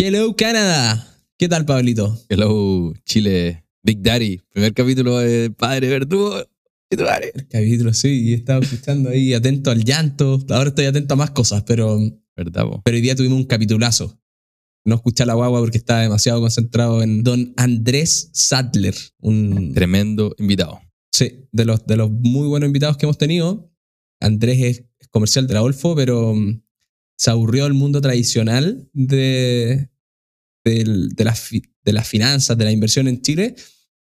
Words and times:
Hello 0.00 0.36
Canadá. 0.36 1.12
¿Qué 1.36 1.48
tal, 1.48 1.66
Pablito? 1.66 2.16
Hello 2.28 2.94
Chile, 3.04 3.64
Big 3.82 4.00
Daddy. 4.00 4.40
Primer 4.52 4.72
capítulo 4.72 5.18
de 5.18 5.50
Padre 5.50 5.88
Verdugo. 5.88 6.36
El 6.88 7.48
capítulo, 7.48 7.92
sí, 7.92 8.28
y 8.28 8.34
estaba 8.34 8.60
escuchando 8.64 9.10
ahí 9.10 9.34
atento 9.34 9.72
al 9.72 9.82
llanto. 9.82 10.38
Ahora 10.50 10.68
estoy 10.68 10.84
atento 10.84 11.14
a 11.14 11.16
más 11.16 11.32
cosas, 11.32 11.64
pero. 11.64 11.98
¿Verdad, 12.36 12.66
Pero 12.84 12.94
hoy 12.94 13.00
día 13.00 13.16
tuvimos 13.16 13.38
un 13.38 13.46
capitulazo. 13.46 14.20
No 14.84 14.94
escuché 14.94 15.24
a 15.24 15.26
la 15.26 15.34
guagua 15.34 15.58
porque 15.58 15.78
estaba 15.78 16.02
demasiado 16.02 16.40
concentrado 16.40 17.02
en 17.02 17.24
don 17.24 17.52
Andrés 17.56 18.30
Sadler. 18.32 18.94
Un 19.18 19.74
tremendo 19.74 20.32
invitado. 20.38 20.80
Sí, 21.10 21.48
de 21.50 21.64
los, 21.64 21.84
de 21.86 21.96
los 21.96 22.08
muy 22.08 22.46
buenos 22.46 22.68
invitados 22.68 22.98
que 22.98 23.06
hemos 23.06 23.18
tenido. 23.18 23.68
Andrés 24.20 24.60
es 25.00 25.08
comercial 25.08 25.48
de 25.48 25.54
la 25.54 25.62
Olfo, 25.62 25.96
pero 25.96 26.36
se 27.18 27.30
aburrió 27.30 27.64
del 27.64 27.74
mundo 27.74 28.00
tradicional 28.00 28.88
de, 28.92 29.90
de, 30.64 31.24
las, 31.24 31.50
de 31.50 31.92
las 31.92 32.08
finanzas, 32.08 32.56
de 32.56 32.64
la 32.64 32.72
inversión 32.72 33.08
en 33.08 33.20
Chile, 33.20 33.56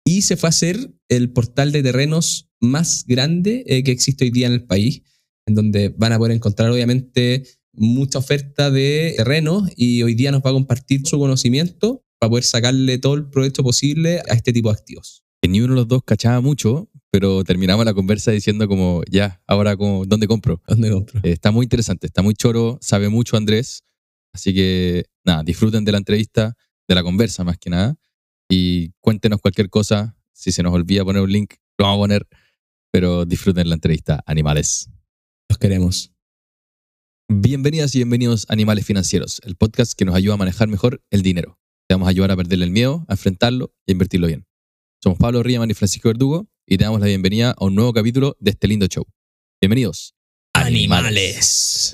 y 0.05 0.23
se 0.23 0.37
fue 0.37 0.49
a 0.49 0.51
hacer 0.51 0.95
el 1.09 1.31
portal 1.33 1.73
de 1.73 1.83
terrenos 1.83 2.51
más 2.61 3.05
grande 3.07 3.65
eh, 3.67 3.83
que 3.83 3.91
existe 3.91 4.25
hoy 4.25 4.31
día 4.31 4.47
en 4.47 4.53
el 4.53 4.65
país, 4.65 5.03
en 5.47 5.55
donde 5.57 5.89
van 5.89 6.13
a 6.13 6.19
poder 6.19 6.33
encontrar 6.33 6.71
obviamente 6.71 7.45
mucha 7.73 8.19
oferta 8.19 8.71
de 8.71 9.15
terrenos 9.17 9.69
y 9.77 10.03
hoy 10.03 10.15
día 10.15 10.31
nos 10.31 10.43
va 10.43 10.51
a 10.51 10.55
compartir 10.55 11.03
su 11.05 11.19
conocimiento 11.19 12.05
para 12.21 12.31
poder 12.31 12.45
sacarle 12.45 12.99
todo 12.99 13.15
el 13.15 13.29
provecho 13.29 13.65
posible 13.65 14.21
a 14.29 14.35
este 14.35 14.53
tipo 14.53 14.69
de 14.71 14.79
activos. 14.79 15.25
Que 15.41 15.49
ni 15.49 15.61
uno 15.61 15.75
de 15.75 15.81
los 15.81 15.89
dos 15.89 16.03
cachaba 16.05 16.41
mucho, 16.41 16.89
pero 17.13 17.45
terminamos 17.45 17.85
la 17.85 17.93
conversa 17.93 18.31
diciendo 18.31 18.67
como, 18.67 19.03
ya, 19.09 19.43
ahora 19.47 19.77
como, 19.77 20.07
¿dónde 20.07 20.27
compro? 20.27 20.63
¿Dónde 20.67 20.91
compro? 20.91 21.21
Eh, 21.23 21.33
está 21.33 21.51
muy 21.51 21.65
interesante, 21.65 22.07
está 22.07 22.23
muy 22.23 22.33
choro, 22.33 22.79
sabe 22.81 23.11
mucho 23.11 23.37
Andrés, 23.37 23.85
así 24.33 24.55
que 24.55 25.05
nada, 25.23 25.43
disfruten 25.43 25.85
de 25.85 25.93
la 25.93 25.99
entrevista, 25.99 26.57
de 26.89 26.95
la 26.95 27.03
conversa 27.03 27.45
más 27.45 27.59
que 27.59 27.69
nada, 27.69 27.97
y 28.51 28.93
cuéntenos 29.01 29.43
cualquier 29.43 29.69
cosa, 29.69 30.17
si 30.33 30.53
se 30.53 30.63
nos 30.63 30.73
olvida 30.73 31.05
poner 31.05 31.21
un 31.21 31.31
link, 31.31 31.57
lo 31.77 31.85
vamos 31.85 31.99
a 31.99 32.03
poner, 32.05 32.27
pero 32.91 33.27
disfruten 33.27 33.69
la 33.69 33.75
entrevista, 33.75 34.25
animales. 34.25 34.89
Los 35.51 35.59
queremos. 35.59 36.13
Bienvenidas 37.29 37.95
y 37.95 37.99
bienvenidos 37.99 38.47
a 38.49 38.55
Animales 38.55 38.87
Financieros, 38.87 39.43
el 39.45 39.57
podcast 39.57 39.93
que 39.93 40.07
nos 40.07 40.15
ayuda 40.15 40.35
a 40.35 40.39
manejar 40.39 40.69
mejor 40.69 41.03
el 41.11 41.21
dinero. 41.21 41.59
Te 41.87 41.95
vamos 41.95 42.07
a 42.07 42.11
ayudar 42.11 42.31
a 42.31 42.37
perderle 42.37 42.65
el 42.65 42.71
miedo, 42.71 43.05
a 43.07 43.13
enfrentarlo 43.13 43.75
y 43.85 43.91
a 43.91 43.93
invertirlo 43.93 44.29
bien. 44.29 44.47
Somos 45.03 45.19
Pablo 45.19 45.43
Riemann 45.43 45.71
y 45.71 45.75
Francisco 45.75 46.09
Verdugo 46.09 46.49
y 46.67 46.79
te 46.79 46.85
damos 46.85 47.01
la 47.01 47.07
bienvenida 47.07 47.55
a 47.59 47.65
un 47.65 47.75
nuevo 47.75 47.93
capítulo 47.93 48.37
de 48.41 48.51
este 48.51 48.69
lindo 48.69 48.87
show. 48.87 49.05
Bienvenidos. 49.61 50.15
Animales. 50.55 51.93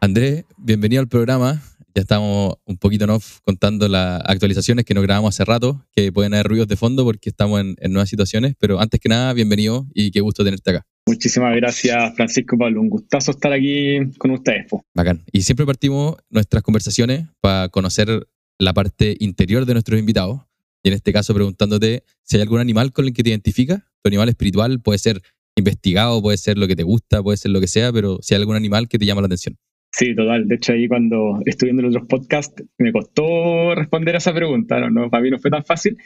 Andrés, 0.00 0.44
bienvenido 0.56 1.00
al 1.00 1.08
programa. 1.08 1.62
Ya 1.94 2.00
estamos 2.02 2.54
un 2.64 2.78
poquito 2.78 3.04
off 3.14 3.40
contando 3.44 3.86
las 3.86 4.22
actualizaciones 4.24 4.86
que 4.86 4.94
nos 4.94 5.02
grabamos 5.02 5.34
hace 5.34 5.44
rato, 5.44 5.84
que 5.94 6.10
pueden 6.10 6.32
haber 6.32 6.46
ruidos 6.46 6.68
de 6.68 6.76
fondo 6.76 7.04
porque 7.04 7.28
estamos 7.28 7.60
en, 7.60 7.92
nuevas 7.92 8.08
situaciones, 8.08 8.54
pero 8.58 8.80
antes 8.80 8.98
que 8.98 9.10
nada, 9.10 9.34
bienvenido 9.34 9.86
y 9.92 10.10
qué 10.10 10.20
gusto 10.20 10.42
tenerte 10.42 10.70
acá. 10.70 10.86
Muchísimas 11.06 11.54
gracias, 11.56 12.14
Francisco 12.16 12.56
Pablo. 12.56 12.80
Un 12.80 12.88
gustazo 12.88 13.32
estar 13.32 13.52
aquí 13.52 13.98
con 14.18 14.30
ustedes. 14.30 14.66
Bacán. 14.94 15.22
Y 15.32 15.42
siempre 15.42 15.66
partimos 15.66 16.16
nuestras 16.30 16.62
conversaciones 16.62 17.26
para 17.40 17.68
conocer 17.68 18.26
la 18.62 18.72
parte 18.72 19.16
interior 19.18 19.66
de 19.66 19.74
nuestros 19.74 19.98
invitados. 19.98 20.42
Y 20.82 20.88
en 20.88 20.94
este 20.94 21.12
caso, 21.12 21.34
preguntándote 21.34 22.04
si 22.22 22.36
hay 22.36 22.42
algún 22.42 22.60
animal 22.60 22.92
con 22.92 23.04
el 23.04 23.12
que 23.12 23.22
te 23.22 23.30
identificas. 23.30 23.82
Tu 24.02 24.08
animal 24.08 24.28
espiritual 24.28 24.80
puede 24.80 24.98
ser 24.98 25.20
investigado, 25.56 26.22
puede 26.22 26.36
ser 26.38 26.58
lo 26.58 26.66
que 26.66 26.76
te 26.76 26.82
gusta, 26.82 27.22
puede 27.22 27.36
ser 27.36 27.50
lo 27.50 27.60
que 27.60 27.66
sea, 27.66 27.92
pero 27.92 28.18
si 28.22 28.34
hay 28.34 28.40
algún 28.40 28.56
animal 28.56 28.88
que 28.88 28.98
te 28.98 29.06
llama 29.06 29.20
la 29.20 29.26
atención. 29.26 29.56
Sí, 29.92 30.14
total. 30.14 30.48
De 30.48 30.54
hecho, 30.54 30.72
ahí 30.72 30.88
cuando 30.88 31.40
estuve 31.44 31.68
viendo 31.68 31.82
los 31.82 31.96
otros 31.96 32.08
podcasts, 32.08 32.64
me 32.78 32.92
costó 32.92 33.74
responder 33.74 34.14
a 34.14 34.18
esa 34.18 34.32
pregunta. 34.32 34.80
No, 34.80 34.90
no, 34.90 35.10
para 35.10 35.22
mí 35.22 35.30
no 35.30 35.38
fue 35.38 35.50
tan 35.50 35.64
fácil. 35.64 35.96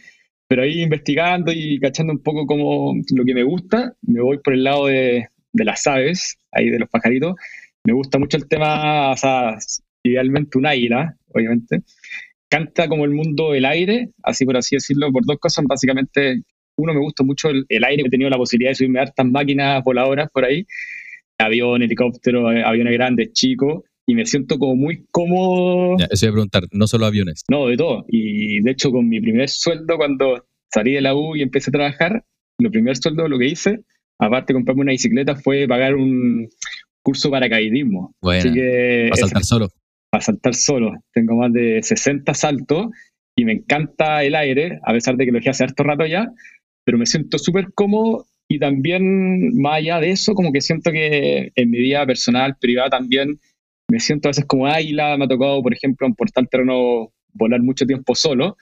Pero 0.48 0.62
ahí 0.62 0.82
investigando 0.82 1.52
y 1.52 1.78
cachando 1.78 2.12
un 2.12 2.22
poco 2.22 2.46
como 2.46 2.94
lo 3.14 3.24
que 3.24 3.34
me 3.34 3.42
gusta, 3.42 3.94
me 4.02 4.20
voy 4.20 4.38
por 4.38 4.54
el 4.54 4.64
lado 4.64 4.86
de, 4.86 5.28
de 5.52 5.64
las 5.64 5.86
aves, 5.86 6.36
ahí 6.52 6.70
de 6.70 6.78
los 6.78 6.88
pajaritos. 6.88 7.34
Me 7.84 7.92
gusta 7.92 8.18
mucho 8.18 8.36
el 8.36 8.48
tema, 8.48 9.10
o 9.12 9.16
sea, 9.16 9.56
idealmente 10.02 10.58
un 10.58 10.66
águila, 10.66 11.16
obviamente. 11.32 11.82
Canta 12.48 12.88
como 12.88 13.04
el 13.04 13.10
mundo 13.10 13.52
del 13.52 13.64
aire, 13.64 14.10
así 14.22 14.44
por 14.44 14.56
así 14.56 14.76
decirlo, 14.76 15.10
por 15.12 15.24
dos 15.26 15.38
cosas. 15.38 15.64
Básicamente, 15.68 16.42
uno, 16.76 16.94
me 16.94 17.00
gusta 17.00 17.24
mucho 17.24 17.48
el, 17.48 17.64
el 17.68 17.84
aire. 17.84 18.04
He 18.06 18.10
tenido 18.10 18.30
la 18.30 18.36
posibilidad 18.36 18.70
de 18.70 18.76
subirme 18.76 19.00
a 19.00 19.02
hartas 19.02 19.26
máquinas 19.26 19.82
voladoras 19.84 20.30
por 20.30 20.44
ahí 20.44 20.64
avión, 21.38 21.82
helicóptero, 21.82 22.52
eh, 22.52 22.62
aviones 22.62 22.92
grandes, 22.92 23.32
chicos, 23.32 23.82
y 24.06 24.14
me 24.14 24.26
siento 24.26 24.58
como 24.58 24.76
muy 24.76 25.04
cómodo. 25.10 25.96
Ya, 25.98 26.06
eso 26.10 26.26
iba 26.26 26.30
a 26.30 26.34
preguntar, 26.34 26.62
no 26.72 26.86
solo 26.86 27.06
aviones. 27.06 27.42
No, 27.50 27.66
de 27.66 27.76
todo. 27.76 28.04
Y 28.08 28.60
de 28.62 28.70
hecho, 28.70 28.90
con 28.90 29.08
mi 29.08 29.20
primer 29.20 29.48
sueldo, 29.48 29.96
cuando 29.96 30.46
salí 30.72 30.92
de 30.92 31.00
la 31.00 31.14
U 31.14 31.36
y 31.36 31.42
empecé 31.42 31.70
a 31.70 31.72
trabajar, 31.72 32.24
lo 32.58 32.70
primer 32.70 32.96
sueldo 32.96 33.28
lo 33.28 33.38
que 33.38 33.46
hice, 33.46 33.80
aparte 34.18 34.52
de 34.52 34.58
comprarme 34.58 34.82
una 34.82 34.92
bicicleta, 34.92 35.36
fue 35.36 35.66
pagar 35.66 35.94
un 35.94 36.48
curso 37.02 37.30
para 37.30 37.46
paracaidismo. 37.46 38.14
Bueno, 38.20 38.40
Así 38.40 38.52
que, 38.52 39.08
para 39.10 39.20
saltar 39.20 39.44
solo. 39.44 39.68
Para 40.16 40.24
saltar 40.24 40.54
solo. 40.54 40.94
Tengo 41.12 41.36
más 41.36 41.52
de 41.52 41.82
60 41.82 42.32
saltos 42.32 42.86
y 43.36 43.44
me 43.44 43.52
encanta 43.52 44.24
el 44.24 44.34
aire, 44.34 44.80
a 44.82 44.94
pesar 44.94 45.14
de 45.14 45.26
que 45.26 45.30
lo 45.30 45.40
dejé 45.40 45.50
hace 45.50 45.64
harto 45.64 45.82
rato 45.82 46.06
ya, 46.06 46.32
pero 46.86 46.96
me 46.96 47.04
siento 47.04 47.36
súper 47.36 47.66
cómodo 47.74 48.24
y 48.48 48.58
también, 48.58 49.60
más 49.60 49.74
allá 49.74 50.00
de 50.00 50.12
eso, 50.12 50.32
como 50.32 50.52
que 50.52 50.62
siento 50.62 50.90
que 50.90 51.52
en 51.54 51.70
mi 51.70 51.80
vida 51.80 52.06
personal, 52.06 52.56
privada 52.58 52.88
también, 52.88 53.38
me 53.90 54.00
siento 54.00 54.28
a 54.28 54.30
veces 54.30 54.46
como 54.46 54.66
águila. 54.66 55.18
Me 55.18 55.26
ha 55.26 55.28
tocado, 55.28 55.62
por 55.62 55.74
ejemplo, 55.74 56.06
en 56.06 56.14
Portal 56.14 56.48
Terreno 56.48 57.12
volar 57.34 57.60
mucho 57.60 57.84
tiempo 57.84 58.14
solo, 58.14 58.56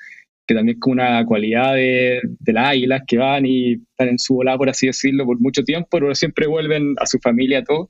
que 0.48 0.56
también 0.56 0.76
es 0.76 0.80
como 0.80 0.94
una 0.94 1.24
cualidad 1.24 1.74
de, 1.74 2.20
de, 2.40 2.52
las 2.52 2.70
águilas 2.70 3.02
que 3.06 3.16
van 3.16 3.46
y 3.46 3.74
están 3.74 4.08
en 4.08 4.18
su 4.18 4.34
volada, 4.34 4.58
por 4.58 4.70
así 4.70 4.88
decirlo, 4.88 5.24
por 5.24 5.38
mucho 5.38 5.62
tiempo, 5.62 5.86
pero 5.88 6.12
siempre 6.16 6.48
vuelven 6.48 6.96
a 6.98 7.06
su 7.06 7.20
familia, 7.20 7.62
todo. 7.62 7.88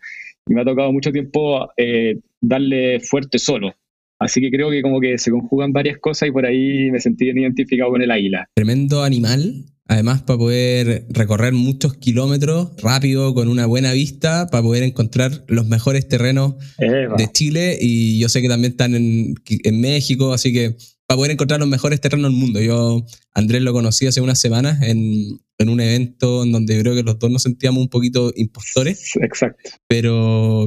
Y 0.49 0.55
me 0.55 0.61
ha 0.61 0.65
tocado 0.65 0.93
mucho 0.93 1.13
tiempo 1.13 1.69
eh, 1.77 2.21
darle 2.41 3.01
fuerte 3.01 3.39
solo. 3.39 3.75
Así 4.19 4.41
que 4.41 4.51
creo 4.51 4.71
que 4.71 4.83
como 4.83 5.01
que 5.01 5.19
se 5.19 5.31
conjugan 5.31 5.73
varias 5.73 5.99
cosas 5.99 6.29
y 6.29 6.33
por 6.33 6.47
ahí 6.47 6.91
me 6.91 7.01
sentí 7.01 7.25
bien 7.25 7.39
identificado 7.39 7.91
con 7.91 8.03
el 8.03 8.11
águila. 8.11 8.49
Tremendo 8.55 9.03
animal 9.03 9.65
Además, 9.87 10.23
para 10.23 10.39
poder 10.39 11.07
recorrer 11.11 11.53
muchos 11.53 11.95
kilómetros 11.95 12.71
rápido, 12.81 13.35
con 13.35 13.49
una 13.49 13.67
buena 13.67 13.93
vista, 13.93 14.49
para 14.51 14.63
poder 14.63 14.83
encontrar 14.83 15.45
los 15.47 15.67
mejores 15.67 16.09
terrenos 16.09 16.55
de 16.79 17.33
Chile. 17.33 17.77
Y 17.81 18.19
yo 18.19 18.31
sé 18.31 18.41
que 18.41 18.49
también 18.49 18.73
están 18.73 18.95
en, 18.95 19.35
México, 19.81 20.33
así 20.33 20.55
que 20.55 20.77
para 21.07 21.19
poder 21.19 21.33
encontrar 21.33 21.61
los 21.61 21.69
mejores 21.69 22.01
terrenos 22.01 22.31
del 22.31 22.41
mundo. 22.41 22.63
Yo, 22.63 23.05
Andrés, 23.35 23.61
lo 23.61 23.75
conocí 23.75 24.07
hace 24.07 24.23
unas 24.23 24.41
semanas 24.41 24.81
en, 24.83 25.39
un 25.59 25.81
evento 25.81 26.45
en 26.45 26.53
donde 26.53 26.79
creo 26.81 26.95
que 26.95 27.03
los 27.03 27.19
dos 27.19 27.31
nos 27.31 27.43
sentíamos 27.43 27.83
un 27.83 27.89
poquito 27.89 28.33
impostores. 28.37 29.13
Exacto. 29.21 29.71
Pero, 29.89 30.67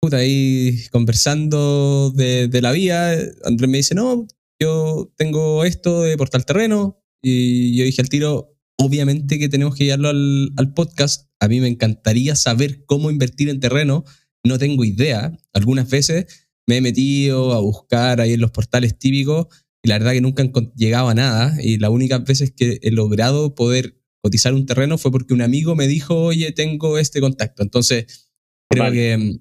puta, 0.00 0.18
ahí 0.18 0.78
conversando 0.90 2.12
de, 2.14 2.48
de 2.48 2.62
la 2.62 2.72
vía, 2.72 3.12
Andrés 3.44 3.70
me 3.70 3.78
dice, 3.78 3.94
no, 3.94 4.26
yo 4.60 5.12
tengo 5.16 5.64
esto 5.64 6.02
de 6.02 6.16
portal 6.16 6.44
terreno, 6.44 7.00
y 7.22 7.76
yo 7.76 7.84
dije 7.84 8.00
al 8.00 8.08
tiro, 8.08 8.58
obviamente 8.78 9.38
que 9.38 9.48
tenemos 9.48 9.74
que 9.74 9.84
llevarlo 9.84 10.08
al, 10.08 10.72
podcast. 10.74 11.28
A 11.40 11.48
mí 11.48 11.60
me 11.60 11.68
encantaría 11.68 12.36
saber 12.36 12.84
cómo 12.86 13.10
invertir 13.10 13.48
en 13.48 13.60
terreno. 13.60 14.04
No 14.44 14.58
tengo 14.58 14.84
idea. 14.84 15.36
Algunas 15.52 15.90
veces 15.90 16.48
me 16.66 16.76
he 16.76 16.80
metido 16.80 17.52
a 17.52 17.60
buscar 17.60 18.20
ahí 18.20 18.34
en 18.34 18.40
los 18.40 18.50
portales 18.50 18.98
típicos 18.98 19.46
la 19.88 19.98
verdad 19.98 20.12
que 20.12 20.20
nunca 20.20 20.42
he 20.42 20.52
llegado 20.76 21.08
a 21.08 21.14
nada. 21.14 21.56
Y 21.62 21.78
las 21.78 21.90
únicas 21.90 22.24
veces 22.24 22.52
que 22.52 22.78
he 22.82 22.90
logrado 22.90 23.54
poder 23.54 24.00
cotizar 24.22 24.54
un 24.54 24.66
terreno 24.66 24.98
fue 24.98 25.10
porque 25.10 25.34
un 25.34 25.42
amigo 25.42 25.74
me 25.74 25.86
dijo, 25.86 26.14
oye, 26.14 26.52
tengo 26.52 26.98
este 26.98 27.20
contacto. 27.20 27.62
Entonces, 27.62 28.30
creo 28.68 28.92
que, 28.92 29.38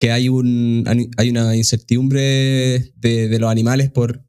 que 0.00 0.10
hay, 0.10 0.28
un, 0.28 0.84
hay 1.16 1.30
una 1.30 1.56
incertidumbre 1.56 2.92
de, 2.96 3.28
de 3.28 3.38
los 3.38 3.50
animales 3.50 3.90
por 3.90 4.28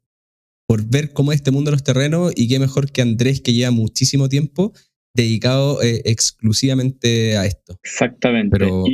por 0.70 0.88
ver 0.88 1.12
cómo 1.12 1.32
es 1.32 1.40
este 1.40 1.50
mundo 1.50 1.72
de 1.72 1.74
los 1.74 1.82
terrenos 1.82 2.32
y 2.36 2.46
qué 2.46 2.60
mejor 2.60 2.92
que 2.92 3.02
Andrés 3.02 3.40
que 3.40 3.52
lleva 3.52 3.72
muchísimo 3.72 4.28
tiempo 4.28 4.72
dedicado 5.16 5.82
eh, 5.82 6.02
exclusivamente 6.04 7.36
a 7.36 7.44
esto. 7.44 7.76
Exactamente. 7.82 8.56
Pero 8.56 8.84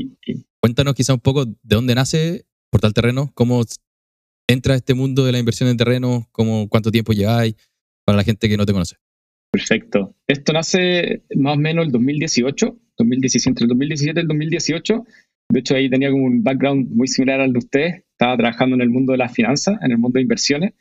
cuéntanos 0.63 0.95
quizá 0.95 1.13
un 1.13 1.21
poco 1.21 1.45
de 1.45 1.53
dónde 1.63 1.95
nace 1.95 2.47
Portal 2.71 2.95
Terreno, 2.95 3.31
cómo 3.35 3.63
entra 4.49 4.75
a 4.75 4.77
este 4.77 4.95
mundo 4.95 5.25
de 5.25 5.33
la 5.33 5.39
inversión 5.39 5.69
en 5.69 5.77
terreno, 5.77 6.29
cómo, 6.33 6.69
cuánto 6.69 6.91
tiempo 6.91 7.13
lleváis 7.13 7.55
para 8.05 8.17
la 8.17 8.25
gente 8.25 8.49
que 8.49 8.57
no 8.57 8.67
te 8.67 8.73
conoce. 8.73 8.97
Perfecto. 9.51 10.15
Esto 10.27 10.53
nace 10.53 11.23
más 11.35 11.57
o 11.57 11.59
menos 11.59 11.87
el 11.87 11.93
2018, 11.93 12.79
2017, 12.99 13.49
entre 13.49 13.65
el 13.65 13.69
2017 13.69 14.21
y 14.21 14.23
el 14.23 14.29
2018. 14.29 15.05
De 15.49 15.61
hecho, 15.61 15.75
ahí 15.75 15.89
tenía 15.89 16.11
como 16.11 16.25
un 16.25 16.43
background 16.43 16.91
muy 16.91 17.09
similar 17.09 17.41
al 17.41 17.53
de 17.53 17.59
usted. 17.59 18.05
Estaba 18.13 18.37
trabajando 18.37 18.77
en 18.77 18.83
el 18.83 18.91
mundo 18.91 19.13
de 19.13 19.19
las 19.19 19.33
finanzas, 19.33 19.79
en 19.83 19.93
el 19.93 19.99
mundo 19.99 20.19
de 20.19 20.23
inversiones 20.23 20.73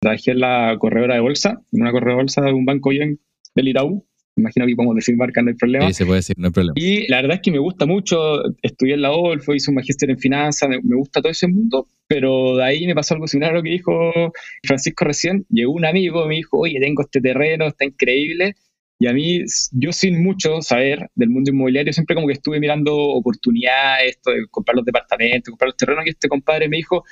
trabajé 0.00 0.32
en 0.32 0.40
la 0.40 0.76
corredora 0.78 1.14
de 1.14 1.20
bolsa, 1.20 1.62
en 1.72 1.82
una 1.82 1.92
corredora 1.92 2.16
de 2.16 2.22
bolsa 2.22 2.42
de 2.42 2.52
un 2.52 2.64
banco 2.64 2.90
bien 2.90 3.20
del 3.54 3.68
Itaú, 3.68 4.06
imagino 4.36 4.66
que 4.66 4.76
podemos 4.76 4.94
decir 4.96 5.16
marca, 5.16 5.42
no 5.42 5.48
hay 5.48 5.56
problema. 5.56 5.86
Sí, 5.88 5.94
se 5.94 6.06
puede 6.06 6.18
decir, 6.18 6.36
no 6.38 6.48
hay 6.48 6.52
problema. 6.52 6.74
Y 6.76 7.08
la 7.08 7.22
verdad 7.22 7.36
es 7.36 7.42
que 7.42 7.50
me 7.50 7.58
gusta 7.58 7.86
mucho, 7.86 8.42
estudié 8.62 8.94
en 8.94 9.02
la 9.02 9.12
OLFO, 9.12 9.54
hice 9.54 9.70
un 9.70 9.76
magíster 9.76 10.10
en 10.10 10.18
finanzas, 10.18 10.68
me, 10.68 10.80
me 10.82 10.96
gusta 10.96 11.20
todo 11.20 11.32
ese 11.32 11.48
mundo, 11.48 11.88
pero 12.06 12.56
de 12.56 12.64
ahí 12.64 12.86
me 12.86 12.94
pasó 12.94 13.14
algo 13.14 13.26
similar 13.26 13.52
a 13.52 13.56
lo 13.56 13.62
que 13.62 13.70
dijo 13.70 14.32
Francisco 14.64 15.04
recién. 15.04 15.46
Llegó 15.48 15.72
un 15.72 15.84
amigo, 15.84 16.26
me 16.26 16.36
dijo, 16.36 16.58
oye, 16.58 16.78
tengo 16.80 17.02
este 17.02 17.20
terreno, 17.20 17.66
está 17.66 17.84
increíble. 17.84 18.54
Y 18.98 19.08
a 19.08 19.12
mí, 19.12 19.42
yo 19.72 19.92
sin 19.92 20.22
mucho 20.22 20.62
saber 20.62 21.10
del 21.14 21.28
mundo 21.28 21.50
inmobiliario, 21.50 21.92
siempre 21.92 22.14
como 22.14 22.26
que 22.26 22.32
estuve 22.32 22.60
mirando 22.60 22.96
oportunidades, 22.96 24.16
esto 24.16 24.30
de 24.30 24.46
comprar 24.50 24.74
los 24.76 24.86
departamentos, 24.86 25.50
comprar 25.50 25.68
los 25.68 25.76
terrenos, 25.76 26.06
y 26.06 26.10
este 26.10 26.28
compadre 26.28 26.68
me 26.68 26.78
dijo, 26.78 27.04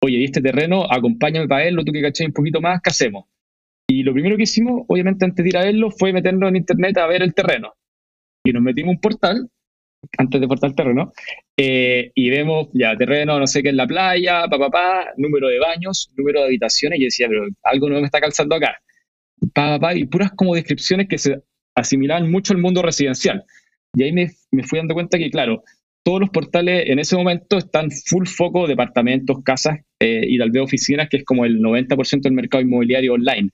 oye, 0.00 0.18
¿y 0.18 0.24
este 0.24 0.40
terreno? 0.40 0.86
Acompáñame 0.90 1.46
para 1.46 1.64
verlo, 1.64 1.84
tú 1.84 1.92
que 1.92 2.00
caché 2.00 2.24
un 2.24 2.32
poquito 2.32 2.60
más, 2.60 2.80
¿qué 2.82 2.90
hacemos? 2.90 3.26
Y 3.88 4.02
lo 4.02 4.12
primero 4.12 4.36
que 4.36 4.42
hicimos, 4.42 4.84
obviamente 4.88 5.24
antes 5.24 5.44
de 5.44 5.48
ir 5.48 5.56
a 5.56 5.64
verlo, 5.64 5.90
fue 5.90 6.12
meternos 6.12 6.48
en 6.48 6.56
internet 6.56 6.98
a 6.98 7.06
ver 7.06 7.22
el 7.22 7.34
terreno. 7.34 7.74
Y 8.44 8.52
nos 8.52 8.62
metimos 8.62 8.94
un 8.94 9.00
portal, 9.00 9.48
antes 10.18 10.40
de 10.40 10.48
portal 10.48 10.74
terreno, 10.74 11.12
eh, 11.56 12.10
y 12.14 12.30
vemos 12.30 12.68
ya 12.72 12.96
terreno, 12.96 13.38
no 13.38 13.46
sé 13.46 13.62
qué 13.62 13.68
en 13.68 13.76
la 13.76 13.86
playa, 13.86 14.42
papá, 14.48 14.58
pa, 14.58 14.70
pa, 14.70 15.04
número 15.16 15.48
de 15.48 15.58
baños, 15.58 16.10
número 16.16 16.40
de 16.40 16.46
habitaciones, 16.46 16.98
y 17.00 17.04
decía, 17.04 17.28
pero 17.28 17.46
algo 17.62 17.88
no 17.88 18.00
me 18.00 18.06
está 18.06 18.20
calzando 18.20 18.56
acá. 18.56 18.76
Pa, 19.54 19.78
pa, 19.78 19.94
y 19.94 20.04
puras 20.06 20.32
como 20.32 20.54
descripciones 20.54 21.08
que 21.08 21.18
se 21.18 21.42
asimilaban 21.74 22.30
mucho 22.30 22.54
al 22.54 22.60
mundo 22.60 22.82
residencial. 22.82 23.44
Y 23.94 24.02
ahí 24.02 24.12
me, 24.12 24.30
me 24.50 24.64
fui 24.64 24.78
dando 24.78 24.94
cuenta 24.94 25.18
que, 25.18 25.30
claro, 25.30 25.62
todos 26.06 26.20
los 26.20 26.30
portales 26.30 26.88
en 26.88 27.00
ese 27.00 27.16
momento 27.16 27.58
están 27.58 27.90
full 27.90 28.26
foco 28.26 28.68
departamentos, 28.68 29.38
casas 29.44 29.80
eh, 29.98 30.22
y 30.24 30.38
tal 30.38 30.52
vez 30.52 30.62
oficinas, 30.62 31.08
que 31.08 31.16
es 31.16 31.24
como 31.24 31.44
el 31.44 31.60
90% 31.60 32.20
del 32.22 32.32
mercado 32.32 32.62
inmobiliario 32.62 33.14
online. 33.14 33.50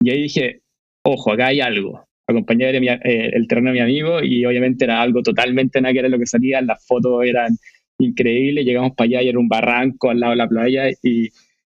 Y 0.00 0.10
ahí 0.10 0.22
dije, 0.22 0.60
ojo, 1.04 1.32
acá 1.32 1.48
hay 1.48 1.60
algo. 1.60 2.04
Acompañé 2.28 2.78
mi- 2.80 2.88
eh, 2.88 3.30
el 3.32 3.46
terreno 3.46 3.70
de 3.70 3.74
mi 3.74 3.80
amigo 3.80 4.22
y 4.22 4.44
obviamente 4.44 4.84
era 4.84 5.00
algo 5.00 5.22
totalmente 5.22 5.80
nada 5.80 5.92
que 5.92 6.00
era 6.00 6.08
lo 6.08 6.18
que 6.18 6.26
salía. 6.26 6.60
Las 6.60 6.84
fotos 6.86 7.24
eran 7.24 7.56
increíbles. 7.98 8.64
Llegamos 8.64 8.92
para 8.96 9.06
allá 9.08 9.22
y 9.22 9.28
era 9.28 9.38
un 9.38 9.48
barranco 9.48 10.10
al 10.10 10.20
lado 10.20 10.32
de 10.32 10.36
la 10.36 10.48
playa. 10.48 10.90
Y, 11.02 11.28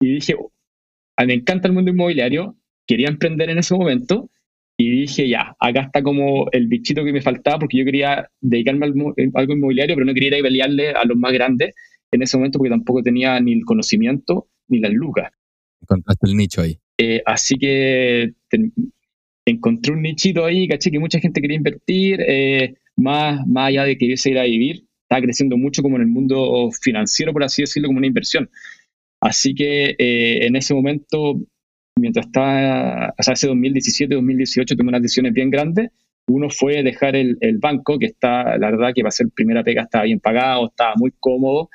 y 0.01 0.13
dije, 0.15 0.35
mí 0.35 1.27
me 1.27 1.33
encanta 1.33 1.67
el 1.67 1.73
mundo 1.73 1.91
inmobiliario. 1.91 2.55
Quería 2.87 3.09
emprender 3.09 3.49
en 3.49 3.59
ese 3.59 3.75
momento. 3.75 4.29
Y 4.77 4.89
dije, 5.01 5.27
ya, 5.27 5.55
acá 5.59 5.81
está 5.81 6.01
como 6.01 6.47
el 6.51 6.67
bichito 6.67 7.03
que 7.03 7.11
me 7.11 7.21
faltaba 7.21 7.59
porque 7.59 7.77
yo 7.77 7.85
quería 7.85 8.29
dedicarme 8.39 8.85
a 8.85 8.89
algo 9.39 9.53
inmobiliario, 9.53 9.95
pero 9.95 10.05
no 10.05 10.13
quería 10.13 10.29
ir 10.29 10.35
a 10.35 10.47
pelearle 10.47 10.89
a 10.91 11.03
los 11.03 11.17
más 11.17 11.33
grandes 11.33 11.75
en 12.11 12.21
ese 12.21 12.37
momento 12.37 12.57
porque 12.59 12.69
tampoco 12.69 13.03
tenía 13.03 13.39
ni 13.41 13.53
el 13.53 13.65
conocimiento 13.65 14.47
ni 14.69 14.79
las 14.79 14.93
lucas. 14.93 15.31
Encontraste 15.81 16.27
el 16.27 16.37
nicho 16.37 16.61
ahí. 16.61 16.79
Eh, 16.99 17.23
así 17.25 17.55
que 17.57 18.33
ten- 18.49 18.73
encontré 19.45 19.93
un 19.93 20.01
nichito 20.03 20.45
ahí, 20.45 20.67
caché 20.67 20.91
que 20.91 20.99
mucha 20.99 21.19
gente 21.19 21.41
quería 21.41 21.57
invertir, 21.57 22.19
eh, 22.27 22.75
más, 22.97 23.45
más 23.47 23.69
allá 23.69 23.85
de 23.85 23.93
que 23.93 23.99
querirse 23.99 24.31
ir 24.31 24.39
a 24.39 24.43
vivir, 24.43 24.85
estaba 25.03 25.21
creciendo 25.23 25.57
mucho 25.57 25.81
como 25.83 25.95
en 25.97 26.03
el 26.03 26.09
mundo 26.09 26.69
financiero, 26.81 27.33
por 27.33 27.43
así 27.43 27.63
decirlo, 27.63 27.87
como 27.89 27.99
una 27.99 28.07
inversión. 28.07 28.49
Así 29.21 29.53
que 29.55 29.95
eh, 29.97 30.45
en 30.47 30.55
ese 30.55 30.73
momento, 30.73 31.35
mientras 31.97 32.27
estaba, 32.27 33.13
o 33.17 33.23
sea, 33.23 33.33
ese 33.33 33.47
2017, 33.47 34.15
2018, 34.15 34.75
tomé 34.75 34.89
unas 34.89 35.01
decisiones 35.01 35.33
bien 35.33 35.49
grandes. 35.49 35.91
Uno 36.27 36.49
fue 36.49 36.83
dejar 36.83 37.15
el, 37.15 37.37
el 37.41 37.57
banco, 37.57 37.97
que 37.99 38.05
está, 38.07 38.57
la 38.57 38.71
verdad, 38.71 38.91
que 38.95 39.01
para 39.01 39.11
ser 39.11 39.27
primera 39.35 39.63
pega 39.63 39.83
estaba 39.83 40.05
bien 40.05 40.19
pagado, 40.19 40.67
estaba 40.67 40.93
muy 40.97 41.11
cómodo. 41.19 41.69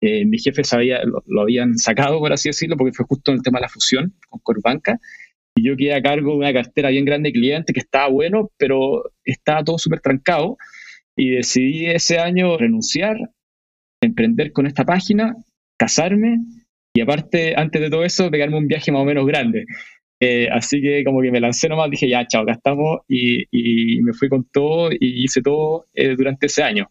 Eh, 0.00 0.24
mi 0.24 0.38
jefe 0.38 0.62
lo, 1.04 1.22
lo 1.26 1.40
habían 1.42 1.76
sacado, 1.76 2.18
por 2.18 2.32
así 2.32 2.48
decirlo, 2.48 2.76
porque 2.76 2.92
fue 2.92 3.06
justo 3.06 3.30
en 3.30 3.38
el 3.38 3.42
tema 3.42 3.58
de 3.58 3.62
la 3.62 3.68
fusión 3.68 4.14
con 4.28 4.40
Corbanca. 4.40 4.98
Y 5.56 5.66
yo 5.66 5.76
quedé 5.76 5.94
a 5.94 6.02
cargo 6.02 6.32
de 6.32 6.38
una 6.38 6.52
cartera 6.52 6.90
bien 6.90 7.04
grande 7.04 7.30
de 7.30 7.32
clientes 7.32 7.74
que 7.74 7.80
estaba 7.80 8.08
bueno, 8.08 8.50
pero 8.58 9.02
estaba 9.24 9.64
todo 9.64 9.78
súper 9.78 10.00
trancado. 10.00 10.56
Y 11.16 11.30
decidí 11.30 11.86
ese 11.86 12.18
año 12.18 12.56
renunciar, 12.56 13.16
emprender 14.00 14.52
con 14.52 14.66
esta 14.66 14.84
página, 14.84 15.34
casarme 15.76 16.38
y 16.94 17.00
aparte, 17.00 17.54
antes 17.56 17.80
de 17.80 17.90
todo 17.90 18.04
eso, 18.04 18.30
pegarme 18.30 18.58
un 18.58 18.66
viaje 18.66 18.90
más 18.92 19.02
o 19.02 19.04
menos 19.04 19.26
grande. 19.26 19.66
Eh, 20.20 20.48
así 20.50 20.80
que 20.80 21.04
como 21.04 21.22
que 21.22 21.30
me 21.30 21.40
lancé 21.40 21.68
nomás, 21.68 21.90
dije, 21.90 22.08
ya, 22.08 22.26
chao, 22.26 22.42
acá 22.42 22.52
estamos, 22.52 23.00
y, 23.06 23.44
y 23.52 24.00
me 24.02 24.12
fui 24.12 24.28
con 24.28 24.44
todo 24.52 24.90
y 24.90 25.24
hice 25.24 25.40
todo 25.42 25.86
eh, 25.94 26.16
durante 26.16 26.46
ese 26.46 26.62
año. 26.62 26.90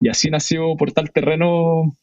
Y 0.00 0.08
así 0.08 0.28
nació 0.30 0.76
Portal 0.76 1.10
Terreno, 1.10 1.96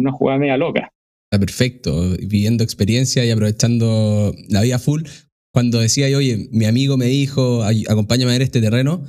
una 0.00 0.12
jugada 0.12 0.38
media 0.38 0.56
loca. 0.56 0.90
Está 1.30 1.40
perfecto, 1.40 2.10
viviendo 2.20 2.62
experiencia 2.64 3.24
y 3.24 3.30
aprovechando 3.30 4.34
la 4.48 4.62
vida 4.62 4.78
full. 4.78 5.02
Cuando 5.52 5.80
decía 5.80 6.08
yo, 6.08 6.18
oye, 6.18 6.48
mi 6.52 6.66
amigo 6.66 6.96
me 6.96 7.06
dijo, 7.06 7.64
"Ay, 7.64 7.84
acompáñame 7.88 8.30
a 8.30 8.34
ver 8.34 8.42
este 8.42 8.60
terreno, 8.60 9.04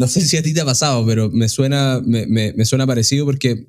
no 0.00 0.06
sé 0.06 0.20
si 0.22 0.36
a 0.36 0.42
ti 0.42 0.54
te 0.54 0.60
ha 0.60 0.64
pasado, 0.64 1.04
pero 1.06 1.30
me 1.30 1.48
suena, 1.48 2.00
me, 2.04 2.26
me- 2.26 2.52
me 2.54 2.64
suena 2.64 2.86
parecido 2.86 3.24
porque 3.26 3.66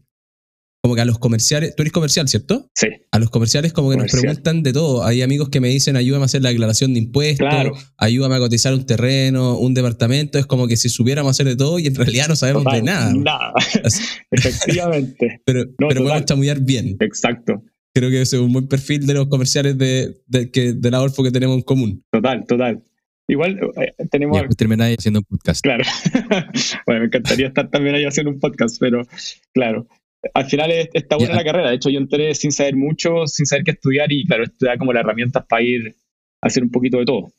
como 0.81 0.95
que 0.95 1.01
a 1.01 1.05
los 1.05 1.19
comerciales, 1.19 1.75
tú 1.75 1.83
eres 1.83 1.91
comercial, 1.91 2.27
¿cierto? 2.29 2.69
Sí, 2.73 2.87
A 3.11 3.19
los 3.19 3.29
comerciales 3.29 3.73
como 3.73 3.89
que 3.91 3.97
nos 3.97 4.11
preguntan 4.11 4.63
de 4.63 4.71
todo. 4.71 5.03
Hay 5.03 5.21
amigos 5.21 5.49
que 5.49 5.59
me 5.59 5.67
dicen, 5.67 5.95
ayúdame 5.97 6.23
a 6.23 6.25
hacer 6.25 6.41
la 6.41 6.49
declaración 6.49 6.93
de 6.93 6.99
impuestos, 6.99 7.47
claro. 7.49 7.73
ayúdame 7.97 8.35
a 8.35 8.39
cotizar 8.39 8.73
un 8.73 8.85
terreno, 8.85 9.57
un 9.57 9.73
departamento. 9.73 10.39
Es 10.39 10.45
como 10.45 10.67
que 10.67 10.77
si 10.77 10.87
supiéramos 10.89 11.31
hacer 11.31 11.47
de 11.47 11.57
todo 11.57 11.79
y 11.79 11.87
en 11.87 11.95
realidad 11.95 12.27
no 12.29 12.35
sabemos 12.37 12.63
Total, 12.63 12.79
de 12.79 12.85
nada. 12.85 13.13
Nada, 13.13 13.53
Así- 13.83 14.03
efectivamente. 14.31 15.41
Pero, 15.45 15.65
No, 15.65 15.73
pero 15.77 15.89
total. 15.89 16.03
podemos 16.03 16.25
chamullar 16.25 16.61
bien. 16.61 16.95
Exacto, 16.99 17.63
Creo 17.93 18.09
que 18.11 18.21
ese 18.21 18.35
es 18.37 18.41
un 18.41 18.53
buen 18.53 18.67
perfil 18.67 19.05
de 19.07 19.15
los 19.15 19.27
comerciales 19.27 19.77
de, 19.77 20.15
de, 20.27 20.51
que, 20.51 20.73
de 20.73 20.91
la 20.91 21.01
Orfo 21.01 21.23
que 21.23 21.31
tenemos 21.31 21.57
en 21.57 21.63
común. 21.63 22.03
total, 22.11 22.45
total. 22.47 22.83
Igual 23.27 23.59
eh, 23.77 23.93
tenemos... 24.09 24.37
después 24.37 24.55
termináis 24.57 24.97
haciendo 24.97 25.19
un 25.19 25.25
podcast. 25.25 25.61
Claro. 25.61 25.83
bueno, 26.85 27.01
me 27.01 27.05
encantaría 27.07 27.47
estar 27.47 27.69
también 27.69 27.95
ahí 27.95 28.05
haciendo 28.05 28.31
un 28.31 28.39
podcast, 28.39 28.77
pero 28.79 29.05
claro. 29.53 29.87
Al 30.33 30.45
final 30.45 30.71
es- 30.71 30.89
está 30.93 31.15
buena 31.17 31.35
la 31.35 31.43
carrera. 31.43 31.69
De 31.69 31.75
hecho, 31.75 31.89
yo 31.89 31.99
entré 31.99 32.33
sin 32.35 32.51
saber 32.51 32.75
mucho, 32.75 33.25
sin 33.27 33.45
saber 33.45 33.63
qué 33.63 33.71
estudiar 33.71 34.11
y 34.11 34.25
claro, 34.25 34.43
esto 34.43 34.65
da 34.65 34.77
como 34.77 34.91
las 34.93 35.01
herramientas 35.01 35.45
para 35.47 35.61
ir 35.63 35.95
a 36.41 36.47
hacer 36.47 36.63
un 36.63 36.71
poquito 36.71 36.97
de 36.97 37.05
todo. 37.05 37.33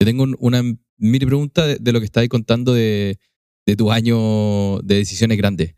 Yo 0.00 0.06
tengo 0.06 0.22
un- 0.24 0.36
una 0.38 0.62
mini 0.98 1.26
pregunta 1.26 1.66
de, 1.66 1.76
de 1.80 1.92
lo 1.92 1.98
que 2.00 2.04
estáis 2.06 2.28
contando 2.28 2.74
de, 2.74 3.18
de 3.66 3.76
tu 3.76 3.90
año 3.90 4.78
de 4.80 4.96
decisiones 4.96 5.36
grandes. 5.38 5.74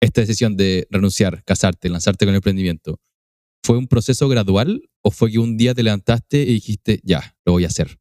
Esta 0.00 0.20
decisión 0.22 0.56
de 0.56 0.86
renunciar, 0.90 1.44
casarte, 1.44 1.88
lanzarte 1.88 2.24
con 2.24 2.30
el 2.30 2.36
emprendimiento, 2.36 2.98
¿fue 3.64 3.78
un 3.78 3.86
proceso 3.86 4.28
gradual 4.28 4.82
o 5.02 5.10
fue 5.10 5.30
que 5.30 5.38
un 5.38 5.56
día 5.56 5.74
te 5.74 5.82
levantaste 5.84 6.42
y 6.42 6.54
dijiste, 6.54 7.00
ya, 7.04 7.36
lo 7.46 7.52
voy 7.52 7.64
a 7.64 7.68
hacer? 7.68 7.98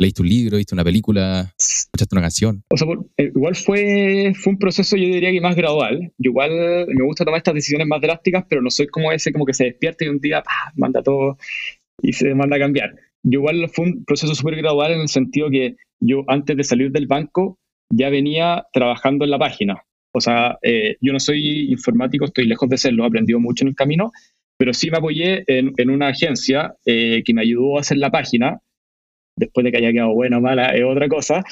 ¿Leíste 0.00 0.22
un 0.22 0.28
libro, 0.28 0.56
viste 0.58 0.74
una 0.74 0.84
película, 0.84 1.54
escuchaste 1.88 2.14
una 2.14 2.22
canción? 2.22 2.62
O 2.70 2.76
sea, 2.76 2.86
por- 2.86 3.06
eh, 3.16 3.32
igual 3.34 3.54
fue, 3.56 4.32
fue 4.34 4.52
un 4.52 4.58
proceso, 4.58 4.96
yo 4.96 5.04
diría 5.04 5.30
que 5.30 5.40
más 5.40 5.56
gradual. 5.56 6.12
Yo 6.18 6.30
igual 6.30 6.50
me 6.88 7.04
gusta 7.04 7.24
tomar 7.24 7.38
estas 7.38 7.54
decisiones 7.54 7.86
más 7.86 8.00
drásticas, 8.00 8.44
pero 8.48 8.62
no 8.62 8.70
soy 8.70 8.86
como 8.86 9.10
ese 9.12 9.32
como 9.32 9.44
que 9.46 9.54
se 9.54 9.64
despierta 9.64 10.04
y 10.04 10.08
un 10.08 10.20
día 10.20 10.42
¡pah! 10.42 10.72
manda 10.76 11.02
todo 11.02 11.38
y 12.02 12.12
se 12.12 12.34
manda 12.34 12.56
a 12.56 12.60
cambiar. 12.60 12.94
Yo 13.24 13.40
igual 13.40 13.68
fue 13.68 13.86
un 13.86 14.04
proceso 14.04 14.34
súper 14.34 14.56
gradual 14.56 14.92
en 14.92 15.00
el 15.00 15.08
sentido 15.08 15.50
que 15.50 15.76
yo 16.00 16.22
antes 16.28 16.56
de 16.56 16.64
salir 16.64 16.92
del 16.92 17.06
banco 17.06 17.58
ya 17.92 18.10
venía 18.10 18.66
trabajando 18.72 19.24
en 19.24 19.30
la 19.32 19.38
página. 19.38 19.82
O 20.14 20.20
sea, 20.20 20.58
eh, 20.62 20.96
yo 21.00 21.12
no 21.12 21.20
soy 21.20 21.70
informático, 21.70 22.24
estoy 22.24 22.46
lejos 22.46 22.68
de 22.68 22.78
serlo, 22.78 23.04
he 23.04 23.06
aprendido 23.08 23.40
mucho 23.40 23.64
en 23.64 23.68
el 23.68 23.74
camino, 23.74 24.10
pero 24.56 24.72
sí 24.72 24.90
me 24.90 24.98
apoyé 24.98 25.44
en, 25.46 25.72
en 25.76 25.90
una 25.90 26.08
agencia 26.08 26.74
eh, 26.86 27.22
que 27.24 27.34
me 27.34 27.42
ayudó 27.42 27.76
a 27.76 27.80
hacer 27.80 27.98
la 27.98 28.10
página. 28.10 28.60
Después 29.36 29.64
de 29.64 29.70
que 29.70 29.78
haya 29.78 29.92
quedado 29.92 30.14
buena 30.14 30.38
o 30.38 30.40
mala 30.40 30.70
es 30.74 30.82
otra 30.84 31.08
cosa, 31.08 31.44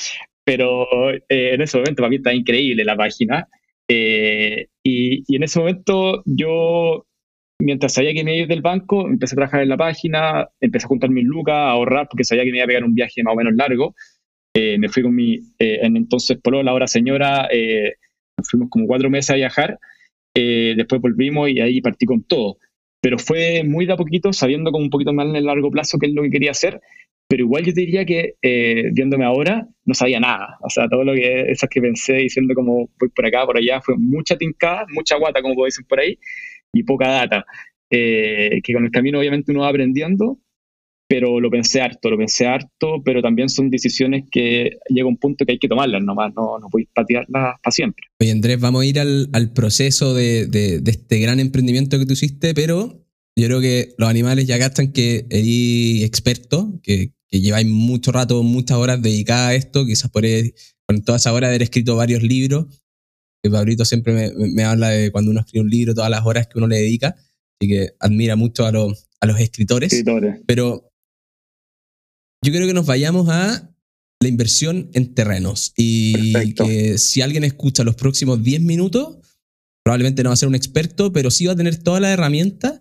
pero 0.47 1.11
eh, 1.13 1.25
en 1.29 1.61
ese 1.61 1.77
momento 1.77 2.03
para 2.03 2.11
mí 2.11 2.17
está 2.17 2.33
increíble 2.33 2.85
la 2.85 2.97
página. 2.97 3.49
Eh, 3.89 4.69
y, 4.85 5.25
y 5.27 5.37
en 5.37 5.43
ese 5.43 5.59
momento 5.59 6.23
yo, 6.25 7.05
mientras 7.61 7.95
sabía 7.95 8.15
que 8.15 8.23
me 8.23 8.37
iba 8.37 8.41
a 8.41 8.43
ir 8.45 8.49
del 8.49 8.63
banco, 8.63 9.09
empecé 9.09 9.35
a 9.35 9.37
trabajar 9.37 9.63
en 9.63 9.69
la 9.69 9.77
página, 9.77 10.49
empecé 10.61 10.87
a 10.87 10.89
juntar 10.89 11.11
mis 11.11 11.25
lucas, 11.25 11.57
a 11.57 11.71
ahorrar 11.71 12.07
porque 12.09 12.23
sabía 12.23 12.45
que 12.45 12.53
me 12.53 12.59
iba 12.59 12.65
a 12.65 12.69
pegar 12.69 12.85
un 12.85 12.95
viaje 12.95 13.25
más 13.25 13.35
o 13.35 13.37
menos 13.37 13.55
largo. 13.57 13.95
Eh, 14.55 14.79
me 14.79 14.89
fui 14.89 15.03
con 15.03 15.15
mi, 15.15 15.35
eh, 15.59 15.81
en 15.83 15.97
entonces 15.97 16.39
polola, 16.39 16.71
ahora 16.71 16.87
señora, 16.87 17.49
eh, 17.53 17.95
nos 18.39 18.49
fuimos 18.49 18.71
como 18.71 18.87
cuatro 18.87 19.11
meses 19.11 19.31
a 19.31 19.35
viajar, 19.35 19.79
eh, 20.35 20.75
después 20.77 21.01
volvimos 21.01 21.51
y 21.51 21.61
ahí 21.61 21.81
partí 21.81 22.07
con 22.07 22.23
todo. 22.23 22.59
Pero 23.03 23.19
fue 23.19 23.65
muy 23.65 23.87
de 23.87 23.95
a 23.95 23.97
poquito, 23.97 24.33
sabiendo 24.33 24.71
como 24.71 24.85
un 24.85 24.91
poquito 24.91 25.13
más 25.13 25.27
en 25.27 25.37
el 25.37 25.45
largo 25.45 25.71
plazo 25.71 25.99
qué 25.99 26.07
es 26.07 26.13
lo 26.13 26.23
que 26.23 26.31
quería 26.31 26.53
hacer, 26.53 26.81
pero 27.29 27.45
igual 27.45 27.65
yo 27.65 27.73
te 27.75 27.81
diría 27.81 28.05
que 28.05 28.35
eh, 28.43 28.91
viéndome 28.93 29.25
ahora 29.25 29.67
no 29.85 29.95
sabía 29.95 30.21
nada. 30.21 30.59
O 30.63 30.71
sea, 30.71 30.89
todo 30.89 31.05
lo 31.05 31.13
que 31.15 31.51
esas 31.51 31.69
que 31.69 31.81
pensé 31.81 32.15
diciendo 32.15 32.55
como 32.55 32.89
voy 32.99 33.09
por 33.15 33.27
acá, 33.27 33.45
por 33.47 33.57
allá, 33.57 33.81
fue 33.81 33.97
mucha 33.99 34.37
tincada, 34.37 34.87
mucha 34.93 35.17
guata, 35.17 35.43
como 35.43 35.65
dicen 35.65 35.85
por 35.89 36.01
ahí, 36.01 36.19
y 36.73 36.83
poca 36.85 37.09
data. 37.09 37.45
Eh, 37.91 38.61
que 38.63 38.73
con 38.73 38.85
el 38.85 38.91
camino 38.91 39.19
obviamente 39.19 39.53
uno 39.53 39.61
va 39.61 39.69
aprendiendo, 39.69 40.39
pero 41.09 41.39
lo 41.39 41.51
pensé 41.51 41.81
harto, 41.81 42.11
lo 42.11 42.19
pensé 42.19 42.47
harto, 42.47 43.01
pero 43.05 43.23
también 43.23 43.49
son 43.49 43.71
decisiones 43.71 44.25
que 44.31 44.79
llega 44.89 45.07
un 45.07 45.17
punto 45.19 45.45
que 45.47 45.53
hay 45.53 45.59
que 45.59 45.69
tomarlas 45.69 46.03
nomás, 46.03 46.33
no, 46.35 46.59
no 46.59 46.69
podéis 46.69 46.89
patearlas 46.93 47.29
para 47.63 47.71
siempre. 47.71 48.05
Oye, 48.21 48.33
Andrés, 48.33 48.59
vamos 48.61 48.83
a 48.83 48.87
ir 48.87 48.99
al, 48.99 49.29
al 49.33 49.53
proceso 49.53 50.15
de, 50.15 50.47
de- 50.47 50.81
de 50.81 50.91
este 50.91 51.19
gran 51.21 51.39
emprendimiento 51.39 51.97
que 51.99 52.07
tú 52.07 52.15
hiciste, 52.15 52.55
pero 52.55 53.05
yo 53.39 53.47
creo 53.47 53.61
que 53.61 53.95
los 53.99 54.09
animales 54.09 54.47
ya 54.49 54.57
gastan 54.59 54.93
que 54.93 55.27
eres 55.31 56.03
experto, 56.05 56.73
que, 56.83 57.13
que 57.29 57.41
lleváis 57.41 57.67
mucho 57.67 58.13
rato, 58.13 58.43
muchas 58.43 58.79
horas 58.79 59.03
dedicadas 59.03 59.49
a 59.49 59.55
esto, 59.55 59.85
quizás 59.85 60.11
por 60.11 60.25
con 60.87 61.03
toda 61.03 61.19
esa 61.19 61.33
hora 61.33 61.49
haber 61.49 61.63
escrito 61.63 61.97
varios 61.97 62.23
libros, 62.23 62.67
que 63.43 63.51
Pablito 63.51 63.85
siempre 63.85 64.13
me, 64.13 64.49
me, 64.49 64.65
habla 64.65 64.91
de 64.91 65.11
cuando 65.11 65.31
uno 65.31 65.41
escribe 65.41 65.65
un 65.65 65.71
libro, 65.71 65.95
todas 65.95 66.11
las 66.11 66.25
horas 66.25 66.47
que 66.47 66.59
uno 66.59 66.69
le 66.69 66.77
dedica, 66.77 67.09
así 67.09 67.69
que 67.69 67.91
admira 67.99 68.37
mucho 68.37 68.65
a, 68.67 68.73
los 68.73 69.09
a 69.21 69.27
los 69.27 69.41
escritores. 69.41 69.93
escritores. 69.93 70.41
Pero 70.47 70.93
yo 72.45 72.53
creo 72.53 72.67
que 72.67 72.75
nos 72.75 72.87
vayamos 72.87 73.29
a 73.29 73.75
la 74.21 74.29
inversión 74.29 74.91
en 74.95 75.15
terrenos 75.15 75.73
y 75.77 76.33
Perfecto. 76.33 76.67
que 76.67 76.99
si 76.99 77.21
alguien 77.21 77.45
escucha 77.45 77.85
los 77.85 77.97
próximos 77.97 78.43
10 78.43 78.63
minutos, 78.63 79.19
probablemente 79.85 80.23
no 80.23 80.31
va 80.31 80.35
a 80.35 80.37
ser 80.37 80.49
un 80.49 80.55
experto, 80.55 81.13
pero 81.13 81.31
sí 81.31 81.47
va 81.47 81.53
a 81.53 81.57
tener 81.57 81.77
todas 81.77 82.01
las 82.01 82.13
herramientas 82.13 82.81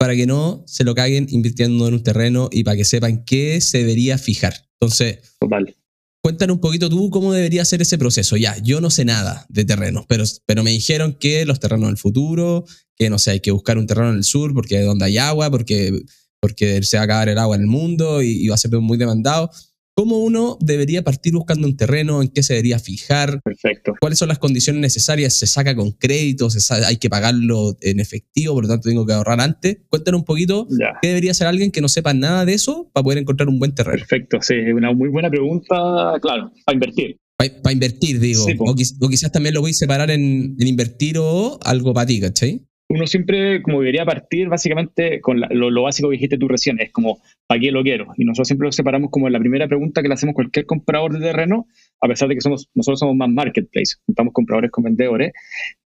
para 0.00 0.16
que 0.16 0.26
no 0.26 0.64
se 0.66 0.82
lo 0.82 0.94
caguen 0.94 1.26
invirtiendo 1.28 1.86
en 1.86 1.92
un 1.92 2.02
terreno 2.02 2.48
y 2.50 2.64
para 2.64 2.74
que 2.74 2.86
sepan 2.86 3.22
qué 3.22 3.60
se 3.60 3.78
debería 3.78 4.16
fijar. 4.16 4.54
Entonces, 4.80 5.18
Total. 5.38 5.76
cuéntanos 6.22 6.54
un 6.54 6.60
poquito 6.62 6.88
tú 6.88 7.10
cómo 7.10 7.34
debería 7.34 7.66
ser 7.66 7.82
ese 7.82 7.98
proceso. 7.98 8.38
Ya, 8.38 8.56
yo 8.62 8.80
no 8.80 8.88
sé 8.88 9.04
nada 9.04 9.44
de 9.50 9.66
terrenos, 9.66 10.06
pero, 10.08 10.24
pero 10.46 10.64
me 10.64 10.70
dijeron 10.70 11.12
que 11.20 11.44
los 11.44 11.60
terrenos 11.60 11.88
del 11.88 11.98
futuro, 11.98 12.64
que 12.96 13.10
no 13.10 13.18
sé, 13.18 13.32
hay 13.32 13.40
que 13.40 13.50
buscar 13.50 13.76
un 13.76 13.86
terreno 13.86 14.08
en 14.08 14.16
el 14.16 14.24
sur 14.24 14.54
porque 14.54 14.80
es 14.80 14.86
donde 14.86 15.04
hay 15.04 15.18
agua, 15.18 15.50
porque, 15.50 16.00
porque 16.40 16.82
se 16.82 16.96
va 16.96 17.02
a 17.02 17.04
acabar 17.04 17.28
el 17.28 17.36
agua 17.36 17.56
en 17.56 17.62
el 17.62 17.68
mundo 17.68 18.22
y, 18.22 18.42
y 18.42 18.48
va 18.48 18.54
a 18.54 18.58
ser 18.58 18.70
muy 18.70 18.96
demandado. 18.96 19.50
¿Cómo 20.00 20.16
uno 20.20 20.56
debería 20.62 21.02
partir 21.04 21.34
buscando 21.34 21.66
un 21.66 21.76
terreno? 21.76 22.22
¿En 22.22 22.28
qué 22.28 22.42
se 22.42 22.54
debería 22.54 22.78
fijar? 22.78 23.42
Perfecto. 23.42 23.92
¿Cuáles 24.00 24.18
son 24.18 24.28
las 24.28 24.38
condiciones 24.38 24.80
necesarias? 24.80 25.34
¿Se 25.34 25.46
saca 25.46 25.76
con 25.76 25.90
crédito? 25.92 26.48
¿Se 26.48 26.58
sa- 26.60 26.86
¿Hay 26.88 26.96
que 26.96 27.10
pagarlo 27.10 27.76
en 27.82 28.00
efectivo? 28.00 28.54
Por 28.54 28.64
lo 28.64 28.68
tanto, 28.70 28.88
tengo 28.88 29.04
que 29.04 29.12
ahorrar 29.12 29.42
antes. 29.42 29.76
Cuéntanos 29.90 30.20
un 30.20 30.24
poquito 30.24 30.66
Ya. 30.70 30.94
qué 31.02 31.08
debería 31.08 31.32
hacer 31.32 31.48
alguien 31.48 31.70
que 31.70 31.82
no 31.82 31.88
sepa 31.90 32.14
nada 32.14 32.46
de 32.46 32.54
eso 32.54 32.88
para 32.94 33.04
poder 33.04 33.18
encontrar 33.18 33.50
un 33.50 33.58
buen 33.58 33.74
terreno. 33.74 33.98
Perfecto, 33.98 34.38
sí, 34.40 34.54
es 34.54 34.72
una 34.72 34.90
muy 34.94 35.10
buena 35.10 35.28
pregunta, 35.28 35.74
claro, 36.22 36.50
para 36.64 36.74
invertir. 36.76 37.18
Para 37.36 37.72
invertir, 37.72 38.20
digo. 38.20 38.42
Sí, 38.46 38.54
po. 38.54 38.70
o, 38.70 38.74
quiz- 38.74 38.96
o 39.02 39.06
quizás 39.10 39.30
también 39.30 39.54
lo 39.54 39.60
voy 39.60 39.72
a 39.72 39.74
separar 39.74 40.10
en, 40.10 40.56
en 40.58 40.66
invertir 40.66 41.18
o 41.18 41.58
algo 41.62 41.92
para 41.92 42.06
ti, 42.06 42.20
¿cachai? 42.20 42.62
Uno 42.90 43.06
siempre, 43.06 43.62
como 43.62 43.78
debería 43.78 44.04
partir 44.04 44.48
básicamente 44.48 45.20
con 45.20 45.38
la- 45.38 45.48
lo, 45.52 45.82
básico 45.82 46.08
que 46.08 46.14
dijiste 46.14 46.38
tú 46.38 46.48
recién, 46.48 46.80
es 46.80 46.90
como, 46.90 47.20
¿para 47.46 47.60
qué 47.60 47.70
lo 47.70 47.84
quiero? 47.84 48.08
Y 48.16 48.24
nosotros 48.24 48.48
siempre 48.48 48.66
lo 48.66 48.72
separamos 48.72 49.10
como 49.12 49.28
la 49.28 49.38
primera 49.38 49.68
pregunta 49.68 50.02
que 50.02 50.08
le 50.08 50.14
hacemos 50.14 50.34
cualquier 50.34 50.66
comprador 50.66 51.12
de 51.12 51.20
terreno, 51.20 51.68
a 52.00 52.08
pesar 52.08 52.28
de 52.28 52.34
que 52.34 52.40
somos 52.40 52.68
nosotros 52.74 52.98
somos 52.98 53.14
más 53.14 53.28
marketplace, 53.28 53.94
juntamos 54.06 54.32
compradores 54.34 54.72
con 54.72 54.82
vendedores, 54.82 55.32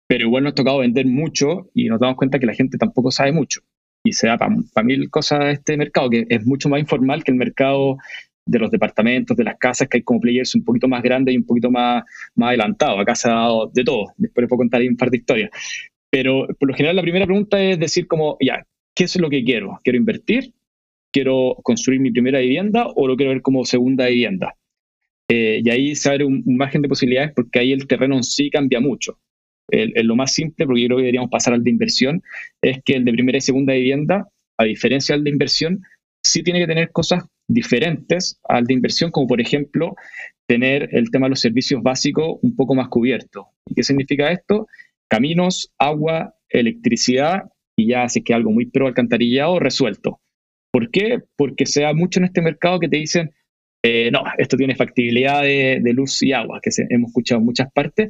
pero 0.08 0.26
igual 0.26 0.44
nos 0.46 0.54
ha 0.54 0.56
tocado 0.56 0.80
vender 0.80 1.06
mucho 1.06 1.70
y 1.74 1.90
nos 1.90 2.00
damos 2.00 2.16
cuenta 2.16 2.40
que 2.40 2.46
la 2.46 2.54
gente 2.54 2.78
tampoco 2.78 3.12
sabe 3.12 3.34
mucho. 3.34 3.60
Y 4.06 4.14
se 4.14 4.28
da 4.28 4.38
para 4.38 4.86
mil 4.86 5.10
cosas 5.10 5.54
este 5.54 5.76
mercado, 5.76 6.10
que 6.10 6.26
es 6.30 6.46
mucho 6.46 6.70
más 6.70 6.80
informal 6.80 7.24
que 7.26 7.32
el 7.32 7.38
mercado 7.38 7.98
de 8.46 8.60
los 8.60 8.72
departamentos, 8.72 9.36
de 9.36 9.44
las 9.44 9.58
casas, 9.58 9.90
que 9.90 9.98
hay 9.98 10.04
como 10.04 10.22
players 10.22 10.56
un 10.56 10.64
poquito 10.64 10.88
más 10.88 11.04
grandes 11.04 11.34
y 11.34 11.38
un 11.38 11.46
poquito 11.46 11.70
más, 11.70 12.04
más 12.36 12.50
adelantados. 12.50 13.00
Acá 13.02 13.16
se 13.16 13.30
ha 13.30 13.34
dado 13.34 13.72
de 13.74 13.84
todo. 13.84 14.06
Después 14.18 14.48
puedo 14.48 14.60
contar 14.60 14.82
ahí 14.82 14.88
un 14.88 14.98
par 14.98 15.10
de 15.10 15.18
historias. 15.18 15.50
Pero 16.14 16.46
por 16.60 16.70
lo 16.70 16.76
general 16.76 16.96
la 16.96 17.02
primera 17.02 17.26
pregunta 17.26 17.60
es 17.60 17.80
decir 17.80 18.06
como, 18.06 18.38
ya, 18.40 18.64
¿qué 18.94 19.06
es 19.06 19.20
lo 19.20 19.32
que 19.32 19.44
quiero? 19.44 19.80
¿Quiero 19.84 19.98
invertir? 19.98 20.54
¿Quiero 21.12 21.56
construir 21.64 22.02
mi 22.02 22.12
primera 22.12 22.38
vivienda 22.38 22.86
o 22.96 23.08
lo 23.08 23.18
quiero 23.18 23.32
ver 23.32 23.42
como 23.42 23.66
segunda 23.66 24.06
vivienda? 24.06 24.54
Eh, 25.28 25.62
y 25.66 25.70
ahí 25.72 25.96
se 25.96 26.12
abre 26.12 26.26
un, 26.26 26.44
margen 26.46 26.84
de 26.84 26.88
posibilidades 26.88 27.32
porque 27.36 27.58
ahí 27.58 27.72
el 27.72 27.88
terreno 27.88 28.16
en 28.16 28.22
sí 28.22 28.52
cambia 28.52 28.80
mucho. 28.80 29.18
Lo 29.72 30.16
más 30.16 30.36
simple, 30.36 30.68
porque 30.68 30.82
yo 30.82 30.88
creo 30.90 30.98
que 30.98 31.04
deberíamos 31.04 31.32
pasar 31.32 31.56
al 31.56 31.64
de 31.64 31.72
inversión, 31.72 32.22
es 32.62 32.84
que 32.86 32.94
el 32.94 33.06
de 33.06 33.12
primera 33.14 33.40
y 33.40 33.42
segunda 33.42 33.74
vivienda, 33.74 34.28
a 34.60 34.66
diferencia 34.66 35.16
del 35.16 35.24
de 35.24 35.32
inversión, 35.32 35.82
sí 36.24 36.44
tiene 36.44 36.60
que 36.60 36.68
tener 36.68 36.92
cosas 36.92 37.24
diferentes 37.48 38.40
al 38.44 38.66
de 38.66 38.74
inversión, 38.76 39.10
como 39.10 39.26
por 39.26 39.42
ejemplo 39.42 39.96
tener 40.46 40.90
el 40.92 41.10
tema 41.10 41.26
de 41.26 41.32
los 41.32 41.40
servicios 41.40 41.82
básicos 41.82 42.38
un 42.44 42.56
poco 42.56 42.76
más 42.76 42.90
cubierto. 42.90 43.48
¿Y 43.66 43.74
qué 43.74 43.82
significa 43.82 44.32
esto? 44.32 44.68
Caminos, 45.14 45.72
agua, 45.78 46.34
electricidad 46.50 47.44
y 47.78 47.90
ya 47.90 48.10
si 48.10 48.24
que 48.24 48.34
algo 48.34 48.50
muy 48.52 48.66
pro 48.66 48.88
alcantarillado 48.88 49.60
resuelto. 49.60 50.20
¿Por 50.72 50.90
qué? 50.90 51.20
Porque 51.38 51.68
se 51.68 51.84
da 51.84 51.94
mucho 51.94 52.20
en 52.20 52.26
este 52.26 52.42
mercado 52.42 52.80
que 52.80 52.90
te 52.90 52.98
dicen, 52.98 53.32
eh, 53.86 54.10
no, 54.12 54.24
esto 54.40 54.58
tiene 54.58 54.76
factibilidad 54.76 55.44
de, 55.44 55.80
de 55.84 55.94
luz 55.94 56.24
y 56.24 56.34
agua, 56.34 56.60
que 56.64 56.72
se- 56.72 56.88
hemos 56.90 57.10
escuchado 57.10 57.40
en 57.42 57.46
muchas 57.46 57.72
partes. 57.72 58.10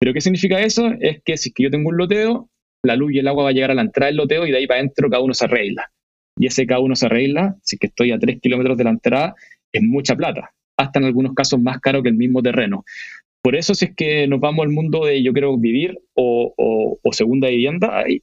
Pero 0.00 0.14
¿qué 0.14 0.22
significa 0.22 0.58
eso? 0.60 0.90
Es 1.00 1.20
que 1.22 1.36
si 1.36 1.50
es 1.50 1.54
que 1.54 1.64
yo 1.64 1.70
tengo 1.70 1.90
un 1.90 1.98
loteo, 1.98 2.48
la 2.82 2.96
luz 2.96 3.12
y 3.12 3.18
el 3.18 3.28
agua 3.28 3.44
va 3.44 3.50
a 3.50 3.52
llegar 3.52 3.72
a 3.72 3.74
la 3.74 3.82
entrada 3.82 4.06
del 4.06 4.16
loteo 4.16 4.46
y 4.46 4.50
de 4.50 4.56
ahí 4.56 4.66
para 4.66 4.80
adentro 4.80 5.10
cada 5.10 5.22
uno 5.22 5.34
se 5.34 5.44
arregla. 5.44 5.90
Y 6.38 6.46
ese 6.46 6.66
cada 6.66 6.80
uno 6.80 6.94
se 6.96 7.04
arregla, 7.06 7.56
si 7.62 7.76
es 7.76 7.80
que 7.80 7.88
estoy 7.88 8.12
a 8.12 8.18
3 8.18 8.40
kilómetros 8.40 8.78
de 8.78 8.84
la 8.84 8.90
entrada, 8.90 9.34
es 9.70 9.82
mucha 9.82 10.16
plata. 10.16 10.50
Hasta 10.78 11.00
en 11.00 11.06
algunos 11.06 11.34
casos 11.34 11.60
más 11.60 11.78
caro 11.80 12.02
que 12.02 12.08
el 12.08 12.14
mismo 12.14 12.40
terreno. 12.40 12.84
Por 13.48 13.56
eso 13.56 13.72
si 13.74 13.86
es 13.86 13.94
que 13.96 14.28
nos 14.28 14.40
vamos 14.40 14.62
al 14.66 14.72
mundo 14.72 15.06
de 15.06 15.22
yo 15.22 15.32
quiero 15.32 15.56
vivir 15.56 15.98
o, 16.12 16.52
o- 16.54 16.98
o 17.02 17.12
segunda 17.14 17.48
vivienda, 17.48 18.00
ahí, 18.00 18.20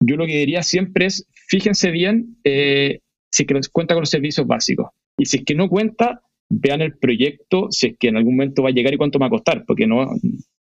yo 0.00 0.16
lo 0.16 0.26
que 0.26 0.36
diría 0.38 0.64
siempre 0.64 1.06
es, 1.06 1.24
fíjense 1.46 1.92
bien 1.92 2.36
eh, 2.42 2.98
si 3.30 3.44
es 3.44 3.46
que 3.46 3.60
cuenta 3.70 3.94
con 3.94 4.02
los 4.02 4.10
servicios 4.10 4.44
básicos. 4.44 4.88
Y 5.16 5.26
si 5.26 5.36
es 5.36 5.44
que 5.44 5.54
no 5.54 5.68
cuenta, 5.68 6.20
vean 6.50 6.80
el 6.80 6.98
proyecto, 6.98 7.68
si 7.70 7.86
es 7.86 7.96
que 7.96 8.08
en 8.08 8.16
algún 8.16 8.34
momento 8.34 8.64
va 8.64 8.70
a 8.70 8.72
llegar 8.72 8.92
y 8.92 8.96
cuánto 8.96 9.20
me 9.20 9.22
va 9.22 9.28
a 9.28 9.38
costar, 9.38 9.64
porque 9.68 9.86
no 9.86 10.04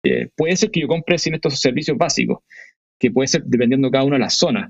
eh, 0.04 0.28
puede 0.36 0.58
ser 0.58 0.70
que 0.70 0.82
yo 0.82 0.90
compre 0.90 1.18
sin 1.18 1.34
estos 1.34 1.58
servicios 1.62 1.98
básicos, 1.98 2.40
que 3.00 3.12
puede 3.12 3.30
ser 3.30 3.46
dependiendo 3.46 3.90
cada 3.92 4.04
una 4.04 4.18
de 4.18 4.24
las 4.24 4.34
zonas, 4.36 4.70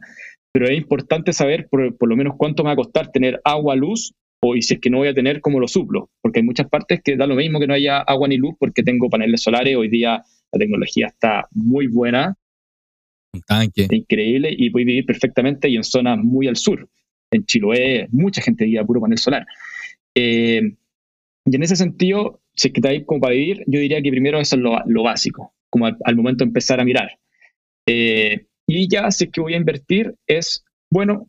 pero 0.51 0.67
es 0.67 0.77
importante 0.77 1.33
saber 1.33 1.67
por, 1.67 1.97
por 1.97 2.09
lo 2.09 2.15
menos 2.15 2.35
cuánto 2.37 2.61
me 2.61 2.67
va 2.67 2.73
a 2.73 2.75
costar 2.75 3.11
tener 3.11 3.41
agua, 3.43 3.75
luz, 3.75 4.13
o 4.43 4.55
y 4.55 4.61
si 4.61 4.75
es 4.75 4.79
que 4.81 4.89
no 4.89 4.97
voy 4.97 5.07
a 5.07 5.13
tener, 5.13 5.39
cómo 5.39 5.59
lo 5.59 5.67
suplo, 5.67 6.09
porque 6.21 6.39
hay 6.39 6.45
muchas 6.45 6.67
partes 6.69 7.01
que 7.01 7.15
da 7.15 7.25
lo 7.25 7.35
mismo 7.35 7.59
que 7.59 7.67
no 7.67 7.73
haya 7.73 7.99
agua 7.99 8.27
ni 8.27 8.37
luz 8.37 8.55
porque 8.59 8.83
tengo 8.83 9.09
paneles 9.09 9.41
solares, 9.41 9.75
hoy 9.75 9.87
día 9.87 10.21
la 10.51 10.59
tecnología 10.59 11.07
está 11.07 11.47
muy 11.51 11.87
buena, 11.87 12.35
Un 13.33 13.41
tanque. 13.41 13.87
increíble 13.89 14.53
y 14.55 14.69
puedes 14.69 14.85
vivir 14.85 15.05
perfectamente 15.05 15.69
y 15.69 15.77
en 15.77 15.83
zonas 15.83 16.19
muy 16.19 16.47
al 16.47 16.57
sur. 16.57 16.87
En 17.31 17.45
Chiloé, 17.45 18.07
mucha 18.11 18.41
gente 18.41 18.65
vive 18.65 18.79
a 18.79 18.85
puro 18.85 19.01
panel 19.01 19.17
solar. 19.17 19.45
Eh, 20.13 20.61
y 21.45 21.55
en 21.55 21.63
ese 21.63 21.75
sentido, 21.75 22.41
si 22.53 22.67
es 22.67 22.73
que 22.73 22.81
vais 22.81 23.03
como 23.05 23.21
para 23.21 23.33
vivir, 23.33 23.63
yo 23.65 23.79
diría 23.79 24.01
que 24.01 24.11
primero 24.11 24.39
eso 24.39 24.55
es 24.55 24.61
lo, 24.61 24.77
lo 24.85 25.03
básico, 25.03 25.53
como 25.69 25.87
al, 25.87 25.97
al 26.03 26.15
momento 26.15 26.43
de 26.43 26.49
empezar 26.49 26.79
a 26.79 26.85
mirar. 26.85 27.17
Eh, 27.87 28.45
y 28.67 28.87
ya, 28.87 29.09
si 29.09 29.25
es 29.25 29.31
que 29.31 29.41
voy 29.41 29.55
a 29.55 29.57
invertir, 29.57 30.15
es, 30.27 30.63
bueno, 30.91 31.27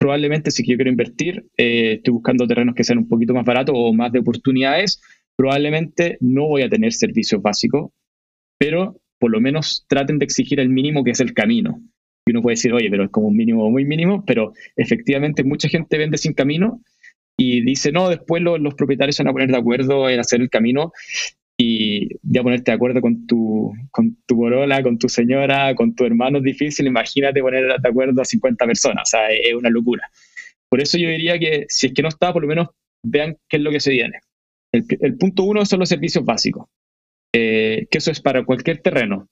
probablemente 0.00 0.50
si 0.50 0.66
yo 0.66 0.76
quiero 0.76 0.90
invertir, 0.90 1.44
eh, 1.58 1.94
estoy 1.98 2.14
buscando 2.14 2.46
terrenos 2.46 2.74
que 2.74 2.84
sean 2.84 2.98
un 3.00 3.08
poquito 3.08 3.34
más 3.34 3.44
baratos 3.44 3.74
o 3.78 3.92
más 3.92 4.10
de 4.12 4.20
oportunidades, 4.20 5.00
probablemente 5.36 6.16
no 6.20 6.48
voy 6.48 6.62
a 6.62 6.70
tener 6.70 6.94
servicios 6.94 7.42
básicos, 7.42 7.92
pero 8.58 8.98
por 9.18 9.30
lo 9.30 9.40
menos 9.42 9.84
traten 9.88 10.18
de 10.18 10.24
exigir 10.24 10.58
el 10.58 10.70
mínimo 10.70 11.04
que 11.04 11.10
es 11.10 11.20
el 11.20 11.34
camino. 11.34 11.82
Y 12.26 12.32
uno 12.32 12.40
puede 12.42 12.54
decir, 12.54 12.72
oye, 12.72 12.88
pero 12.90 13.04
es 13.04 13.10
como 13.10 13.28
un 13.28 13.36
mínimo 13.36 13.70
muy 13.70 13.84
mínimo, 13.84 14.24
pero 14.24 14.54
efectivamente 14.74 15.44
mucha 15.44 15.68
gente 15.68 15.98
vende 15.98 16.16
sin 16.16 16.32
camino 16.32 16.80
y 17.36 17.62
dice, 17.62 17.92
no, 17.92 18.08
después 18.08 18.42
lo- 18.42 18.56
los 18.58 18.74
propietarios 18.74 19.18
van 19.18 19.28
a 19.28 19.32
poner 19.32 19.50
de 19.50 19.58
acuerdo 19.58 20.08
en 20.08 20.20
hacer 20.20 20.40
el 20.40 20.48
camino 20.50 20.92
y 21.62 22.08
ya 22.22 22.42
ponerte 22.42 22.70
de 22.70 22.76
acuerdo 22.76 23.00
con 23.02 23.26
tu, 23.26 23.72
con 23.90 24.16
tu 24.26 24.36
borola, 24.36 24.82
con 24.82 24.98
tu 24.98 25.08
señora, 25.10 25.74
con 25.74 25.94
tu 25.94 26.04
hermano 26.06 26.38
es 26.38 26.44
difícil, 26.44 26.86
imagínate 26.86 27.40
poner 27.42 27.66
de 27.80 27.88
acuerdo 27.88 28.22
a 28.22 28.24
50 28.24 28.64
personas, 28.66 29.02
o 29.02 29.10
sea, 29.10 29.28
es 29.30 29.52
una 29.54 29.68
locura. 29.68 30.08
Por 30.70 30.80
eso 30.80 30.96
yo 30.96 31.08
diría 31.10 31.38
que 31.38 31.66
si 31.68 31.88
es 31.88 31.92
que 31.92 32.02
no 32.02 32.08
está, 32.08 32.32
por 32.32 32.42
lo 32.42 32.48
menos 32.48 32.68
vean 33.04 33.36
qué 33.48 33.58
es 33.58 33.62
lo 33.62 33.70
que 33.70 33.80
se 33.80 33.90
viene. 33.90 34.20
El, 34.72 34.84
el 35.00 35.16
punto 35.18 35.42
uno 35.42 35.66
son 35.66 35.80
los 35.80 35.88
servicios 35.88 36.24
básicos, 36.24 36.66
eh, 37.34 37.86
que 37.90 37.98
eso 37.98 38.10
es 38.10 38.20
para 38.20 38.44
cualquier 38.44 38.78
terreno, 38.78 39.28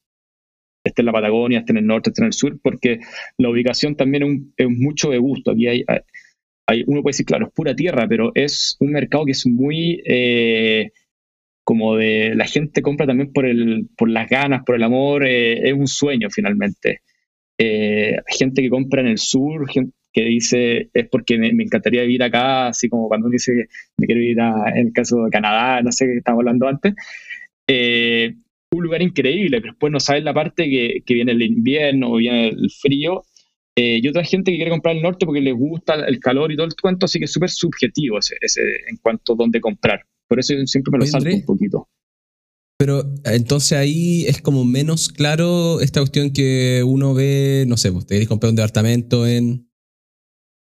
esté 0.85 1.03
en 1.03 1.07
la 1.07 1.13
Patagonia, 1.13 1.61
esté 1.61 1.73
en 1.73 1.79
el 1.79 1.87
norte, 1.87 2.11
esté 2.11 2.23
en 2.23 2.27
el 2.27 2.33
sur, 2.35 2.59
porque 2.63 3.01
la 3.39 3.49
ubicación 3.51 3.97
también 3.97 4.23
es, 4.25 4.29
un- 4.29 4.55
es 4.57 4.69
mucho 4.69 5.11
de 5.11 5.19
gusto. 5.19 5.53
Aquí 5.53 5.67
hay, 5.67 5.85
hay- 6.67 6.85
uno 6.87 7.03
puede 7.03 7.13
decir, 7.15 7.27
claro, 7.27 7.47
es 7.47 7.53
pura 7.53 7.75
tierra, 7.75 8.07
pero 8.09 8.33
es 8.35 8.77
un 8.81 8.93
mercado 8.93 9.25
que 9.25 9.33
es 9.33 9.47
muy 9.47 10.03
eh, 10.05 10.91
como 11.69 11.97
de 11.97 12.35
la 12.35 12.47
gente 12.47 12.81
compra 12.81 13.07
también 13.07 13.31
por 13.31 13.45
el, 13.45 13.91
por 13.95 14.09
las 14.09 14.27
ganas, 14.27 14.63
por 14.65 14.75
el 14.77 14.83
amor, 14.83 15.27
eh, 15.27 15.69
es 15.69 15.75
un 15.75 15.87
sueño 15.87 16.29
finalmente. 16.31 17.03
Eh, 17.59 18.17
gente 18.27 18.63
que 18.63 18.71
compra 18.71 19.03
en 19.03 19.09
el 19.09 19.19
sur, 19.19 19.69
gente 19.69 19.93
que 20.11 20.25
dice 20.25 20.89
es 20.95 21.09
porque 21.11 21.37
me, 21.37 21.53
me 21.53 21.65
encantaría 21.65 22.01
vivir 22.05 22.23
acá, 22.23 22.69
así 22.69 22.89
como 22.89 23.07
cuando 23.09 23.27
uno 23.27 23.35
dice 23.35 23.53
que 23.53 23.65
me 23.99 24.07
quiero 24.07 24.23
ir 24.23 24.41
a, 24.41 24.71
en 24.75 24.87
el 24.87 24.93
caso 24.95 25.25
de 25.25 25.31
Canadá, 25.31 25.83
no 25.83 25.93
sé 25.93 26.07
qué 26.07 26.17
estábamos 26.17 26.41
hablando 26.41 26.69
antes. 26.69 26.95
Eh, 27.69 28.35
un 28.71 28.83
lugar 28.83 29.03
increíble, 29.03 29.61
pero 29.61 29.75
después 29.75 29.93
no 29.93 30.01
sabes 30.01 30.25
la 30.25 30.33
parte 30.33 30.71
que, 30.71 31.03
que 31.05 31.15
viene 31.15 31.33
el 31.33 31.43
invierno, 31.43 32.15
viene 32.15 32.49
el 32.49 32.71
frío. 32.71 33.25
Eh, 33.77 34.01
y 34.03 34.09
otra 34.09 34.25
gente 34.25 34.51
que 34.51 34.57
quiere 34.57 34.71
comprar 34.71 34.97
el 34.97 35.03
norte 35.03 35.27
porque 35.27 35.43
les 35.43 35.55
gusta 35.55 35.97
el 35.97 36.19
calor 36.19 36.51
y 36.51 36.57
todo 36.57 36.67
el 36.67 36.75
cuento, 36.81 37.05
así 37.05 37.19
que 37.19 37.27
es 37.27 37.33
súper 37.33 37.51
subjetivo 37.51 38.21
ese, 38.21 38.37
ese, 38.41 38.63
en 38.89 38.97
cuanto 39.03 39.35
a 39.35 39.37
dónde 39.37 39.61
comprar. 39.61 40.01
Por 40.29 40.39
eso 40.41 40.55
yo 40.55 40.67
siempre 40.67 40.93
me 40.93 40.99
lo 40.99 41.07
salto 41.07 41.31
un 41.31 41.45
poquito. 41.45 41.89
Pero 42.79 43.03
entonces 43.25 43.77
ahí 43.77 44.25
es 44.27 44.41
como 44.41 44.65
menos 44.65 45.09
claro 45.09 45.81
esta 45.81 46.01
cuestión 46.01 46.33
que 46.33 46.85
uno 46.87 47.13
ve, 47.13 47.65
no 47.67 47.77
sé, 47.77 47.91
pues 47.91 48.07
te 48.07 48.15
querés 48.15 48.29
comprar 48.29 48.51
un 48.51 48.57
departamento 48.57 49.27
en 49.27 49.69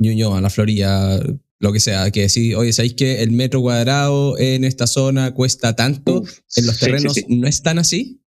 Ñuñoa, 0.01 0.39
la 0.39 0.50
Florida, 0.50 1.22
lo 1.60 1.74
que 1.74 1.82
sea, 1.82 2.10
que 2.12 2.22
decir, 2.22 2.56
oye, 2.56 2.72
¿sabéis 2.72 2.94
que 2.94 3.22
el 3.22 3.32
metro 3.32 3.62
cuadrado 3.62 4.38
en 4.39 4.63
esta 4.63 4.88
zona 4.88 5.34
cuesta 5.34 5.75
tanto? 5.75 6.22
Uf, 6.22 6.39
¿En 6.56 6.68
los 6.68 6.77
sí, 6.77 6.86
terrenos 6.86 7.13
sí, 7.13 7.25
sí. 7.27 7.38
no 7.38 7.48
es 7.48 7.62
tan 7.62 7.79
así? 7.79 8.22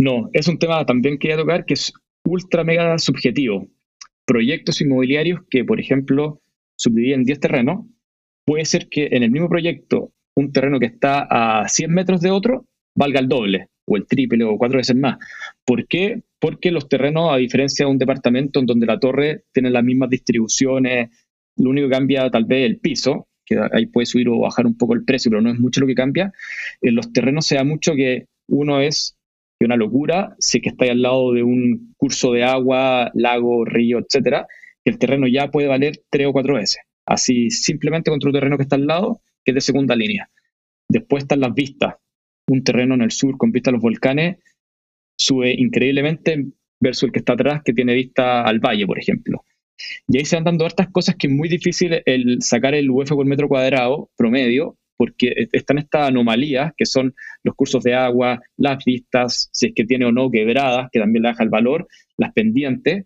No, 0.00 0.28
es 0.32 0.48
un 0.48 0.58
tema 0.58 0.84
también 0.84 1.18
que 1.18 1.28
voy 1.28 1.34
a 1.34 1.40
tocar 1.40 1.64
que 1.64 1.74
es 1.74 1.92
ultra 2.24 2.64
mega 2.64 2.98
subjetivo. 2.98 3.68
Proyectos 4.26 4.80
inmobiliarios 4.80 5.40
que, 5.48 5.64
por 5.64 5.78
ejemplo, 5.78 6.42
subdividen 6.76 7.22
10 7.22 7.38
terrenos, 7.38 7.86
puede 8.44 8.64
ser 8.64 8.88
que 8.88 9.06
en 9.12 9.22
el 9.22 9.30
mismo 9.30 9.48
proyecto 9.48 10.12
un 10.36 10.52
terreno 10.52 10.78
que 10.78 10.86
está 10.86 11.26
a 11.28 11.68
100 11.68 11.90
metros 11.92 12.20
de 12.20 12.30
otro 12.30 12.66
valga 12.94 13.20
el 13.20 13.28
doble 13.28 13.68
o 13.86 13.96
el 13.96 14.06
triple 14.06 14.44
o 14.44 14.58
cuatro 14.58 14.78
veces 14.78 14.96
más. 14.96 15.18
¿Por 15.64 15.86
qué? 15.86 16.22
Porque 16.38 16.70
los 16.70 16.88
terrenos, 16.88 17.32
a 17.32 17.36
diferencia 17.36 17.86
de 17.86 17.92
un 17.92 17.98
departamento 17.98 18.60
en 18.60 18.66
donde 18.66 18.86
la 18.86 18.98
torre 18.98 19.44
tiene 19.52 19.70
las 19.70 19.84
mismas 19.84 20.10
distribuciones, 20.10 21.10
lo 21.56 21.70
único 21.70 21.88
que 21.88 21.94
cambia 21.94 22.30
tal 22.30 22.44
vez 22.44 22.66
el 22.66 22.78
piso, 22.78 23.28
que 23.44 23.58
ahí 23.72 23.86
puede 23.86 24.06
subir 24.06 24.28
o 24.28 24.40
bajar 24.40 24.66
un 24.66 24.76
poco 24.76 24.94
el 24.94 25.04
precio, 25.04 25.30
pero 25.30 25.40
no 25.40 25.50
es 25.50 25.58
mucho 25.58 25.80
lo 25.80 25.86
que 25.86 25.94
cambia. 25.94 26.32
En 26.82 26.94
los 26.96 27.12
terrenos 27.12 27.46
se 27.46 27.54
da 27.54 27.64
mucho 27.64 27.94
que 27.94 28.26
uno 28.48 28.80
es 28.80 29.16
que 29.58 29.66
una 29.66 29.76
locura, 29.76 30.34
si 30.38 30.60
que 30.60 30.70
está 30.70 30.84
al 30.86 31.00
lado 31.00 31.32
de 31.32 31.42
un 31.42 31.94
curso 31.96 32.32
de 32.32 32.44
agua, 32.44 33.10
lago, 33.14 33.64
río, 33.64 34.00
etcétera, 34.00 34.46
el 34.84 34.98
terreno 34.98 35.26
ya 35.28 35.50
puede 35.50 35.68
valer 35.68 36.02
tres 36.10 36.26
o 36.26 36.32
cuatro 36.32 36.54
veces. 36.54 36.82
Así, 37.06 37.50
simplemente 37.50 38.10
contra 38.10 38.28
un 38.28 38.34
terreno 38.34 38.56
que 38.56 38.64
está 38.64 38.76
al 38.76 38.86
lado, 38.86 39.20
que 39.46 39.52
es 39.52 39.54
de 39.54 39.60
segunda 39.60 39.94
línea. 39.94 40.28
Después 40.88 41.22
están 41.22 41.40
las 41.40 41.54
vistas. 41.54 41.94
Un 42.48 42.64
terreno 42.64 42.94
en 42.94 43.02
el 43.02 43.12
sur 43.12 43.38
con 43.38 43.52
vista 43.52 43.70
a 43.70 43.72
los 43.72 43.82
volcanes 43.82 44.38
sube 45.16 45.54
increíblemente 45.56 46.46
versus 46.80 47.04
el 47.04 47.12
que 47.12 47.20
está 47.20 47.34
atrás, 47.34 47.62
que 47.64 47.72
tiene 47.72 47.94
vista 47.94 48.42
al 48.42 48.58
valle, 48.58 48.86
por 48.86 48.98
ejemplo. 48.98 49.44
Y 50.08 50.18
ahí 50.18 50.24
se 50.24 50.36
van 50.36 50.44
dando 50.44 50.66
hartas 50.66 50.88
cosas 50.90 51.16
que 51.16 51.28
es 51.28 51.32
muy 51.32 51.48
difícil 51.48 52.02
el 52.04 52.42
sacar 52.42 52.74
el 52.74 52.90
UF 52.90 53.10
por 53.10 53.24
metro 53.26 53.48
cuadrado 53.48 54.10
promedio, 54.16 54.76
porque 54.96 55.48
están 55.52 55.78
estas 55.78 56.08
anomalías 56.08 56.72
que 56.76 56.86
son 56.86 57.14
los 57.44 57.54
cursos 57.54 57.84
de 57.84 57.94
agua, 57.94 58.40
las 58.56 58.82
vistas, 58.84 59.48
si 59.52 59.66
es 59.66 59.72
que 59.74 59.84
tiene 59.84 60.06
o 60.06 60.12
no 60.12 60.30
quebradas, 60.30 60.88
que 60.90 60.98
también 60.98 61.22
le 61.22 61.30
baja 61.30 61.44
el 61.44 61.50
valor, 61.50 61.86
las 62.16 62.32
pendientes. 62.32 63.04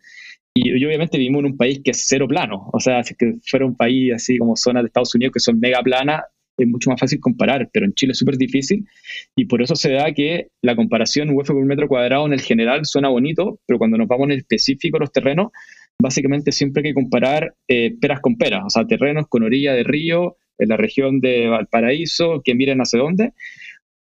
Y, 0.54 0.70
y 0.70 0.84
obviamente 0.84 1.18
vivimos 1.18 1.40
en 1.40 1.52
un 1.52 1.56
país 1.56 1.80
que 1.82 1.92
es 1.92 2.04
cero 2.08 2.26
plano. 2.28 2.68
O 2.72 2.80
sea, 2.80 3.02
si 3.02 3.14
que 3.14 3.34
fuera 3.44 3.66
un 3.66 3.76
país 3.76 4.12
así 4.14 4.38
como 4.38 4.56
zonas 4.56 4.82
de 4.82 4.88
Estados 4.88 5.14
Unidos 5.14 5.32
que 5.32 5.40
son 5.40 5.58
mega 5.60 5.82
planas, 5.82 6.22
es 6.62 6.68
mucho 6.68 6.90
más 6.90 7.00
fácil 7.00 7.20
comparar, 7.20 7.68
pero 7.72 7.86
en 7.86 7.94
Chile 7.94 8.12
es 8.12 8.18
súper 8.18 8.36
difícil 8.36 8.86
y 9.36 9.46
por 9.46 9.62
eso 9.62 9.74
se 9.74 9.92
da 9.92 10.12
que 10.12 10.48
la 10.62 10.76
comparación 10.76 11.30
UF 11.30 11.48
por 11.48 11.64
metro 11.64 11.88
cuadrado 11.88 12.26
en 12.26 12.32
el 12.32 12.40
general 12.40 12.84
suena 12.84 13.08
bonito, 13.08 13.60
pero 13.66 13.78
cuando 13.78 13.96
nos 13.96 14.08
vamos 14.08 14.26
en 14.26 14.38
específico 14.38 14.98
de 14.98 15.00
los 15.00 15.12
terrenos, 15.12 15.52
básicamente 16.00 16.52
siempre 16.52 16.80
hay 16.80 16.90
que 16.90 16.94
comparar 16.94 17.54
eh, 17.68 17.94
peras 18.00 18.20
con 18.20 18.36
peras, 18.36 18.62
o 18.66 18.70
sea, 18.70 18.86
terrenos 18.86 19.26
con 19.28 19.42
orilla 19.42 19.72
de 19.72 19.84
río, 19.84 20.36
en 20.58 20.68
la 20.68 20.76
región 20.76 21.20
de 21.20 21.48
Valparaíso, 21.48 22.42
que 22.44 22.54
miren 22.54 22.80
hacia 22.80 23.00
dónde, 23.00 23.32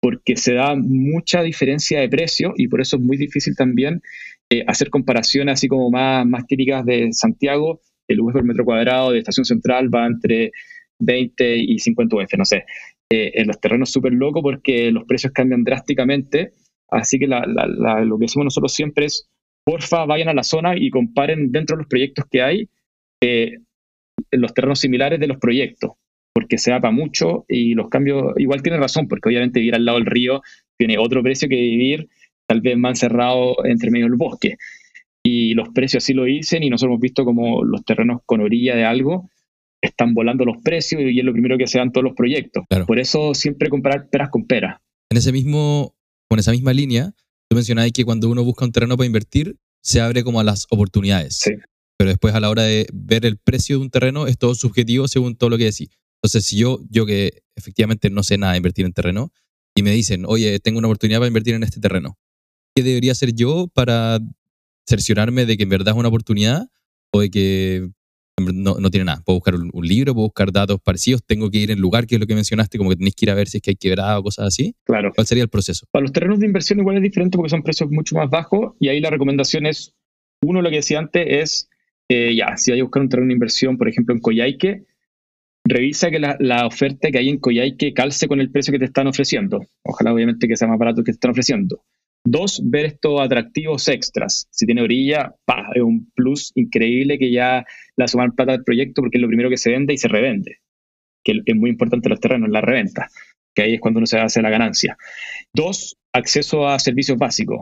porque 0.02 0.36
se 0.36 0.56
da 0.56 0.76
mucha 0.76 1.44
diferencia 1.44 2.00
de 2.00 2.10
precio 2.10 2.54
y 2.58 2.68
por 2.68 2.82
eso 2.82 2.98
es 2.98 3.04
muy 3.04 3.18
difícil 3.18 3.56
también 3.56 4.02
eh, 4.52 4.64
hacer 4.68 4.90
comparaciones 4.90 5.54
así 5.54 5.68
como 5.68 5.90
más, 5.90 6.26
más 6.26 6.46
típicas 6.48 6.86
de 6.86 7.10
Santiago. 7.12 7.82
El 8.08 8.22
UF 8.22 8.34
por 8.34 8.44
metro 8.44 8.66
cuadrado 8.66 9.12
de 9.12 9.20
Estación 9.20 9.46
Central 9.46 9.94
va 9.94 10.06
entre 10.06 10.52
20 11.00 11.58
y 11.58 11.80
50 11.80 12.16
UF, 12.16 12.34
no 12.38 12.46
sé. 12.46 12.66
Eh, 13.12 13.32
en 13.36 13.48
los 13.48 13.60
terrenos 13.60 13.92
súper 13.92 14.14
locos 14.14 14.42
porque 14.42 14.92
los 14.92 15.06
precios 15.06 15.34
cambian 15.34 15.64
drásticamente. 15.64 16.54
Así 16.90 17.20
que 17.20 17.28
la, 17.28 17.46
la, 17.46 17.68
la, 17.68 18.02
lo 18.06 18.18
que 18.18 18.24
decimos 18.26 18.46
nosotros 18.46 18.74
siempre 18.74 19.06
es, 19.06 19.30
porfa, 19.66 20.06
vayan 20.06 20.30
a 20.30 20.34
la 20.34 20.44
zona 20.44 20.78
y 20.78 20.90
comparen 20.90 21.52
dentro 21.52 21.76
de 21.76 21.82
los 21.82 21.90
proyectos 21.90 22.26
que 22.32 22.42
hay 22.42 22.70
eh, 23.22 23.58
los 24.32 24.54
terrenos 24.54 24.80
similares 24.80 25.20
de 25.20 25.28
los 25.28 25.38
proyectos 25.38 25.92
porque 26.38 26.60
se 26.60 26.70
para 26.70 26.92
mucho 26.92 27.46
y 27.48 27.74
los 27.74 27.90
cambios, 27.90 28.34
igual 28.38 28.62
tiene 28.62 28.78
razón, 28.78 29.08
porque 29.08 29.28
obviamente 29.28 29.60
vivir 29.60 29.74
al 29.74 29.86
lado 29.86 29.98
del 29.98 30.06
río 30.06 30.44
tiene 30.78 31.00
otro 31.00 31.24
precio 31.24 31.50
que 31.50 31.56
vivir 31.56 32.10
tal 32.48 32.62
vez 32.62 32.78
más 32.78 32.92
encerrado 32.92 33.56
entre 33.66 33.92
medio 33.92 34.06
del 34.06 34.16
bosque. 34.16 34.58
Y 35.24 35.54
los 35.54 35.70
precios 35.70 36.04
así 36.04 36.14
lo 36.14 36.24
dicen 36.24 36.64
y 36.64 36.70
nosotros 36.70 36.94
hemos 36.94 37.02
visto 37.02 37.26
como 37.26 37.64
los 37.64 37.84
terrenos 37.84 38.22
con 38.26 38.42
orilla 38.42 38.76
de 38.76 38.86
algo 38.86 39.30
están 39.82 40.14
volando 40.14 40.46
los 40.46 40.58
precios 40.64 41.02
y 41.02 41.20
es 41.20 41.26
lo 41.26 41.34
primero 41.34 41.58
que 41.58 41.68
se 41.68 41.78
dan 41.78 41.92
todos 41.92 42.04
los 42.04 42.16
proyectos. 42.16 42.64
Claro. 42.70 42.86
Por 42.86 43.00
eso 43.00 43.34
siempre 43.34 43.70
comparar 43.70 44.10
peras 44.10 44.30
con 44.30 44.46
peras. 44.46 44.80
En 45.10 45.18
ese 45.18 45.32
mismo, 45.32 45.96
con 46.30 46.40
esa 46.40 46.52
misma 46.52 46.74
línea, 46.74 47.14
tú 47.50 47.56
mencionabas 47.56 47.92
que 47.92 48.06
cuando 48.06 48.30
uno 48.30 48.44
busca 48.44 48.66
un 48.66 48.72
terreno 48.72 48.98
para 48.98 49.06
invertir, 49.06 49.58
se 49.84 50.02
abre 50.02 50.24
como 50.24 50.40
a 50.40 50.44
las 50.44 50.66
oportunidades. 50.70 51.38
Sí. 51.38 51.52
Pero 51.98 52.10
después 52.10 52.34
a 52.34 52.40
la 52.40 52.50
hora 52.50 52.64
de 52.64 52.88
ver 52.94 53.26
el 53.26 53.38
precio 53.38 53.78
de 53.78 53.84
un 53.84 53.90
terreno 53.90 54.28
es 54.28 54.38
todo 54.38 54.56
subjetivo 54.56 55.08
según 55.08 55.36
todo 55.36 55.50
lo 55.50 55.58
que 55.58 55.66
decís. 55.66 55.90
Entonces, 56.22 56.46
si 56.46 56.58
yo, 56.58 56.80
yo 56.90 57.06
que 57.06 57.44
efectivamente 57.56 58.10
no 58.10 58.24
sé 58.24 58.38
nada 58.38 58.54
de 58.54 58.58
invertir 58.58 58.86
en 58.86 58.94
terreno, 58.94 59.32
y 59.76 59.84
me 59.84 59.92
dicen, 59.92 60.26
oye, 60.26 60.60
tengo 60.60 60.80
una 60.80 60.88
oportunidad 60.88 61.20
para 61.20 61.28
invertir 61.28 61.54
en 61.54 61.62
este 61.62 61.80
terreno, 61.80 62.18
¿qué 62.78 62.84
debería 62.84 63.12
hacer 63.12 63.34
yo 63.34 63.68
para 63.74 64.20
cerciorarme 64.86 65.48
de 65.48 65.58
que 65.58 65.64
en 65.64 65.70
verdad 65.70 65.96
es 65.96 66.00
una 66.00 66.10
oportunidad 66.10 66.68
o 67.12 67.22
de 67.22 67.32
que 67.32 67.90
no, 68.38 68.76
no 68.76 68.92
tiene 68.92 69.06
nada? 69.06 69.24
Puedo 69.26 69.38
buscar 69.38 69.56
un, 69.56 69.72
un, 69.74 69.88
libro, 69.88 70.14
puedo 70.14 70.28
buscar 70.28 70.52
datos 70.52 70.80
parecidos, 70.80 71.24
tengo 71.26 71.50
que 71.50 71.58
ir 71.58 71.72
en 71.72 71.80
lugar, 71.80 72.06
que 72.06 72.16
es 72.16 72.22
lo 72.22 72.28
que 72.28 72.36
mencionaste, 72.36 72.78
como 72.78 72.92
que 72.92 72.98
tenéis 72.98 73.16
que 73.16 73.26
ir 73.26 73.32
a 73.32 73.34
ver 73.34 73.48
si 73.48 73.58
es 73.58 73.64
que 73.64 73.72
hay 73.72 73.78
quebrada 73.78 74.20
o 74.20 74.22
cosas 74.22 74.46
así. 74.46 74.76
Claro. 74.84 75.12
¿Cuál 75.16 75.26
sería 75.26 75.44
el 75.44 75.50
proceso? 75.50 75.88
Para 75.90 76.04
los 76.04 76.12
terrenos 76.12 76.38
de 76.38 76.46
inversión 76.46 76.78
igual 76.78 76.98
es 76.98 77.02
diferente 77.02 77.36
porque 77.36 77.50
son 77.50 77.64
precios 77.64 77.90
mucho 77.90 78.16
más 78.16 78.30
bajos 78.30 78.76
y 78.80 78.90
ahí 78.90 79.00
la 79.00 79.10
recomendación 79.10 79.66
es, 79.66 79.96
uno, 80.44 80.62
lo 80.62 80.70
que 80.70 80.76
decía 80.76 81.00
antes 81.00 81.26
es, 81.28 81.70
eh, 82.10 82.36
ya, 82.36 82.58
si 82.58 82.72
hay 82.72 82.78
que 82.78 82.84
buscar 82.84 83.02
un 83.02 83.10
terreno 83.10 83.30
de 83.30 83.34
inversión, 83.34 83.80
por 83.80 83.90
ejemplo, 83.90 84.14
en 84.14 84.22
Coyhaique, 84.22 84.84
revisa 85.64 86.12
que 86.12 86.20
la, 86.20 86.38
la, 86.40 86.68
oferta 86.68 87.10
que 87.10 87.18
hay 87.18 87.30
en 87.30 87.40
Coyhaique 87.40 87.92
calce 87.94 88.28
con 88.28 88.40
el 88.40 88.52
precio 88.52 88.72
que 88.72 88.78
te 88.78 88.86
están 88.86 89.08
ofreciendo. 89.08 89.66
Ojalá, 89.82 90.14
obviamente, 90.14 90.48
que 90.48 90.56
sea 90.56 90.68
más 90.68 90.78
barato 90.78 91.02
que 91.02 91.12
te 91.12 91.16
están 91.16 91.32
ofreciendo. 91.32 91.82
Dos, 92.26 92.62
ver 92.64 92.86
estos 92.86 93.22
atractivos 93.22 93.88
extras. 93.88 94.48
Si 94.52 94.66
tiene 94.66 94.82
orilla, 94.82 95.34
pa, 95.46 95.70
es 95.74 95.82
un 95.82 96.12
plus 96.14 96.52
increíble 96.56 97.18
que 97.18 97.32
ya 97.32 97.66
la 97.96 98.08
suman 98.08 98.36
plata 98.36 98.52
del 98.52 98.64
proyecto 98.64 99.02
porque 99.02 99.18
es 99.18 99.22
lo 99.22 99.28
primero 99.28 99.50
que 99.50 99.58
se 99.58 99.72
vende 99.72 99.94
y 99.94 99.98
se 99.98 100.08
revende. 100.08 100.58
Que 101.24 101.42
es 101.46 101.56
muy 101.56 101.70
importante 101.70 102.10
los 102.10 102.20
terrenos, 102.20 102.50
la 102.50 102.62
reventa, 102.62 103.08
que 103.56 103.62
ahí 103.62 103.74
es 103.76 103.80
cuando 103.80 104.00
uno 104.00 104.08
se 104.08 104.20
hace 104.20 104.42
la 104.42 104.50
ganancia. 104.50 104.98
Dos, 105.54 105.98
acceso 106.14 106.68
a 106.68 106.80
servicios 106.80 107.18
básicos. 107.18 107.60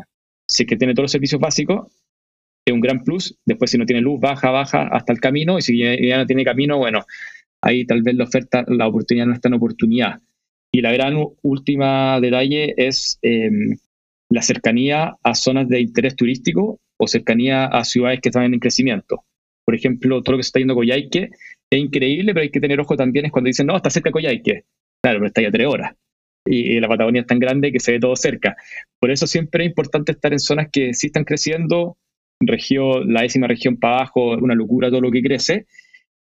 Si 0.47 0.63
es 0.63 0.67
que 0.67 0.77
tiene 0.77 0.93
todos 0.93 1.05
los 1.05 1.11
servicios 1.11 1.39
básicos, 1.39 1.91
es 2.65 2.73
un 2.73 2.81
gran 2.81 3.03
plus. 3.03 3.37
Después, 3.45 3.71
si 3.71 3.77
no 3.77 3.85
tiene 3.85 4.01
luz, 4.01 4.19
baja, 4.19 4.49
baja 4.49 4.87
hasta 4.87 5.13
el 5.13 5.19
camino. 5.19 5.57
Y 5.57 5.61
si 5.61 5.77
ya, 5.77 6.17
no 6.17 6.25
tiene 6.25 6.43
camino, 6.43 6.77
bueno, 6.77 7.05
ahí 7.61 7.85
tal 7.85 8.01
vez 8.01 8.15
la 8.15 8.23
oferta, 8.23 8.65
la 8.67 8.87
oportunidad 8.87 9.27
no 9.27 9.33
está 9.33 9.49
en 9.49 9.55
oportunidad. 9.55 10.21
Y 10.71 10.81
la 10.81 10.91
gran 10.91 11.15
última 11.43 12.19
detalle 12.19 12.73
es 12.77 13.19
eh, 13.21 13.49
la 14.29 14.41
cercanía 14.41 15.15
a 15.23 15.35
zonas 15.35 15.67
de 15.69 15.81
interés 15.81 16.15
turístico 16.15 16.79
o 16.97 17.07
cercanía 17.07 17.65
a 17.65 17.83
ciudades 17.83 18.21
que 18.21 18.29
están 18.29 18.53
en 18.53 18.59
crecimiento. 18.59 19.23
Por 19.65 19.75
ejemplo, 19.75 20.21
todo 20.21 20.33
lo 20.33 20.37
que 20.37 20.43
se 20.43 20.47
está 20.47 20.59
yendo 20.59 20.73
a 20.73 20.77
Coyhaique 20.77 21.29
es 21.69 21.79
increíble, 21.79 22.33
pero 22.33 22.43
hay 22.43 22.51
que 22.51 22.59
tener 22.59 22.79
ojo 22.79 22.95
también 22.95 23.25
es 23.25 23.31
cuando 23.31 23.47
dicen, 23.47 23.67
no, 23.67 23.75
está 23.75 23.89
cerca 23.89 24.09
de 24.09 24.13
Coyhaique. 24.13 24.65
Claro, 25.01 25.19
pero 25.19 25.27
está 25.27 25.41
ya 25.41 25.51
tres 25.51 25.67
horas. 25.67 25.95
Y, 26.47 26.79
la 26.79 26.87
Patagonia 26.87 27.21
es 27.21 27.27
tan 27.27 27.39
grande 27.39 27.71
que 27.71 27.79
se 27.79 27.93
ve 27.93 27.99
todo 27.99 28.15
cerca. 28.15 28.55
Por 28.99 29.09
eso 29.09 29.25
siempre 29.25 29.63
es 29.63 29.69
importante 29.69 30.11
estar 30.11 30.31
en 30.31 30.39
zonas 30.39 30.67
que 30.71 30.93
sí 30.93 31.07
están 31.07 31.23
creciendo, 31.23 31.97
región, 32.39 33.11
la 33.11 33.21
décima 33.21 33.47
región 33.47 33.77
para 33.77 33.97
abajo, 33.97 34.37
una 34.37 34.53
locura 34.53 34.89
todo 34.89 35.01
lo 35.01 35.11
que 35.11 35.23
crece, 35.23 35.65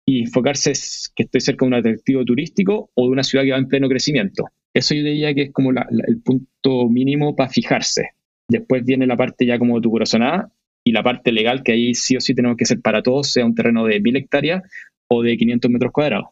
y 0.06 0.22
enfocarse 0.22 0.72
es 0.72 1.12
que 1.16 1.24
estoy 1.24 1.42
cerca 1.42 1.66
de 1.66 1.68
un 1.68 1.74
atractivo 1.74 2.24
turístico 2.24 2.90
o 2.94 3.06
de 3.06 3.12
una 3.12 3.24
ciudad 3.24 3.44
que 3.44 3.52
va 3.52 3.58
en 3.58 3.68
pleno 3.68 3.90
crecimiento. 3.90 4.46
Eso 4.74 4.96
yo 4.96 5.04
diría 5.04 5.34
que 5.34 5.44
es 5.44 5.52
como 5.52 5.72
la, 5.72 5.88
la, 5.92 6.04
el 6.08 6.22
punto 6.22 6.90
mínimo 6.90 7.36
para 7.36 7.50
fijarse. 7.50 8.10
Después 8.50 8.84
viene 8.84 9.08
la 9.08 9.16
parte 9.16 9.46
ya 9.46 9.60
como 9.60 9.76
de 9.76 9.82
tu 9.82 9.92
corazonada 9.92 10.52
y 10.84 10.92
la 10.92 11.04
parte 11.04 11.32
legal 11.32 11.64
que 11.64 11.72
ahí 11.72 11.94
sí 11.94 12.16
o 12.16 12.22
sí 12.22 12.36
tenemos 12.36 12.58
que 12.58 12.66
ser 12.66 12.82
para 12.82 13.02
todos, 13.02 13.32
sea 13.32 13.46
un 13.46 13.56
terreno 13.56 13.86
de 13.86 14.00
mil 14.02 14.16
hectáreas 14.16 14.64
o 15.10 15.24
de 15.24 15.38
500 15.38 15.72
metros 15.72 15.92
cuadrados. 15.92 16.28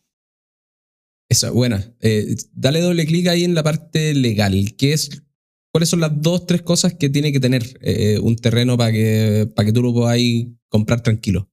Eso, 1.30 1.54
buena. 1.54 1.82
Eh, 2.02 2.36
dale 2.54 2.82
doble 2.82 3.06
clic 3.06 3.28
ahí 3.28 3.46
en 3.46 3.56
la 3.56 3.64
parte 3.64 4.14
legal. 4.14 4.74
¿Qué 4.78 4.92
es, 4.92 5.24
¿Cuáles 5.72 5.88
son 5.88 6.02
las 6.02 6.22
dos, 6.22 6.46
tres 6.46 6.62
cosas 6.62 6.96
que 6.96 7.10
tiene 7.10 7.32
que 7.32 7.40
tener 7.40 7.64
eh, 7.80 8.20
un 8.22 8.36
terreno 8.36 8.78
para 8.78 8.92
que, 8.92 9.48
para 9.56 9.66
que 9.66 9.72
tú 9.72 9.82
lo 9.82 9.94
puedas 9.94 10.20
comprar 10.68 11.02
tranquilo? 11.02 11.50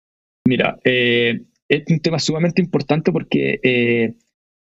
Mira, 0.48 0.80
eh, 0.82 1.42
es 1.68 1.84
un 1.88 2.00
tema 2.00 2.18
sumamente 2.18 2.60
importante 2.60 3.12
porque 3.12 3.60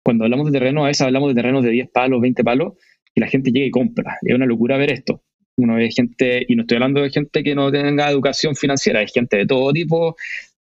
cuando 0.05 0.25
hablamos 0.25 0.47
de 0.47 0.59
terreno, 0.59 0.85
a 0.85 0.89
veces 0.89 1.03
hablamos 1.03 1.31
de 1.31 1.35
terrenos 1.35 1.65
de 1.65 1.71
10 1.71 1.91
palos, 1.91 2.21
20 2.21 2.45
palos, 2.45 2.75
y 3.15 3.21
la 3.21 3.29
gente 3.29 3.51
llega 3.51 3.67
y 3.67 3.71
compra. 3.71 4.19
Es 4.23 4.35
una 4.35 4.47
locura 4.47 4.77
ver 4.77 4.93
esto. 4.93 5.23
Uno 5.57 5.75
ve 5.75 5.91
gente, 5.91 6.45
y 6.49 6.57
no 6.57 6.63
estoy 6.63 6.77
hablando 6.77 7.03
de 7.03 7.11
gente 7.11 7.43
que 7.43 7.55
no 7.55 7.71
tenga 7.71 8.11
educación 8.11 8.57
financiera, 8.57 9.03
es 9.03 9.13
gente 9.13 9.37
de 9.37 9.47
todo 9.47 9.73
tipo, 9.73 10.17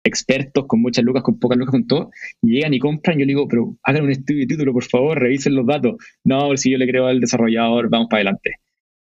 expertos 0.03 0.65
con 0.67 0.81
muchas 0.81 1.03
lucas, 1.03 1.23
con 1.23 1.39
pocas 1.39 1.57
lucas, 1.57 1.71
con 1.71 1.87
todo, 1.87 2.11
llegan 2.41 2.73
y 2.73 2.79
compran. 2.79 3.17
Yo 3.17 3.25
le 3.25 3.31
digo, 3.31 3.47
pero 3.47 3.75
hagan 3.83 4.03
un 4.03 4.11
estudio 4.11 4.41
de 4.41 4.47
título, 4.47 4.73
por 4.73 4.85
favor, 4.85 5.19
revisen 5.19 5.55
los 5.55 5.65
datos. 5.65 5.95
No, 6.23 6.55
si 6.57 6.71
yo 6.71 6.77
le 6.77 6.87
creo 6.87 7.07
al 7.07 7.19
desarrollador, 7.19 7.89
vamos 7.89 8.07
para 8.09 8.19
adelante. 8.19 8.55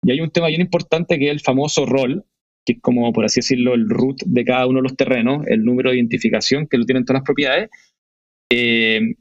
Y 0.05 0.11
hay 0.11 0.21
un 0.21 0.31
tema 0.31 0.49
bien 0.49 0.61
importante 0.61 1.19
que 1.19 1.27
es 1.27 1.33
el 1.33 1.41
famoso 1.41 1.87
rol, 1.87 2.25
que 2.65 2.75
es 2.75 2.81
como, 2.81 3.13
por 3.13 3.25
así 3.25 3.41
decirlo, 3.41 3.75
el 3.75 3.89
root 3.89 4.23
de 4.27 4.45
cada 4.45 4.67
uno 4.67 4.79
de 4.79 4.83
los 4.83 4.97
terrenos, 4.97 5.47
el 5.47 5.65
número 5.65 5.91
de 5.91 5.97
identificación 5.97 6.67
que 6.67 6.79
lo 6.79 6.85
tienen 6.85 7.05
todas 7.05 7.21
las 7.21 7.25
propiedades. 7.25 7.71
Eh, 8.51 9.15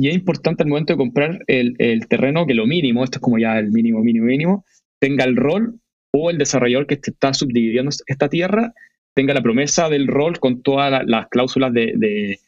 Y 0.00 0.08
es 0.08 0.14
importante 0.14 0.62
al 0.62 0.68
momento 0.68 0.92
de 0.92 0.96
comprar 0.96 1.40
el, 1.46 1.74
el 1.78 2.06
terreno 2.06 2.46
que 2.46 2.54
lo 2.54 2.66
mínimo, 2.66 3.02
esto 3.02 3.18
es 3.18 3.22
como 3.22 3.38
ya 3.38 3.58
el 3.58 3.70
mínimo, 3.72 4.00
mínimo, 4.00 4.26
mínimo, 4.26 4.64
tenga 5.00 5.24
el 5.24 5.36
rol 5.36 5.80
o 6.12 6.30
el 6.30 6.38
desarrollador 6.38 6.86
que 6.86 6.98
está 7.02 7.34
subdividiendo 7.34 7.90
esta 8.06 8.28
tierra 8.28 8.72
tenga 9.18 9.34
la 9.34 9.42
promesa 9.42 9.88
del 9.88 10.06
rol 10.06 10.38
con 10.38 10.62
todas 10.62 11.02
las 11.04 11.26
cláusulas 11.26 11.72
de, 11.72 12.38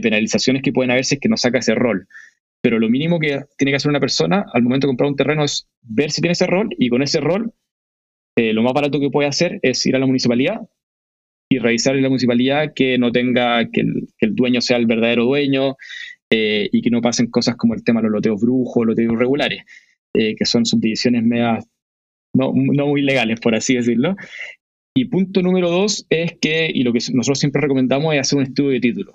penalizaciones 0.00 0.62
que 0.62 0.72
pueden 0.72 0.90
haber 0.90 1.04
si 1.04 1.16
es 1.16 1.20
que 1.20 1.28
no 1.28 1.36
saca 1.36 1.58
ese 1.58 1.74
rol. 1.74 2.08
Pero 2.62 2.78
lo 2.78 2.88
mínimo 2.88 3.20
que 3.20 3.42
tiene 3.58 3.70
que 3.70 3.76
hacer 3.76 3.90
una 3.90 4.00
persona 4.00 4.46
al 4.54 4.62
momento 4.62 4.86
de 4.86 4.92
comprar 4.92 5.10
un 5.10 5.16
terreno 5.16 5.44
es 5.44 5.68
ver 5.82 6.10
si 6.10 6.22
tiene 6.22 6.32
ese 6.32 6.46
rol 6.46 6.70
y 6.78 6.88
con 6.88 7.02
ese 7.02 7.20
rol 7.20 7.52
eh, 8.34 8.54
lo 8.54 8.62
más 8.62 8.72
barato 8.72 8.98
que 8.98 9.10
puede 9.10 9.28
hacer 9.28 9.60
es 9.60 9.84
ir 9.84 9.94
a 9.94 9.98
la 9.98 10.06
municipalidad 10.06 10.62
y 11.50 11.58
revisar 11.58 11.96
en 11.96 12.02
la 12.04 12.08
municipalidad 12.08 12.72
que 12.74 12.96
no 12.96 13.12
tenga, 13.12 13.68
que 13.70 13.82
el, 13.82 14.34
dueño 14.34 14.62
sea 14.62 14.78
el 14.78 14.86
verdadero 14.86 15.24
dueño 15.24 15.76
eh, 16.30 16.68
y 16.72 16.82
que 16.82 16.90
no 16.90 17.00
pasen 17.00 17.30
cosas 17.30 17.56
como 17.56 17.74
el 17.74 17.84
tema 17.84 18.00
de 18.00 18.04
los 18.04 18.12
loteos 18.12 18.40
brujos, 18.40 18.86
loteos 18.86 19.12
irregulares, 19.12 19.64
eh, 20.14 20.34
que 20.34 20.44
son 20.44 20.66
subdivisiones 20.66 21.22
medias 21.22 21.64
no, 22.34 22.52
no 22.54 22.86
muy 22.88 23.02
legales, 23.02 23.40
por 23.40 23.54
así 23.54 23.76
decirlo. 23.76 24.16
Y 24.94 25.06
punto 25.06 25.42
número 25.42 25.70
dos 25.70 26.06
es 26.10 26.36
que, 26.40 26.70
y 26.72 26.82
lo 26.82 26.92
que 26.92 27.00
nosotros 27.12 27.38
siempre 27.38 27.60
recomendamos 27.60 28.14
es 28.14 28.20
hacer 28.20 28.38
un 28.38 28.44
estudio 28.44 28.70
de 28.70 28.80
título, 28.80 29.12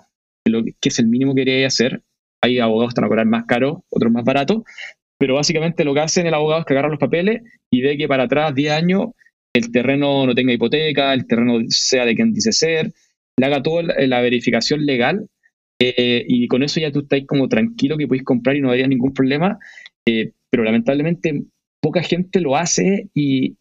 lo 0.47 0.63
que 0.63 0.89
es 0.89 0.99
el 0.99 1.07
mínimo 1.07 1.35
que 1.35 1.43
quería 1.43 1.67
hacer. 1.67 2.01
Hay 2.43 2.59
abogados 2.59 2.89
que 2.89 2.91
están 2.91 3.05
a 3.05 3.07
cobrar 3.07 3.25
más 3.25 3.45
caro, 3.45 3.83
otros 3.89 4.11
más 4.11 4.23
baratos, 4.23 4.63
pero 5.19 5.35
básicamente 5.35 5.83
lo 5.83 5.93
que 5.93 5.99
hacen 5.99 6.25
el 6.25 6.33
abogado 6.33 6.61
es 6.61 6.65
que 6.65 6.73
agarra 6.73 6.89
los 6.89 6.99
papeles 6.99 7.41
y 7.71 7.81
ve 7.81 7.97
que 7.97 8.07
para 8.07 8.23
atrás 8.23 8.55
10 8.55 8.71
años 8.71 9.07
el 9.53 9.71
terreno 9.71 10.25
no 10.25 10.33
tenga 10.33 10.53
hipoteca, 10.53 11.13
el 11.13 11.27
terreno 11.27 11.59
sea 11.67 12.05
de 12.05 12.15
quien 12.15 12.33
dice 12.33 12.51
ser, 12.51 12.93
le 13.37 13.45
haga 13.45 13.61
toda 13.61 13.83
la 13.83 14.21
verificación 14.21 14.85
legal 14.85 15.27
eh, 15.83 16.23
y 16.27 16.47
con 16.47 16.61
eso 16.61 16.79
ya 16.79 16.91
tú 16.91 16.99
estás 16.99 17.21
como 17.25 17.49
tranquilo 17.49 17.97
que 17.97 18.07
podéis 18.07 18.23
comprar 18.23 18.55
y 18.55 18.61
no 18.61 18.69
habría 18.69 18.85
ningún 18.85 19.13
problema, 19.13 19.57
eh, 20.05 20.31
pero 20.51 20.63
lamentablemente 20.63 21.43
poca 21.81 22.03
gente 22.03 22.39
lo 22.39 22.55
hace 22.55 23.09
y, 23.15 23.55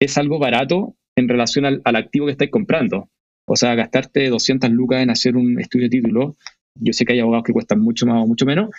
es 0.00 0.16
algo 0.16 0.38
barato 0.38 0.94
en 1.16 1.28
relación 1.28 1.66
al, 1.66 1.82
activo 1.84 2.26
que 2.26 2.32
estáis 2.32 2.50
comprando. 2.50 3.10
O 3.46 3.56
sea, 3.56 3.74
gastarte 3.74 4.28
200 4.28 4.70
lucas 4.70 5.02
en 5.02 5.10
hacer 5.10 5.36
un 5.36 5.60
estudio 5.60 5.86
de 5.86 5.90
título, 5.90 6.36
yo 6.76 6.92
sé 6.92 7.04
que 7.04 7.14
hay 7.14 7.20
abogados 7.20 7.44
que 7.44 7.52
cuestan 7.52 7.80
mucho 7.80 8.06
más 8.06 8.22
o 8.22 8.26
mucho 8.26 8.46
menos, 8.46 8.70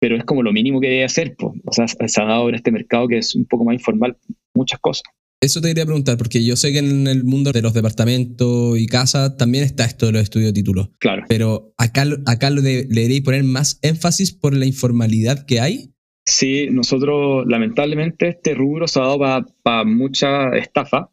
pero 0.00 0.16
es 0.16 0.24
como 0.24 0.42
lo 0.42 0.52
mínimo 0.52 0.80
que 0.80 0.88
debe 0.88 1.04
hacer. 1.04 1.34
Pues. 1.36 1.54
O 1.66 1.72
sea, 1.72 1.86
se 1.88 2.22
ha 2.22 2.24
dado 2.24 2.42
ahora 2.42 2.56
este 2.56 2.70
mercado 2.70 3.08
que 3.08 3.18
es 3.18 3.34
un 3.34 3.44
poco 3.44 3.64
más 3.64 3.74
informal, 3.74 4.16
muchas 4.54 4.78
cosas. 4.80 5.02
Eso 5.44 5.60
te 5.60 5.68
quería 5.68 5.84
preguntar, 5.84 6.16
porque 6.16 6.42
yo 6.42 6.56
sé 6.56 6.72
que 6.72 6.78
en 6.78 7.06
el 7.06 7.22
mundo 7.22 7.52
de 7.52 7.60
los 7.60 7.74
departamentos 7.74 8.78
y 8.78 8.86
casas 8.86 9.36
también 9.36 9.62
está 9.62 9.84
esto 9.84 10.06
de 10.06 10.12
los 10.12 10.22
estudios 10.22 10.48
de 10.48 10.54
título. 10.54 10.90
Claro. 10.98 11.24
Pero 11.28 11.74
acá, 11.76 12.06
acá 12.24 12.48
le 12.48 12.62
debería 12.62 13.22
poner 13.22 13.44
más 13.44 13.78
énfasis 13.82 14.32
por 14.32 14.56
la 14.56 14.64
informalidad 14.64 15.44
que 15.44 15.60
hay. 15.60 15.90
Sí, 16.24 16.68
nosotros 16.70 17.44
lamentablemente 17.46 18.28
este 18.28 18.54
rubro 18.54 18.88
se 18.88 18.98
ha 19.00 19.02
dado 19.02 19.18
para 19.62 19.84
mucha 19.84 20.56
estafa 20.56 21.10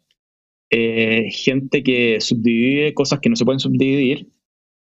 eh, 0.70 1.28
gente 1.30 1.82
que 1.82 2.18
subdivide 2.22 2.94
cosas 2.94 3.20
que 3.20 3.28
no 3.28 3.36
se 3.36 3.44
pueden 3.44 3.60
subdividir. 3.60 4.28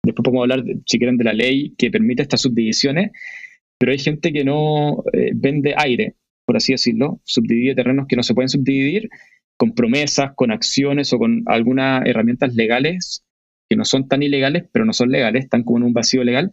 Después 0.03 0.25
podemos 0.25 0.43
hablar, 0.43 0.65
si 0.87 0.99
quieren, 0.99 1.19
de 1.19 1.25
la 1.25 1.33
ley 1.33 1.73
que 1.79 1.93
permite 1.93 2.23
estas 2.23 2.41
subdivisiones, 2.41 3.13
pero 3.79 3.93
hay 3.93 3.99
gente 4.01 4.33
que 4.33 4.45
no 4.45 5.05
eh, 5.13 5.31
vende 5.37 5.75
aire, 5.77 6.17
por 6.45 6.57
así 6.57 6.73
decirlo, 6.73 7.21
subdivide 7.23 7.77
terrenos 7.77 8.07
que 8.09 8.17
no 8.17 8.25
se 8.25 8.35
pueden 8.35 8.49
subdividir 8.49 9.09
con 9.57 9.75
promesas, 9.75 10.33
con 10.35 10.51
acciones 10.51 11.13
o 11.13 11.19
con 11.19 11.43
algunas 11.47 12.07
herramientas 12.07 12.55
legales 12.55 13.25
que 13.69 13.77
no 13.77 13.85
son 13.85 14.07
tan 14.09 14.23
ilegales, 14.23 14.65
pero 14.73 14.85
no 14.85 14.93
son 14.93 15.11
legales, 15.11 15.45
están 15.45 15.65
como 15.65 15.79
en 15.79 15.85
un 15.85 15.93
vacío 15.93 16.23
legal, 16.23 16.51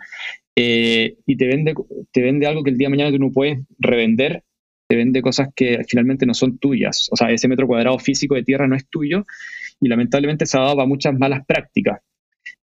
eh, 0.56 1.18
y 1.28 1.38
te 1.38 1.48
vende, 1.48 1.76
te 2.12 2.22
vende 2.22 2.48
algo 2.48 2.64
que 2.64 2.72
el 2.72 2.78
día 2.78 2.88
de 2.88 2.92
mañana 2.92 3.12
tú 3.12 3.20
no 3.20 3.32
puedes 3.32 3.60
revender 3.78 4.44
vende 4.96 5.22
cosas 5.22 5.50
que 5.56 5.84
finalmente 5.88 6.26
no 6.26 6.34
son 6.34 6.58
tuyas. 6.58 7.10
O 7.12 7.16
sea, 7.16 7.32
ese 7.32 7.48
metro 7.48 7.68
cuadrado 7.68 8.00
físico 8.00 8.36
de 8.36 8.44
tierra 8.44 8.68
no 8.68 8.76
es 8.76 8.88
tuyo 8.88 9.26
y 9.80 9.88
lamentablemente 9.88 10.46
se 10.46 10.58
ha 10.58 10.62
dado 10.62 10.82
a 10.82 10.86
muchas 10.86 11.18
malas 11.18 11.46
prácticas. 11.46 12.00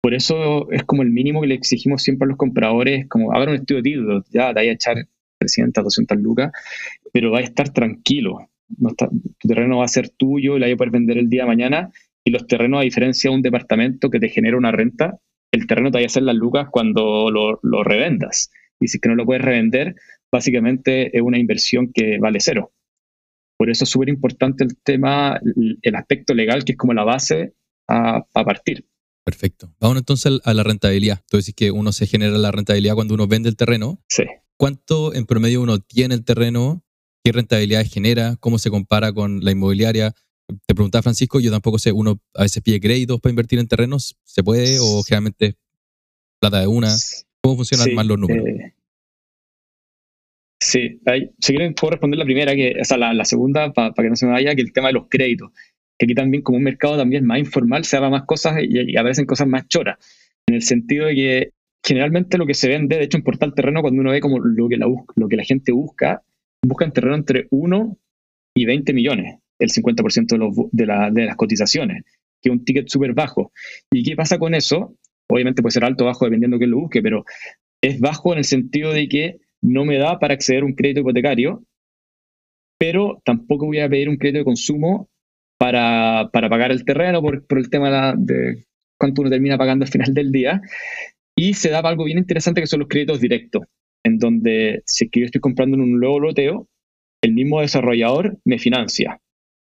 Por 0.01 0.15
eso 0.15 0.71
es 0.73 0.85
como 0.85 1.03
el 1.03 1.11
mínimo 1.11 1.41
que 1.41 1.47
le 1.47 1.55
exigimos 1.55 2.03
siempre 2.03 2.27
a 2.27 2.29
los 2.29 2.37
compradores, 2.37 3.09
como 3.09 3.33
hagan 3.33 3.51
un 3.51 3.55
estudio 3.57 3.83
de 3.83 3.91
título, 3.91 4.25
ya 4.33 4.49
te 4.49 4.55
vaya 4.55 4.71
a 4.73 4.75
echar 4.75 4.97
300, 5.39 5.85
200 5.85 6.19
lucas, 6.19 6.51
pero 7.13 7.31
va 7.31 7.39
a 7.39 7.43
estar 7.43 7.69
tranquilo. 7.69 8.51
No 8.79 8.91
tu 8.95 9.49
terreno 9.49 9.79
va 9.79 9.85
a 9.85 9.89
ser 9.89 10.09
tuyo 10.11 10.57
y 10.57 10.61
la 10.61 10.67
vas 10.67 10.75
a 10.75 10.77
poder 10.77 10.93
vender 10.93 11.19
el 11.19 11.29
día 11.29 11.43
de 11.43 11.49
mañana. 11.49 11.93
Y 12.25 12.31
los 12.31 12.47
terrenos, 12.47 12.81
a 12.81 12.85
diferencia 12.85 13.31
de 13.31 13.37
un 13.37 13.43
departamento 13.43 14.11
que 14.11 14.21
te 14.21 14.29
genera 14.29 14.57
una 14.57 14.73
renta, 14.73 15.19
el 15.53 15.67
terreno 15.67 15.91
te 15.91 15.99
va 15.99 16.03
a 16.03 16.07
hacer 16.07 16.23
las 16.23 16.37
lucas 16.37 16.69
cuando 16.71 17.31
lo, 17.31 17.59
lo 17.63 17.83
revendas. 17.85 18.51
Y 18.81 18.89
si 18.89 18.97
es 18.97 19.01
que 19.01 19.09
no 19.09 19.15
lo 19.15 19.27
puedes 19.27 19.45
revender, 19.45 19.95
básicamente 20.33 21.17
es 21.17 21.23
una 21.23 21.39
inversión 21.39 21.93
que 21.93 22.19
vale 22.19 22.41
cero. 22.41 22.73
Por 23.59 23.71
eso 23.71 23.85
es 23.85 23.91
súper 23.91 24.09
importante 24.09 24.65
el 24.65 24.77
tema, 24.83 25.41
el 25.83 25.95
aspecto 25.95 26.35
legal, 26.35 26.65
que 26.65 26.73
es 26.73 26.79
como 26.79 26.95
la 26.95 27.05
base 27.05 27.55
a, 27.87 28.25
partir. 28.33 28.87
Perfecto. 29.25 29.73
Vamos 29.79 29.99
entonces 29.99 30.41
a 30.43 30.55
la 30.55 30.65
rentabilidad. 30.65 31.23
Tú 31.29 31.37
decís 31.37 31.55
que 31.55 31.71
uno 31.71 31.93
se 31.93 32.07
genera 32.07 32.37
la 32.39 32.51
rentabilidad 32.51 32.95
cuando 32.95 33.15
uno 33.15 33.29
vende 33.29 33.49
el 33.49 33.57
terreno. 33.57 34.03
Sí. 34.09 34.25
¿Cuánto 34.57 35.15
en 35.15 35.27
promedio 35.27 35.63
uno 35.63 35.79
tiene 35.79 36.15
el 36.15 36.25
terreno? 36.25 36.83
¿Qué 37.25 37.33
rentabilidad 37.33 37.85
genera? 37.87 38.37
¿Cómo 38.41 38.59
se 38.59 38.71
compara 38.71 39.13
con 39.13 39.45
la 39.45 39.53
inmobiliaria? 39.53 40.13
Te 40.67 40.75
preguntaba 40.75 41.03
Francisco, 41.03 41.41
yo 41.41 41.51
tampoco 41.51 41.79
sé, 41.79 41.93
uno 41.93 42.21
a 42.35 42.43
veces 42.43 42.63
pide 42.63 42.81
créditos 42.81 43.21
para 43.21 43.31
invertir 43.31 43.59
en 43.59 43.69
terrenos, 43.69 44.17
¿se 44.25 44.43
puede 44.43 44.79
o 44.81 45.03
generalmente 45.03 45.57
plata 46.41 46.61
de 46.61 46.67
una? 46.67 46.95
¿Cómo 47.41 47.57
funcionan 47.57 47.95
más 47.95 48.07
los 48.07 48.19
números? 48.19 48.47
Eh, 48.47 48.75
Sí, 50.63 51.01
si 51.41 51.53
quieren 51.53 51.75
puedo 51.75 51.91
responder 51.91 52.19
la 52.19 52.25
primera, 52.25 52.55
que, 52.55 52.77
o 52.81 52.85
sea, 52.85 52.97
la, 52.97 53.25
segunda, 53.25 53.73
para 53.73 53.93
que 53.93 54.09
no 54.09 54.15
se 54.15 54.27
me 54.27 54.33
vaya, 54.33 54.55
que 54.55 54.63
el 54.63 54.73
tema 54.73 54.89
de 54.89 54.95
los 54.95 55.09
créditos. 55.09 55.51
Que 55.99 56.07
aquí 56.07 56.15
también, 56.15 56.45
como 56.45 56.59
un 56.59 56.65
mercado 56.65 56.97
también 56.97 57.27
más 57.27 57.41
informal, 57.41 57.85
se 57.85 57.97
haga 57.97 58.11
más 58.11 58.23
cosas 58.27 58.59
y, 58.63 58.97
aparecen 58.97 59.27
cosas 59.27 59.49
más 59.49 59.67
choras. 59.67 59.99
En 60.47 60.55
el 60.55 60.63
sentido 60.63 61.07
de 61.07 61.15
que 61.17 61.53
generalmente 61.85 62.39
lo 62.39 62.47
que 62.47 62.55
se 62.55 62.69
vende, 62.69 62.97
de 62.97 63.05
hecho 63.05 63.17
en 63.17 63.25
Portal 63.25 63.55
Terreno, 63.55 63.83
cuando 63.83 64.01
uno 64.03 64.13
ve 64.13 64.21
como 64.21 64.39
lo 64.39 64.69
que 64.69 64.77
la, 64.77 64.87
lo 65.17 65.29
que 65.29 65.37
la 65.37 65.45
gente 65.45 65.73
busca, 65.73 66.23
buscan 66.65 66.93
terreno 66.93 67.17
entre 67.17 67.47
1 67.51 67.99
y 68.55 68.65
20 68.65 68.93
millones, 68.93 69.39
el 69.59 69.71
50% 69.71 70.27
de, 70.27 70.39
los, 70.39 70.57
de, 70.73 71.21
de 71.21 71.27
las 71.27 71.37
cotizaciones, 71.37 72.05
que 72.41 72.49
es 72.49 72.53
un 72.53 72.65
ticket 72.65 72.89
súper 72.89 73.15
bajo. 73.15 73.53
¿Y 73.91 74.03
qué 74.03 74.17
pasa 74.17 74.39
con 74.39 74.55
eso? 74.55 74.97
Obviamente 75.29 75.63
puede 75.63 75.73
ser 75.73 75.85
alto 75.85 76.05
o 76.05 76.07
bajo 76.07 76.25
dependiendo 76.25 76.57
de 76.57 76.61
quién 76.61 76.71
lo 76.71 76.81
busque, 76.81 77.03
pero 77.03 77.25
es 77.83 78.01
bajo 78.01 78.33
en 78.33 78.39
el 78.39 78.45
sentido 78.45 78.93
de 78.93 79.09
que 79.09 79.39
no 79.63 79.85
me 79.85 79.99
da 79.99 80.19
para 80.19 80.35
acceder 80.35 80.63
a 80.63 80.67
un 80.67 80.75
crédito 80.75 81.01
hipotecario, 81.01 81.65
pero 82.79 83.23
tampoco 83.25 83.67
voy 83.67 83.79
a 83.79 83.89
pedir 83.89 84.09
un 84.09 84.17
crédito 84.17 84.41
de 84.41 84.45
consumo 84.45 85.09
para, 85.59 86.31
pagar 86.33 86.73
el 86.73 86.85
terreno 86.85 87.23
por, 87.23 87.45
el 87.57 87.71
tema 87.71 88.15
de, 88.17 88.67
cuánto 88.99 89.23
uno 89.23 89.31
termina 89.31 89.57
pagando 89.57 89.85
al 89.85 89.91
final 89.91 90.13
del 90.13 90.33
día. 90.33 90.61
Y 91.37 91.55
se 91.55 91.71
da 91.71 91.79
algo 91.79 92.05
bien 92.05 92.19
interesante 92.19 92.61
que 92.61 92.67
son 92.67 92.81
los 92.81 92.89
créditos 92.89 93.21
directos, 93.21 93.63
en 94.05 94.19
donde 94.19 94.83
si 94.87 95.05
es 95.05 95.11
que 95.11 95.21
yo 95.21 95.27
estoy 95.27 95.41
comprando 95.41 95.77
en 95.77 95.83
un 95.83 95.99
nuevo 95.99 96.21
loteo, 96.21 96.69
el 97.23 97.35
mismo 97.35 97.61
desarrollador 97.61 98.39
me 98.45 98.59
financia. 98.59 99.21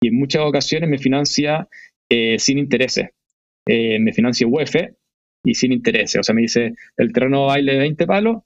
Y 0.01 0.09
en 0.09 0.17
muchas 0.17 0.41
ocasiones 0.43 0.89
me 0.89 0.97
financia 0.97 1.67
eh, 2.09 2.37
sin 2.39 2.57
intereses. 2.57 3.09
Eh, 3.67 3.99
me 3.99 4.13
financia 4.13 4.47
UEF 4.47 4.75
y 5.43 5.53
sin 5.53 5.71
intereses. 5.71 6.19
O 6.19 6.23
sea, 6.23 6.35
me 6.35 6.41
dice, 6.41 6.73
el 6.97 7.13
terreno 7.13 7.45
baile 7.45 7.77
20 7.77 8.05
palos, 8.05 8.43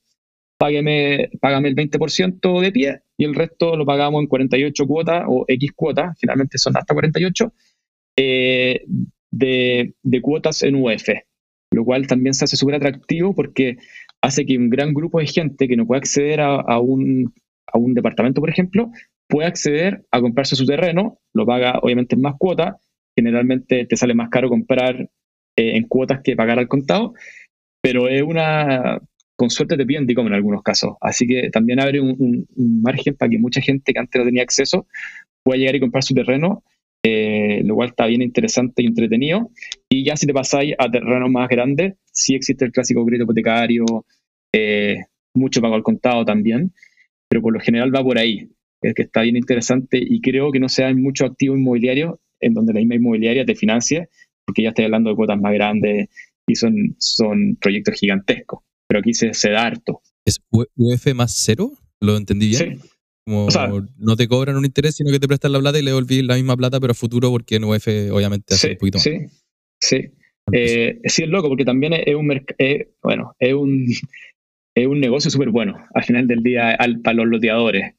págame, 0.57 1.29
págame 1.39 1.69
el 1.69 1.75
20% 1.75 2.61
de 2.61 2.71
pie 2.71 3.01
y 3.17 3.25
el 3.25 3.35
resto 3.35 3.75
lo 3.75 3.85
pagamos 3.85 4.21
en 4.21 4.27
48 4.27 4.85
cuotas 4.85 5.23
o 5.27 5.45
X 5.47 5.71
cuotas, 5.75 6.17
finalmente 6.19 6.57
son 6.57 6.77
hasta 6.77 6.93
48, 6.93 7.53
eh, 8.17 8.83
de, 9.31 9.93
de, 10.03 10.21
cuotas 10.21 10.63
en 10.63 10.75
UF, 10.75 11.09
lo 11.71 11.85
cual 11.85 12.07
también 12.07 12.33
se 12.33 12.45
hace 12.45 12.57
súper 12.57 12.75
atractivo 12.75 13.33
porque 13.33 13.77
hace 14.21 14.45
que 14.45 14.57
un 14.57 14.69
gran 14.69 14.93
grupo 14.93 15.19
de 15.19 15.27
gente 15.27 15.67
que 15.67 15.77
no 15.77 15.85
puede 15.85 15.99
acceder 15.99 16.41
a, 16.41 16.79
un, 16.79 17.33
a 17.67 17.77
un 17.77 17.93
departamento, 17.93 18.41
por 18.41 18.49
ejemplo, 18.49 18.91
pueda 19.27 19.47
acceder 19.47 20.05
a 20.11 20.19
comprarse 20.21 20.55
su 20.55 20.65
terreno, 20.65 21.19
lo 21.33 21.45
paga 21.45 21.79
obviamente 21.81 22.15
en 22.15 22.21
más 22.21 22.35
cuotas, 22.37 22.75
generalmente 23.15 23.85
te 23.85 23.95
sale 23.95 24.13
más 24.13 24.29
caro 24.29 24.49
comprar 24.49 25.09
eh, 25.55 25.75
en 25.75 25.83
cuotas 25.87 26.21
que 26.23 26.35
pagar 26.35 26.59
al 26.59 26.67
contado, 26.67 27.13
pero 27.81 28.07
es 28.07 28.21
una, 28.21 28.99
con 29.35 29.49
suerte 29.49 29.77
te 29.77 29.85
piden 29.85 30.05
DICOM 30.05 30.27
en 30.27 30.33
algunos 30.33 30.61
casos. 30.63 30.95
Así 30.99 31.25
que 31.25 31.49
también 31.49 31.79
abre 31.79 32.01
un, 32.01 32.45
margen 32.55 33.15
para 33.15 33.29
que 33.29 33.39
mucha 33.39 33.61
gente 33.61 33.93
que 33.93 33.99
antes 33.99 34.19
no 34.19 34.25
tenía 34.25 34.43
acceso 34.43 34.85
pueda 35.43 35.59
llegar 35.59 35.75
y 35.75 35.79
comprar 35.79 36.03
su 36.03 36.13
terreno, 36.13 36.63
eh, 37.03 37.61
lo 37.63 37.75
cual 37.75 37.89
está 37.89 38.05
bien 38.07 38.21
interesante 38.21 38.83
y 38.83 38.85
entretenido. 38.85 39.51
Y 39.89 40.03
ya 40.03 40.15
si 40.15 40.27
te 40.27 40.33
pasáis 40.33 40.75
a 40.77 40.89
terrenos 40.89 41.29
más 41.29 41.49
grandes, 41.49 41.95
sí 42.11 42.35
existe 42.35 42.65
el 42.65 42.71
clásico 42.71 43.05
crédito 43.05 43.23
hipotecario, 43.23 43.85
eh, 44.53 44.97
mucho 45.33 45.61
pago 45.61 45.75
al 45.75 45.83
contado 45.83 46.25
también, 46.25 46.73
pero 47.29 47.41
por 47.41 47.53
lo 47.53 47.59
general 47.59 47.93
va 47.93 48.03
por 48.03 48.17
ahí, 48.17 48.49
es 48.81 48.93
que 48.93 49.03
está 49.03 49.21
bien 49.21 49.37
interesante 49.37 49.99
y 50.01 50.21
creo 50.21 50.51
que 50.51 50.59
no 50.59 50.69
se 50.69 50.83
dan 50.83 51.01
muchos 51.01 51.29
activos 51.29 51.57
inmobiliarios 51.57 52.15
en 52.41 52.53
donde 52.53 52.73
la 52.73 52.79
misma 52.79 52.95
inmobiliaria 52.95 53.45
te 53.45 53.55
financie, 53.55 54.09
porque 54.45 54.63
ya 54.63 54.69
estoy 54.69 54.85
hablando 54.85 55.11
de 55.11 55.15
cuotas 55.15 55.39
más 55.39 55.53
grandes 55.53 56.09
y 56.47 56.55
son, 56.55 56.95
son 56.97 57.57
proyectos 57.61 57.95
gigantescos 57.99 58.61
pero 58.89 59.01
aquí 59.01 59.13
se, 59.13 59.49
da 59.51 59.67
harto. 59.67 60.01
¿Es 60.25 60.39
UF 60.49 61.13
más 61.13 61.31
cero? 61.35 61.73
¿Lo 62.01 62.17
entendí 62.17 62.49
bien? 62.49 62.79
Sí, 62.81 62.89
Como 63.29 63.45
O 63.45 63.51
sea- 63.51 63.69
no 63.97 64.15
te 64.15 64.27
cobran 64.27 64.57
un 64.57 64.65
interés, 64.65 64.95
sino 64.95 65.11
que 65.11 65.19
te 65.19 65.27
prestan 65.27 65.51
la 65.51 65.59
plata 65.59 65.77
y 65.77 65.83
le 65.83 65.91
devolví 65.91 66.23
la 66.23 66.33
misma 66.35 66.57
plata, 66.57 66.79
pero 66.79 66.91
a 66.91 66.95
futuro, 66.95 67.29
porque 67.29 67.57
en 67.57 67.63
UF 67.65 67.87
obviamente 68.11 68.55
hace 68.55 68.67
sí, 68.69 68.71
un 68.73 68.77
poquito 68.79 68.97
más. 68.97 69.03
sí, 69.03 69.17
sí. 69.79 70.11
Eh, 70.51 70.99
sí, 71.05 71.23
es 71.23 71.29
loco, 71.29 71.47
porque 71.47 71.63
también 71.63 71.93
es 71.93 72.15
un 72.15 72.31
eh, 72.57 72.89
bueno, 73.03 73.35
es 73.37 73.53
un, 73.53 73.85
es 74.75 74.87
un 74.87 74.99
negocio 74.99 75.29
súper 75.29 75.49
bueno 75.51 75.77
al 75.93 76.03
final 76.03 76.27
del 76.27 76.41
día 76.41 76.71
al- 76.71 77.01
para 77.01 77.17
los 77.17 77.27
loteadores. 77.27 77.93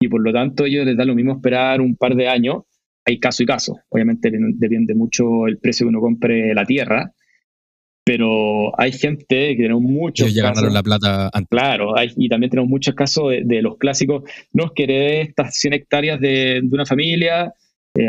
Y 0.00 0.06
por 0.06 0.22
lo 0.22 0.32
tanto, 0.32 0.64
ellos 0.64 0.86
les 0.86 0.96
da 0.96 1.04
lo 1.04 1.16
mismo 1.16 1.32
esperar 1.32 1.80
un 1.80 1.96
par 1.96 2.14
de 2.14 2.28
años. 2.28 2.62
Hay 3.04 3.18
caso 3.18 3.42
y 3.42 3.46
caso. 3.46 3.80
Obviamente 3.88 4.30
depende 4.30 4.94
mucho 4.94 5.48
el 5.48 5.58
precio 5.58 5.86
que 5.86 5.88
uno 5.88 6.00
compre 6.00 6.54
la 6.54 6.64
tierra. 6.64 7.12
Pero 8.08 8.72
hay 8.80 8.90
gente 8.92 9.54
que 9.54 9.62
tenemos 9.64 9.82
muchos 9.82 10.32
ya 10.32 10.44
casos. 10.44 10.62
ganaron 10.62 10.72
la 10.72 10.82
plata 10.82 11.28
antes. 11.30 11.50
Claro, 11.50 11.94
hay, 11.94 12.10
y 12.16 12.30
también 12.30 12.48
tenemos 12.48 12.70
muchos 12.70 12.94
casos 12.94 13.28
de, 13.28 13.42
de 13.44 13.60
los 13.60 13.76
clásicos. 13.76 14.22
No 14.54 14.72
que 14.74 15.20
estas 15.20 15.54
100 15.56 15.74
hectáreas 15.74 16.18
de, 16.18 16.60
de 16.62 16.70
una 16.72 16.86
familia 16.86 17.52
eh, 17.94 18.08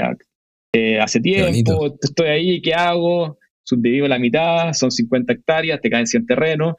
eh, 0.73 0.99
hace 1.01 1.19
tiempo, 1.19 1.97
estoy 2.01 2.27
ahí, 2.29 2.61
¿qué 2.61 2.73
hago? 2.73 3.39
Subdivido 3.61 4.07
la 4.07 4.19
mitad, 4.19 4.71
son 4.71 4.89
50 4.89 5.33
hectáreas, 5.33 5.81
te 5.81 5.89
caen 5.89 6.07
100 6.07 6.27
terrenos, 6.27 6.75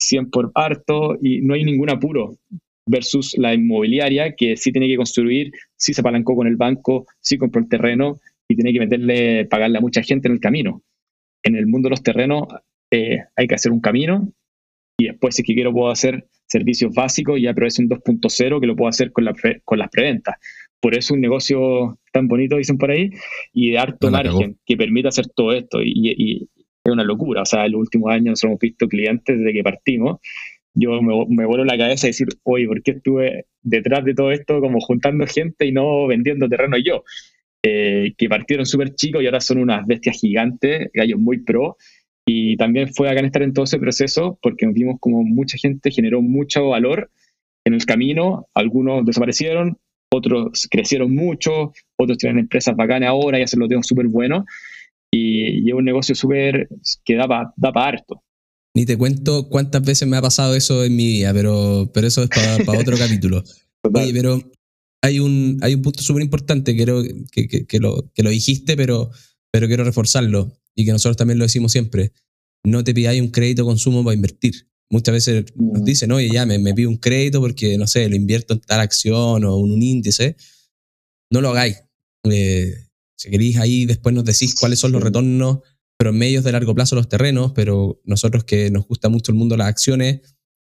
100 0.00 0.30
por 0.30 0.50
harto, 0.56 1.16
y 1.22 1.42
no 1.42 1.54
hay 1.54 1.62
ningún 1.62 1.90
apuro. 1.90 2.38
Versus 2.86 3.38
la 3.38 3.54
inmobiliaria, 3.54 4.34
que 4.34 4.56
sí 4.56 4.72
tiene 4.72 4.88
que 4.88 4.96
construir, 4.96 5.52
sí 5.76 5.94
se 5.94 6.00
apalancó 6.00 6.34
con 6.34 6.48
el 6.48 6.56
banco, 6.56 7.06
sí 7.20 7.38
compró 7.38 7.62
el 7.62 7.68
terreno 7.68 8.18
y 8.48 8.56
tiene 8.56 8.72
que 8.72 8.80
meterle, 8.80 9.44
pagarle 9.44 9.78
a 9.78 9.80
mucha 9.80 10.02
gente 10.02 10.26
en 10.26 10.34
el 10.34 10.40
camino. 10.40 10.82
En 11.44 11.56
el 11.56 11.66
mundo 11.66 11.86
de 11.86 11.90
los 11.90 12.02
terrenos 12.02 12.48
eh, 12.90 13.18
hay 13.36 13.46
que 13.46 13.54
hacer 13.54 13.70
un 13.72 13.80
camino. 13.80 14.32
Y 14.98 15.06
después 15.06 15.34
si 15.34 15.42
es 15.42 15.46
que 15.46 15.54
quiero 15.54 15.72
puedo 15.72 15.90
hacer 15.90 16.26
servicios 16.46 16.92
básicos 16.94 17.40
ya 17.40 17.52
pero 17.54 17.66
es 17.66 17.78
un 17.78 17.88
2.0 17.88 18.60
que 18.60 18.66
lo 18.66 18.76
puedo 18.76 18.88
hacer 18.88 19.10
con, 19.12 19.24
la 19.24 19.32
pre- 19.34 19.60
con 19.64 19.78
las 19.78 19.88
preventas. 19.90 20.36
Por 20.80 20.94
eso 20.96 21.14
un 21.14 21.20
negocio 21.20 21.98
tan 22.12 22.28
bonito 22.28 22.56
dicen 22.56 22.78
por 22.78 22.90
ahí 22.90 23.10
y 23.52 23.70
de 23.70 23.78
harto 23.78 24.08
No 24.10 24.12
margen 24.40 24.58
que 24.66 24.76
permite 24.76 25.08
hacer 25.08 25.26
todo 25.28 25.52
esto. 25.52 25.82
Y, 25.82 25.92
y- 26.16 26.48
es 26.86 26.92
una 26.92 27.02
locura. 27.02 27.40
O 27.42 27.46
sea 27.46 27.64
en 27.64 27.72
los 27.72 27.80
últimos 27.80 28.10
años 28.12 28.26
nosotros 28.32 28.50
hemos 28.50 28.60
visto 28.60 28.88
clientes 28.88 29.38
desde 29.38 29.52
que 29.54 29.62
partimos. 29.62 30.20
Yo 30.74 31.00
me, 31.00 31.14
me 31.28 31.46
vuelo 31.46 31.64
la 31.64 31.78
cabeza 31.78 32.06
y 32.06 32.10
decir 32.10 32.28
oye 32.42 32.66
¿por 32.66 32.82
qué 32.82 32.90
estuve 32.92 33.46
detrás 33.62 34.04
de 34.04 34.12
todo 34.14 34.30
esto 34.32 34.60
como 34.60 34.80
juntando 34.80 35.24
gente 35.26 35.66
y 35.66 35.72
no 35.72 36.06
vendiendo 36.06 36.48
terreno 36.48 36.76
yo 36.76 37.04
Eh, 37.66 38.12
que 38.18 38.28
partieron 38.28 38.66
súper 38.66 38.94
chicos 38.94 39.22
y 39.22 39.26
ahora 39.26 39.40
son 39.40 39.56
unas 39.56 39.86
bestias 39.86 40.20
gigantes 40.20 40.90
gallos 40.92 41.18
muy 41.18 41.38
pro 41.38 41.78
y 42.26 42.58
también 42.58 42.92
fue 42.92 43.08
acá 43.08 43.20
estar 43.20 43.42
en 43.42 43.54
todo 43.54 43.64
ese 43.64 43.78
proceso 43.78 44.38
porque 44.42 44.66
nos 44.66 44.74
vimos 44.74 44.96
como 45.00 45.22
mucha 45.22 45.56
gente 45.56 45.90
generó 45.90 46.20
mucho 46.20 46.68
valor 46.68 47.10
en 47.64 47.72
el 47.72 47.86
camino. 47.86 48.48
Algunos 48.52 49.06
desaparecieron, 49.06 49.78
otros 50.12 50.68
crecieron 50.70 51.14
mucho, 51.14 51.72
otros 51.96 52.18
tienen 52.18 52.40
empresas 52.40 52.76
bacanas 52.76 53.08
ahora 53.08 53.38
y 53.38 53.42
hacen 53.42 53.60
lo 53.60 53.68
tengo 53.68 53.82
súper 53.82 54.08
bueno. 54.08 54.44
Y, 55.10 55.64
y 55.64 55.68
es 55.68 55.74
un 55.74 55.86
negocio 55.86 56.14
súper 56.14 56.68
que 57.02 57.14
da 57.14 57.26
para 57.26 57.52
da 57.56 57.72
pa 57.72 57.88
harto. 57.88 58.22
Ni 58.76 58.84
te 58.84 58.98
cuento 58.98 59.48
cuántas 59.48 59.82
veces 59.82 60.06
me 60.06 60.18
ha 60.18 60.22
pasado 60.22 60.54
eso 60.54 60.84
en 60.84 60.96
mi 60.96 61.06
vida, 61.06 61.32
pero, 61.32 61.90
pero 61.94 62.08
eso 62.08 62.24
es 62.24 62.28
para 62.28 62.78
otro 62.78 62.96
capítulo. 62.98 63.42
Oye, 63.82 64.12
pero 64.12 64.40
hay 65.04 65.20
un, 65.20 65.58
hay 65.60 65.74
un 65.74 65.82
punto 65.82 66.02
súper 66.02 66.22
importante, 66.22 66.74
quiero 66.74 67.02
que, 67.30 67.46
que, 67.46 67.66
que 67.66 67.78
lo, 67.78 68.10
que 68.14 68.22
lo 68.22 68.30
dijiste, 68.30 68.74
pero, 68.74 69.10
pero 69.52 69.66
quiero 69.66 69.84
reforzarlo 69.84 70.50
y 70.74 70.86
que 70.86 70.92
nosotros 70.92 71.18
también 71.18 71.38
lo 71.38 71.44
decimos 71.44 71.72
siempre. 71.72 72.12
No 72.64 72.82
te 72.82 72.94
pidáis 72.94 73.20
un 73.20 73.28
crédito 73.28 73.66
consumo 73.66 74.02
para 74.02 74.14
invertir. 74.14 74.54
Muchas 74.90 75.12
veces 75.12 75.44
nos 75.56 75.82
Mm. 75.82 75.84
dicen, 75.84 76.12
oye, 76.12 76.30
ya 76.32 76.46
me, 76.46 76.58
me 76.58 76.72
pido 76.72 76.88
un 76.88 76.96
crédito 76.96 77.40
porque, 77.42 77.76
no 77.76 77.86
sé, 77.86 78.08
lo 78.08 78.16
invierto 78.16 78.54
en 78.54 78.60
tal 78.60 78.80
acción 78.80 79.44
o 79.44 79.58
en 79.58 79.72
un 79.72 79.82
índice. 79.82 80.36
No 81.30 81.42
lo 81.42 81.50
hagáis. 81.50 81.76
Eh, 82.30 82.74
si 83.18 83.28
queréis 83.30 83.58
ahí, 83.58 83.84
después 83.84 84.14
nos 84.14 84.24
decís 84.24 84.54
cuáles 84.58 84.78
son 84.78 84.92
los 84.92 85.02
retornos 85.02 85.58
promedios 85.98 86.44
de 86.44 86.52
largo 86.52 86.74
plazo 86.74 86.96
de 86.96 87.00
los 87.02 87.10
terrenos, 87.10 87.52
pero 87.54 88.00
nosotros 88.04 88.44
que 88.44 88.70
nos 88.70 88.86
gusta 88.86 89.10
mucho 89.10 89.32
el 89.32 89.36
mundo 89.38 89.52
de 89.54 89.58
las 89.58 89.68
acciones, 89.68 90.20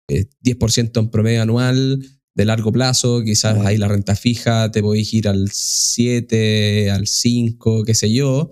eh, 0.07 0.25
10% 0.39 0.99
en 0.99 1.09
promedio 1.09 1.41
anual 1.41 1.99
de 2.39 2.45
largo 2.45 2.71
plazo, 2.71 3.21
quizás 3.23 3.57
ahí 3.65 3.77
la 3.77 3.89
renta 3.89 4.15
fija 4.15 4.71
te 4.71 4.81
podéis 4.81 5.13
ir 5.13 5.27
al 5.27 5.49
7, 5.51 6.89
al 6.91 7.05
5, 7.05 7.83
qué 7.83 7.93
sé 7.93 8.11
yo, 8.13 8.49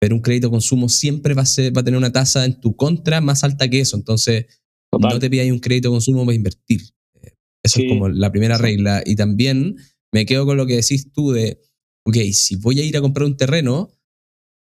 pero 0.00 0.16
un 0.16 0.22
crédito 0.22 0.50
consumo 0.50 0.88
siempre 0.88 1.34
va 1.34 1.42
a, 1.42 1.46
ser, 1.46 1.76
va 1.76 1.82
a 1.82 1.84
tener 1.84 1.98
una 1.98 2.10
tasa 2.12 2.44
en 2.44 2.60
tu 2.60 2.74
contra 2.74 3.20
más 3.20 3.44
alta 3.44 3.68
que 3.70 3.80
eso, 3.80 3.96
entonces 3.96 4.46
Total. 4.90 5.10
no 5.12 5.18
te 5.20 5.30
pidáis 5.30 5.52
un 5.52 5.60
crédito 5.60 5.90
consumo 5.90 6.24
para 6.24 6.34
invertir. 6.34 6.80
Eh, 7.22 7.32
Eso 7.62 7.76
Sí. 7.78 7.84
es 7.84 7.88
como 7.90 8.08
la 8.08 8.30
primera 8.32 8.58
regla. 8.58 9.02
Y 9.06 9.14
también 9.16 9.76
me 10.12 10.24
quedo 10.26 10.44
con 10.46 10.56
lo 10.56 10.66
que 10.66 10.76
decís 10.76 11.12
tú 11.12 11.30
de, 11.32 11.60
ok, 12.06 12.16
si 12.32 12.56
voy 12.56 12.80
a 12.80 12.84
ir 12.84 12.96
a 12.96 13.00
comprar 13.00 13.26
un 13.26 13.36
terreno, 13.36 13.90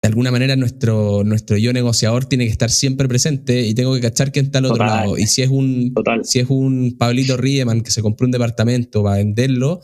de 0.03 0.09
alguna 0.09 0.33
manera 0.33 0.57
nuestro, 0.57 1.23
nuestro 1.25 1.57
yo 1.57 1.73
negociador 1.73 2.25
tiene 2.25 2.45
que 2.47 2.51
estar 2.51 2.71
siempre 2.71 3.07
presente 3.07 3.65
y 3.67 3.73
tengo 3.75 3.95
que 3.95 4.01
cachar 4.01 4.33
quién 4.33 4.47
está 4.47 4.59
al 4.59 4.65
otro 4.67 4.85
lado. 4.85 5.17
Y 5.17 5.27
si 5.29 5.43
es 5.43 5.49
un, 5.49 5.95
Total. 5.95 6.25
si 6.25 6.41
es 6.41 6.47
un 6.51 6.97
Pablito 6.99 7.37
Riemann 7.37 7.83
que 7.83 7.93
se 7.93 8.03
compró 8.03 8.25
un 8.27 8.33
departamento 8.33 9.05
para 9.05 9.19
venderlo, 9.19 9.81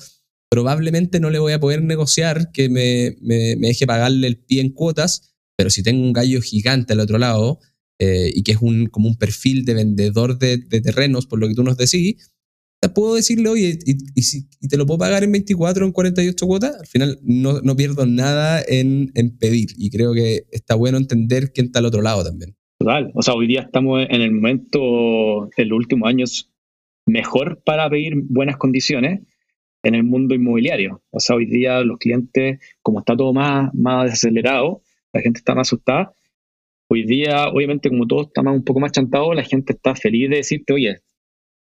probablemente 0.51 1.21
no 1.21 1.31
le 1.31 1.39
voy 1.39 1.53
a 1.53 1.61
poder 1.61 1.83
negociar 1.83 2.51
que 2.53 2.69
me, 2.69 3.17
me- 3.21 3.55
me 3.57 3.69
deje 3.69 3.87
pagarle 3.87 4.27
el 4.27 4.39
pie 4.39 4.61
en 4.61 4.71
cuotas, 4.71 5.35
pero 5.57 5.71
si 5.71 5.83
tengo 5.85 6.03
un 6.03 6.13
gallo 6.13 6.41
gigante 6.41 6.95
al 6.95 7.01
otro 7.01 7.19
lado 7.19 7.61
eh, 8.01 8.31
y 8.35 8.43
que 8.43 8.53
es 8.53 8.59
un, 8.61 8.87
como 8.87 9.09
un 9.09 9.17
perfil 9.17 9.65
de 9.65 9.75
vendedor 9.75 10.39
de, 10.39 10.57
de 10.57 10.81
terrenos, 10.81 11.27
por 11.27 11.39
lo 11.39 11.47
que 11.47 11.55
tú 11.55 11.63
nos 11.63 11.77
decís, 11.77 12.33
puedo 12.95 13.15
decirle, 13.15 13.49
oye, 13.49 13.79
y, 13.85 13.93
y 14.15 14.23
y 14.61 14.69
te 14.69 14.77
lo 14.77 14.87
puedo 14.87 14.99
pagar 14.99 15.23
en 15.25 15.33
24 15.33 15.85
o 15.85 15.89
en 15.89 15.93
48 15.93 16.47
cuotas, 16.47 16.77
al 16.81 16.87
final 16.87 17.19
no, 17.23 17.61
no 17.61 17.77
pierdo 17.77 18.07
nada 18.07 18.63
en, 18.67 19.11
en 19.15 19.37
pedir. 19.37 19.69
Y 19.77 19.91
creo 19.91 20.13
que 20.15 20.47
está 20.51 20.75
bueno 20.75 20.99
entender 20.99 21.53
quién 21.53 21.67
está 21.67 21.79
al 21.79 21.87
otro 21.87 22.03
lado 22.03 22.25
también. 22.25 22.57
Total. 22.79 23.11
O 23.15 23.23
sea, 23.23 23.35
hoy 23.35 23.47
día 23.47 23.63
estamos 23.63 24.05
en 24.09 24.21
el 24.21 24.33
momento, 24.33 25.51
en 25.57 25.69
los 25.69 25.77
últimos 25.77 26.09
años, 26.09 26.51
mejor 27.07 27.63
para 27.65 27.89
pedir 27.89 28.15
buenas 28.17 28.57
condiciones 28.57 29.23
en 29.83 29.95
el 29.95 30.05
mundo 30.05 30.35
inmobiliario. 30.35 31.03
O 31.11 31.21
sea, 31.21 31.37
hoy 31.37 31.47
día 31.47 31.81
los 31.81 31.99
clientes, 31.99 32.59
como 32.83 33.01
está 33.01 33.17
todo 33.17 33.33
más, 33.33 33.73
más 33.75 34.05
desacelerado, 34.05 34.83
la 35.13 35.21
gente 35.21 35.39
está 35.39 35.55
más 35.55 35.69
asustada. 35.69 36.13
Hoy 36.91 37.05
día, 37.05 37.49
obviamente, 37.49 37.89
como 37.89 38.07
todo 38.07 38.23
está 38.23 38.43
más, 38.43 38.55
un 38.55 38.65
poco 38.65 38.81
más 38.81 38.93
chantado, 38.93 39.35
la 39.35 39.45
gente 39.45 39.73
está 39.73 39.95
feliz 39.95 40.31
de 40.31 40.37
decirte, 40.37 40.73
oye, 40.73 41.01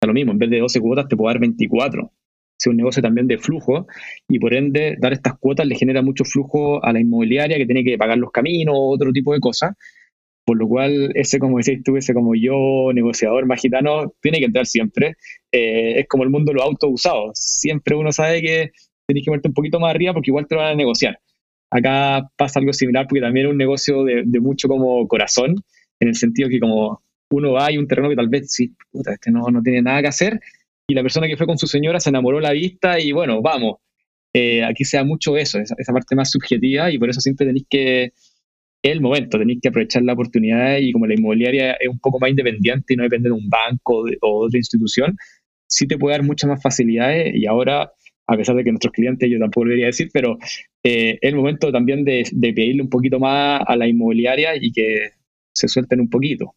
lo 0.08 0.14
mismo, 0.14 0.32
en 0.32 0.38
vez 0.38 0.50
de 0.50 0.58
12 0.58 0.80
cuotas 0.80 1.08
te 1.08 1.16
puedo 1.16 1.32
dar 1.32 1.40
24. 1.40 2.12
Es 2.60 2.66
un 2.66 2.76
negocio 2.76 3.00
también 3.00 3.28
de 3.28 3.38
flujo 3.38 3.86
y 4.28 4.40
por 4.40 4.52
ende 4.52 4.96
dar 4.98 5.12
estas 5.12 5.38
cuotas 5.38 5.66
le 5.66 5.76
genera 5.76 6.02
mucho 6.02 6.24
flujo 6.24 6.84
a 6.84 6.92
la 6.92 7.00
inmobiliaria 7.00 7.56
que 7.56 7.66
tiene 7.66 7.84
que 7.84 7.96
pagar 7.96 8.18
los 8.18 8.32
caminos, 8.32 8.74
otro 8.76 9.12
tipo 9.12 9.32
de 9.32 9.40
cosas. 9.40 9.74
Por 10.44 10.58
lo 10.58 10.66
cual, 10.66 11.12
ese, 11.14 11.38
como 11.38 11.58
decís 11.58 11.82
tú, 11.84 11.96
ese 11.96 12.14
como 12.14 12.34
yo, 12.34 12.90
negociador 12.94 13.46
más 13.46 13.60
gitano, 13.60 14.14
tiene 14.20 14.38
que 14.38 14.46
entrar 14.46 14.66
siempre. 14.66 15.16
Eh, 15.52 16.00
es 16.00 16.08
como 16.08 16.24
el 16.24 16.30
mundo 16.30 16.50
de 16.50 16.56
los 16.56 16.64
autos 16.64 16.90
usados. 16.90 17.32
Siempre 17.34 17.94
uno 17.94 18.10
sabe 18.12 18.40
que 18.40 18.70
tienes 19.06 19.24
que 19.24 19.30
moverte 19.30 19.48
un 19.48 19.54
poquito 19.54 19.78
más 19.78 19.90
arriba 19.90 20.14
porque 20.14 20.30
igual 20.30 20.46
te 20.48 20.54
lo 20.54 20.62
van 20.62 20.72
a 20.72 20.74
negociar. 20.74 21.20
Acá 21.70 22.30
pasa 22.36 22.60
algo 22.60 22.72
similar 22.72 23.06
porque 23.06 23.20
también 23.20 23.46
es 23.46 23.52
un 23.52 23.58
negocio 23.58 24.04
de, 24.04 24.22
de 24.24 24.40
mucho 24.40 24.68
como 24.68 25.06
corazón, 25.06 25.54
en 26.00 26.08
el 26.08 26.14
sentido 26.14 26.48
que 26.48 26.60
como 26.60 27.02
uno 27.30 27.52
va 27.52 27.70
y 27.72 27.78
un 27.78 27.86
terreno 27.86 28.08
que 28.08 28.16
tal 28.16 28.28
vez, 28.28 28.50
sí, 28.52 28.74
puta, 28.90 29.12
este 29.12 29.30
no, 29.30 29.48
no 29.50 29.62
tiene 29.62 29.82
nada 29.82 30.02
que 30.02 30.08
hacer, 30.08 30.40
y 30.88 30.94
la 30.94 31.02
persona 31.02 31.26
que 31.26 31.36
fue 31.36 31.46
con 31.46 31.58
su 31.58 31.66
señora 31.66 32.00
se 32.00 32.08
enamoró 32.10 32.40
la 32.40 32.52
vista 32.52 32.98
y 33.00 33.12
bueno, 33.12 33.42
vamos. 33.42 33.76
Eh, 34.34 34.62
aquí 34.62 34.84
se 34.84 34.98
da 34.98 35.04
mucho 35.04 35.36
eso, 35.36 35.58
esa, 35.58 35.74
esa 35.78 35.92
parte 35.92 36.14
más 36.14 36.30
subjetiva, 36.30 36.90
y 36.90 36.98
por 36.98 37.10
eso 37.10 37.20
siempre 37.20 37.46
tenéis 37.46 37.66
que, 37.68 38.12
el 38.82 39.00
momento, 39.00 39.38
tenéis 39.38 39.58
que 39.60 39.68
aprovechar 39.68 40.02
la 40.02 40.12
oportunidad 40.12 40.78
y 40.78 40.92
como 40.92 41.06
la 41.06 41.14
inmobiliaria 41.14 41.72
es 41.72 41.88
un 41.88 41.98
poco 41.98 42.18
más 42.20 42.30
independiente 42.30 42.94
y 42.94 42.96
no 42.96 43.02
depende 43.02 43.28
de 43.28 43.34
un 43.34 43.48
banco 43.50 44.04
de- 44.04 44.18
o 44.20 44.42
de 44.42 44.46
otra 44.48 44.58
institución, 44.58 45.16
sí 45.66 45.86
te 45.86 45.98
puede 45.98 46.16
dar 46.16 46.24
muchas 46.24 46.48
más 46.48 46.62
facilidades 46.62 47.34
y 47.34 47.46
ahora, 47.46 47.90
a 48.26 48.36
pesar 48.36 48.54
de 48.56 48.64
que 48.64 48.70
nuestros 48.70 48.92
clientes, 48.92 49.28
yo 49.30 49.38
tampoco 49.38 49.64
lo 49.64 49.70
debería 49.70 49.86
decir, 49.86 50.10
pero 50.12 50.38
eh, 50.84 51.18
es 51.20 51.28
el 51.28 51.34
momento 51.36 51.72
también 51.72 52.04
de, 52.04 52.24
de 52.30 52.52
pedirle 52.52 52.82
un 52.82 52.88
poquito 52.88 53.18
más 53.18 53.60
a 53.66 53.76
la 53.76 53.86
inmobiliaria 53.88 54.52
y 54.56 54.70
que 54.72 55.10
se 55.52 55.68
suelten 55.68 56.00
un 56.00 56.08
poquito. 56.08 56.54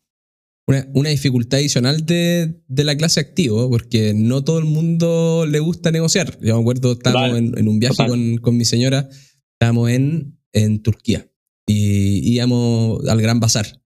Una, 0.67 0.87
una 0.93 1.09
dificultad 1.09 1.59
adicional 1.59 2.05
de, 2.05 2.61
de 2.67 2.83
la 2.83 2.95
clase 2.95 3.19
activo, 3.19 3.69
porque 3.69 4.13
no 4.13 4.43
todo 4.43 4.59
el 4.59 4.65
mundo 4.65 5.45
le 5.47 5.59
gusta 5.59 5.91
negociar. 5.91 6.39
Yo 6.39 6.55
me 6.55 6.61
acuerdo, 6.61 6.93
estábamos 6.93 7.37
en, 7.37 7.57
en 7.57 7.67
un 7.67 7.79
viaje 7.79 8.05
con, 8.07 8.37
con 8.37 8.55
mi 8.55 8.63
señora, 8.63 9.09
estábamos 9.53 9.89
en, 9.89 10.39
en 10.53 10.81
Turquía 10.81 11.29
y 11.67 12.33
íbamos 12.33 13.05
al 13.07 13.21
Gran 13.21 13.39
Bazar. 13.39 13.81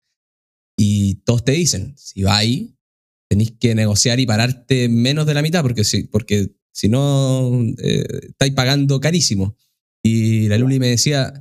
Y 0.76 1.22
todos 1.24 1.44
te 1.44 1.52
dicen, 1.52 1.94
si 1.96 2.22
vais, 2.24 2.70
tenéis 3.30 3.52
que 3.58 3.74
negociar 3.74 4.18
y 4.20 4.26
pararte 4.26 4.88
menos 4.88 5.26
de 5.26 5.34
la 5.34 5.42
mitad, 5.42 5.62
porque 5.62 5.84
si, 5.84 6.04
porque 6.04 6.56
si 6.72 6.88
no, 6.88 7.62
eh, 7.78 8.04
estáis 8.28 8.52
pagando 8.52 9.00
carísimo. 9.00 9.56
Y 10.02 10.48
la 10.48 10.58
Luli 10.58 10.80
me 10.80 10.88
decía, 10.88 11.32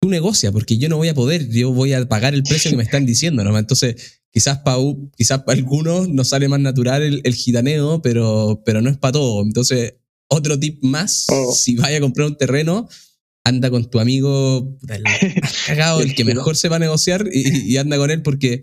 tú 0.00 0.08
negocia, 0.08 0.52
porque 0.52 0.78
yo 0.78 0.88
no 0.88 0.96
voy 0.96 1.08
a 1.08 1.14
poder, 1.14 1.50
yo 1.50 1.72
voy 1.72 1.92
a 1.92 2.08
pagar 2.08 2.34
el 2.34 2.44
precio 2.44 2.70
que 2.70 2.76
me 2.76 2.84
están 2.84 3.04
diciendo, 3.04 3.44
¿no? 3.44 3.58
Entonces, 3.58 4.19
quizás 4.32 4.58
para 4.58 4.78
quizás 5.16 5.42
algunos 5.46 6.08
nos 6.08 6.28
sale 6.28 6.48
más 6.48 6.60
natural 6.60 7.02
el, 7.02 7.20
el 7.24 7.34
gitaneo, 7.34 8.00
pero, 8.02 8.62
pero 8.64 8.80
no 8.80 8.90
es 8.90 8.96
para 8.96 9.12
todo. 9.12 9.42
Entonces, 9.42 9.94
otro 10.28 10.58
tip 10.58 10.82
más, 10.82 11.26
Oh. 11.30 11.52
si 11.52 11.76
vaya 11.76 11.98
a 11.98 12.00
comprar 12.00 12.28
un 12.28 12.36
terreno, 12.36 12.88
anda 13.44 13.70
con 13.70 13.90
tu 13.90 13.98
amigo, 14.00 14.76
el 14.88 15.02
más 15.42 15.54
cagado, 15.66 16.00
el 16.02 16.14
que 16.14 16.24
mejor 16.24 16.56
se 16.56 16.68
va 16.68 16.76
a 16.76 16.80
negociar 16.80 17.26
y, 17.32 17.72
y 17.72 17.76
anda 17.78 17.96
con 17.96 18.10
él 18.10 18.22
porque 18.22 18.62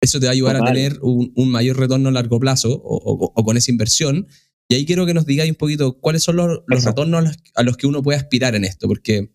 eso 0.00 0.20
te 0.20 0.26
va 0.26 0.30
a 0.30 0.34
ayudar 0.34 0.56
a 0.56 0.64
tener 0.64 0.98
un, 1.02 1.32
un 1.34 1.48
mayor 1.50 1.76
retorno 1.78 2.08
a 2.08 2.12
largo 2.12 2.38
plazo 2.38 2.70
o, 2.72 2.96
o- 2.96 3.32
o 3.34 3.44
con 3.44 3.56
esa 3.56 3.70
inversión. 3.72 4.28
Y 4.70 4.74
ahí 4.76 4.86
quiero 4.86 5.06
que 5.06 5.14
nos 5.14 5.26
digáis 5.26 5.50
un 5.50 5.56
poquito 5.56 5.98
cuáles 5.98 6.22
son 6.22 6.36
los, 6.36 6.60
retornos 6.68 7.18
a 7.18 7.22
los, 7.22 7.36
a 7.56 7.62
los 7.64 7.76
que 7.76 7.86
uno 7.88 8.02
puede 8.02 8.18
aspirar 8.18 8.54
en 8.54 8.64
esto, 8.64 8.86
porque 8.86 9.32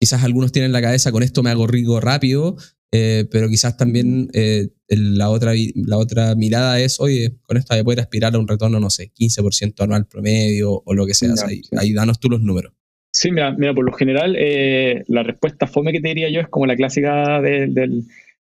quizás 0.00 0.22
algunos 0.24 0.52
tienen 0.52 0.72
la 0.72 0.82
cabeza 0.82 1.12
con 1.12 1.22
esto 1.22 1.42
me 1.44 1.50
hago 1.50 1.66
rico 1.68 2.00
rápido, 2.00 2.56
eh, 2.92 3.26
pero 3.30 3.48
quizás 3.48 3.76
también 3.76 4.28
eh, 4.34 4.68
la, 4.88 5.30
otra, 5.30 5.52
la 5.74 5.96
otra 5.96 6.34
mirada 6.34 6.78
es, 6.80 7.00
oye, 7.00 7.32
con 7.42 7.56
esto 7.56 7.74
voy 7.74 7.80
a 7.80 7.84
poder 7.84 8.00
aspirar 8.00 8.34
a 8.34 8.38
un 8.38 8.46
retorno, 8.46 8.78
no 8.80 8.90
sé, 8.90 9.10
15% 9.12 9.82
anual 9.82 10.06
promedio 10.06 10.82
o 10.84 10.94
lo 10.94 11.06
que 11.06 11.14
sea. 11.14 11.30
Ahí, 11.46 11.62
sí. 11.62 11.70
ahí 11.78 11.92
danos 11.94 12.20
tú 12.20 12.28
los 12.28 12.42
números. 12.42 12.72
Sí, 13.14 13.30
mira, 13.30 13.52
mira 13.52 13.74
por 13.74 13.84
lo 13.84 13.92
general, 13.92 14.36
eh, 14.38 15.02
la 15.08 15.22
respuesta 15.22 15.66
fome 15.66 15.92
que 15.92 16.00
te 16.00 16.08
diría 16.08 16.30
yo 16.30 16.40
es 16.40 16.48
como 16.48 16.66
la 16.66 16.76
clásica 16.76 17.40
de- 17.42 17.66
del, 17.66 18.04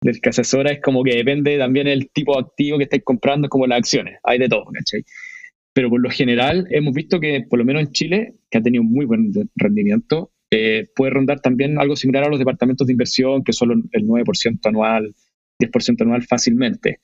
del 0.03 0.21
que 0.21 0.29
asesora, 0.29 0.73
es 0.73 0.81
como 0.81 1.03
que 1.05 1.17
depende 1.17 1.57
también 1.59 1.87
el 1.87 2.11
tipo 2.11 2.35
de 2.35 2.41
activo 2.43 2.77
que 2.79 2.85
estáis 2.85 3.03
comprando, 3.05 3.49
como 3.49 3.67
las 3.67 3.79
acciones, 3.79 4.19
hay 4.25 4.39
de 4.39 4.49
todo, 4.49 4.65
¿cachai? 4.73 5.05
Pero 5.75 5.89
por 5.89 6.03
lo 6.03 6.11
general 6.11 6.67
hemos 6.71 6.93
visto 6.93 7.19
que, 7.19 7.47
por 7.49 7.59
lo 7.59 7.65
menos 7.65 7.83
en 7.83 7.93
Chile, 7.93 8.35
que 8.51 8.59
ha 8.59 8.63
tenido 8.63 8.83
muy 8.85 9.07
buen 9.07 9.33
rendimiento, 9.57 10.31
eh, 10.55 10.91
puede 10.95 11.13
rondar 11.13 11.41
también 11.41 11.81
algo 11.81 11.97
similar 11.97 12.25
a 12.25 12.29
los 12.29 12.39
departamentos 12.39 12.87
de 12.87 12.93
inversión, 12.93 13.43
que 13.43 13.55
son 13.55 13.89
el 13.91 14.07
9% 14.07 14.59
anual, 14.65 15.15
10% 15.59 16.03
anual 16.03 16.23
fácilmente. 16.25 17.01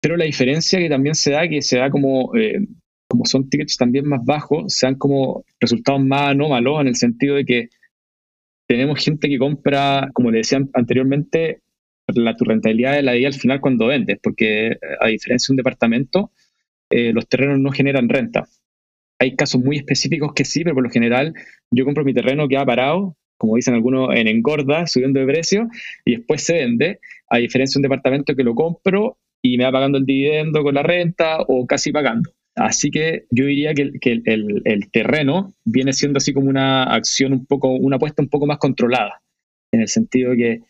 Pero 0.00 0.16
la 0.16 0.24
diferencia 0.24 0.78
que 0.78 0.88
también 0.88 1.16
se 1.16 1.32
da, 1.32 1.48
que 1.48 1.62
se 1.62 1.78
da 1.78 1.90
como, 1.90 2.36
eh, 2.36 2.60
como 3.08 3.24
son 3.24 3.48
tickets 3.48 3.76
también 3.76 4.06
más 4.06 4.24
bajos, 4.24 4.72
se 4.72 4.86
dan 4.86 4.94
como 4.94 5.44
resultados 5.58 6.00
más 6.04 6.30
anómalos 6.30 6.80
en 6.80 6.86
el 6.86 6.94
sentido 6.94 7.34
de 7.34 7.44
que 7.44 7.68
tenemos 8.68 9.04
gente 9.04 9.28
que 9.28 9.38
compra, 9.38 10.08
como 10.14 10.30
le 10.30 10.38
decía 10.38 10.60
anteriormente, 10.72 11.62
la, 12.06 12.36
tu 12.36 12.44
rentabilidad 12.44 13.02
la 13.02 13.12
ahí 13.12 13.24
al 13.24 13.34
final 13.34 13.60
cuando 13.60 13.86
vendes, 13.86 14.20
porque 14.22 14.68
eh, 14.68 14.78
a 15.00 15.08
diferencia 15.08 15.48
de 15.48 15.54
un 15.54 15.56
departamento, 15.56 16.30
los 16.88 17.28
terrenos 17.28 17.58
no 17.58 17.72
generan 17.72 18.08
renta. 18.08 18.44
Hay 19.18 19.34
casos 19.36 19.62
muy 19.62 19.76
específicos 19.76 20.32
que 20.34 20.44
sí, 20.44 20.62
pero 20.62 20.74
por 20.74 20.84
lo 20.84 20.90
general 20.90 21.34
yo 21.70 21.84
compro 21.84 22.04
mi 22.04 22.12
terreno 22.14 22.48
que 22.48 22.56
ha 22.56 22.66
parado, 22.66 23.16
como 23.38 23.56
dicen 23.56 23.74
algunos, 23.74 24.14
en 24.14 24.28
engorda, 24.28 24.86
subiendo 24.86 25.20
de 25.20 25.26
precio, 25.26 25.68
y 26.04 26.16
después 26.16 26.42
se 26.44 26.54
vende, 26.54 27.00
a 27.28 27.38
diferencia 27.38 27.78
de 27.78 27.80
un 27.80 27.90
departamento 27.90 28.34
que 28.34 28.44
lo 28.44 28.54
compro 28.54 29.18
y 29.42 29.58
me 29.58 29.64
va 29.64 29.72
pagando 29.72 29.98
el 29.98 30.04
dividendo 30.06 30.62
con 30.62 30.74
la 30.74 30.82
renta 30.82 31.38
o 31.46 31.66
casi 31.66 31.92
pagando. 31.92 32.30
Así 32.56 32.90
que 32.90 33.24
yo 33.30 33.44
diría 33.44 33.74
que, 33.74 33.90
el- 34.02 34.90
terreno 34.90 35.54
viene 35.64 35.92
siendo 35.92 36.16
así 36.18 36.32
como 36.32 36.48
una 36.48 36.84
acción 36.84 37.32
un 37.32 37.44
poco, 37.46 37.68
una 37.70 37.96
apuesta 37.96 38.22
un 38.22 38.28
poco 38.28 38.46
más 38.46 38.58
controlada, 38.58 39.22
en 39.72 39.82
el 39.82 39.88
sentido 39.88 40.32
que 40.34 40.60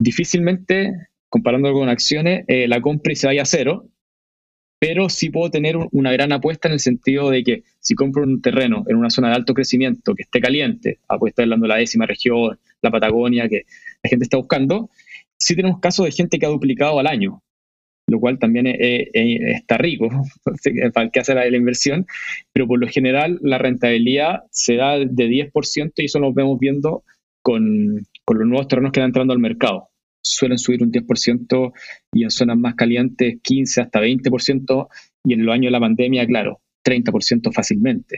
difícilmente, 0.00 0.92
comparándolo 1.28 1.74
con 1.74 1.88
acciones, 1.88 2.44
eh, 2.48 2.66
la 2.68 2.80
compra 2.80 3.12
y 3.12 3.16
se 3.16 3.26
vaya 3.28 3.42
a 3.42 3.46
cero, 3.46 3.88
pero 4.80 5.08
sí 5.08 5.30
puedo 5.30 5.50
tener 5.50 5.76
un- 5.76 5.88
una 5.92 6.12
gran 6.12 6.32
apuesta 6.32 6.68
en 6.68 6.74
el 6.74 6.80
sentido 6.80 7.30
de 7.30 7.42
que 7.42 7.62
si 7.80 7.94
compro 7.94 8.22
un 8.22 8.40
terreno 8.40 8.84
en 8.88 8.96
una 8.96 9.10
zona 9.10 9.28
de 9.30 9.34
alto 9.36 9.54
crecimiento 9.54 10.14
que 10.14 10.22
esté 10.22 10.40
caliente, 10.40 10.98
apuesta 11.08 11.42
hablando 11.42 11.64
de 11.64 11.68
la 11.68 11.76
décima 11.76 12.06
región, 12.06 12.58
la 12.82 12.90
Patagonia, 12.90 13.48
que 13.48 13.62
la 14.02 14.10
gente 14.10 14.24
está 14.24 14.36
buscando, 14.36 14.90
sí 15.36 15.56
tenemos 15.56 15.80
casos 15.80 16.06
de 16.06 16.12
gente 16.12 16.38
que 16.38 16.46
ha 16.46 16.50
duplicado 16.50 16.98
al 17.00 17.06
año, 17.08 17.42
lo 18.08 18.20
cual 18.20 18.38
también 18.38 18.66
eh, 18.68 19.10
está 19.12 19.78
rico 19.78 20.08
para 20.94 21.04
el 21.06 21.10
que 21.10 21.20
hace 21.20 21.34
la, 21.34 21.44
la 21.50 21.56
inversión, 21.56 22.06
pero 22.52 22.66
por 22.66 22.78
lo 22.78 22.88
general 22.88 23.38
la 23.42 23.58
rentabilidad 23.58 24.44
se 24.50 24.76
da 24.76 24.98
de 24.98 25.28
10% 25.28 25.92
y 26.02 26.04
eso 26.06 26.18
lo 26.20 26.32
vemos 26.32 26.58
viendo 26.58 27.02
con, 27.42 28.06
con 28.24 28.38
los 28.38 28.46
nuevos 28.46 28.68
terrenos 28.68 28.92
que 28.92 29.00
están 29.00 29.08
entrando 29.10 29.32
al 29.32 29.38
mercado. 29.40 29.88
Suelen 30.20 30.58
subir 30.58 30.82
un 30.82 30.90
10% 30.92 31.72
y 32.12 32.24
en 32.24 32.30
zonas 32.30 32.58
más 32.58 32.74
calientes 32.74 33.36
15 33.42 33.80
hasta 33.82 34.00
20% 34.00 34.88
y 35.24 35.34
en 35.34 35.44
los 35.46 35.54
años 35.54 35.66
de 35.66 35.70
la 35.72 35.80
pandemia, 35.80 36.26
claro, 36.26 36.60
30% 36.84 37.52
fácilmente. 37.52 38.16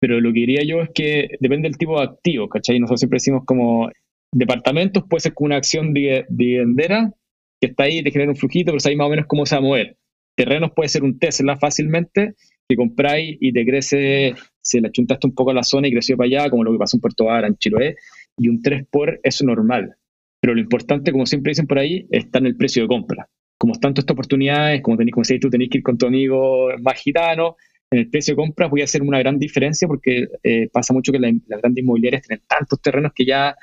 Pero 0.00 0.20
lo 0.20 0.32
que 0.32 0.40
diría 0.40 0.62
yo 0.64 0.82
es 0.82 0.90
que 0.94 1.28
depende 1.40 1.68
del 1.68 1.78
tipo 1.78 1.98
de 1.98 2.04
activo, 2.06 2.48
¿cachai? 2.48 2.78
Nosotros 2.78 3.00
siempre 3.00 3.16
decimos 3.16 3.42
como 3.44 3.90
departamentos 4.32 5.04
puede 5.08 5.20
ser 5.20 5.34
como 5.34 5.46
una 5.46 5.56
acción 5.56 5.94
di- 5.94 6.22
dividendera 6.28 7.12
que 7.60 7.68
está 7.68 7.84
ahí, 7.84 8.02
te 8.02 8.10
genera 8.10 8.30
un 8.30 8.36
flujito, 8.36 8.72
pero 8.72 8.80
sabes 8.80 8.98
más 8.98 9.06
o 9.06 9.10
menos 9.10 9.26
cómo 9.26 9.46
se 9.46 9.54
va 9.54 9.60
a 9.60 9.62
mover. 9.62 9.96
Terrenos 10.36 10.72
puede 10.76 10.88
ser 10.90 11.02
un 11.04 11.18
Tesla 11.18 11.56
fácilmente, 11.56 12.34
que 12.68 12.76
compráis 12.76 13.38
y 13.40 13.52
te 13.52 13.64
crece, 13.64 14.34
se 14.60 14.80
le 14.80 14.88
achuntaste 14.88 15.26
un 15.26 15.34
poco 15.34 15.52
a 15.52 15.54
la 15.54 15.62
zona 15.62 15.88
y 15.88 15.92
creció 15.92 16.16
para 16.16 16.26
allá, 16.26 16.50
como 16.50 16.64
lo 16.64 16.72
que 16.72 16.78
pasó 16.78 16.96
en 16.98 17.00
Puerto 17.00 17.24
Vara, 17.24 17.46
en 17.46 17.56
Chiloé, 17.56 17.96
y 18.36 18.48
un 18.48 18.60
3 18.60 18.84
por 18.90 19.18
es 19.22 19.42
normal. 19.42 19.96
Pero 20.40 20.54
lo 20.54 20.60
importante, 20.60 21.12
como 21.12 21.26
siempre 21.26 21.50
dicen 21.50 21.66
por 21.66 21.78
ahí, 21.78 22.06
está 22.10 22.38
en 22.38 22.46
el 22.46 22.56
precio 22.56 22.82
de 22.82 22.88
compra. 22.88 23.28
Como 23.58 23.72
están 23.72 23.94
todas 23.94 24.02
estas 24.04 24.14
oportunidades, 24.14 24.82
como 24.82 24.96
tenéis, 24.96 25.14
como 25.14 25.24
decís 25.26 25.40
tú, 25.40 25.50
tenéis 25.50 25.70
que 25.70 25.78
ir 25.78 25.84
con 25.84 25.96
tu 25.98 26.06
amigo 26.06 26.68
más 26.82 27.00
gitano, 27.00 27.56
en 27.90 28.00
el 28.00 28.10
precio 28.10 28.32
de 28.32 28.36
compra 28.36 28.66
voy 28.66 28.80
a 28.80 28.84
hacer 28.84 29.02
una 29.02 29.18
gran 29.18 29.38
diferencia 29.38 29.86
porque 29.88 30.26
eh, 30.42 30.68
pasa 30.72 30.92
mucho 30.92 31.12
que 31.12 31.18
la- 31.20 31.32
las 31.46 31.60
grandes 31.60 31.82
inmobiliarias 31.82 32.22
tienen 32.26 32.44
tantos 32.48 32.80
terrenos 32.82 33.12
que 33.14 33.24
ya 33.24 33.54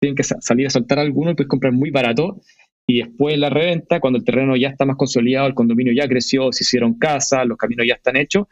tienen 0.00 0.14
que 0.16 0.22
sa- 0.22 0.40
salir 0.40 0.66
a 0.66 0.70
soltar 0.70 0.98
alguno 0.98 1.32
y 1.32 1.34
puedes 1.34 1.48
comprar 1.48 1.72
muy 1.72 1.90
barato 1.90 2.40
y 2.86 2.98
después 3.00 3.38
la 3.38 3.50
reventa, 3.50 3.98
cuando 4.00 4.18
el 4.18 4.24
terreno 4.24 4.56
ya 4.56 4.68
está 4.68 4.84
más 4.84 4.96
consolidado, 4.96 5.46
el 5.46 5.54
condominio 5.54 5.92
ya 5.92 6.06
creció, 6.06 6.52
se 6.52 6.64
hicieron 6.64 6.98
casas, 6.98 7.46
los 7.46 7.56
caminos 7.56 7.86
ya 7.88 7.94
están 7.94 8.16
hechos, 8.16 8.46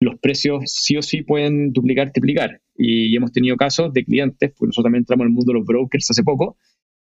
los 0.00 0.18
precios 0.20 0.64
sí 0.66 0.96
o 0.96 1.02
sí 1.02 1.22
pueden 1.22 1.72
duplicar, 1.72 2.10
triplicar. 2.12 2.60
Y 2.76 3.14
hemos 3.16 3.32
tenido 3.32 3.56
casos 3.56 3.92
de 3.92 4.04
clientes, 4.04 4.50
porque 4.50 4.68
nosotros 4.68 4.84
también 4.84 5.02
entramos 5.02 5.24
en 5.24 5.28
el 5.28 5.34
mundo 5.34 5.52
de 5.52 5.58
los 5.60 5.66
brokers 5.66 6.10
hace 6.10 6.22
poco, 6.24 6.56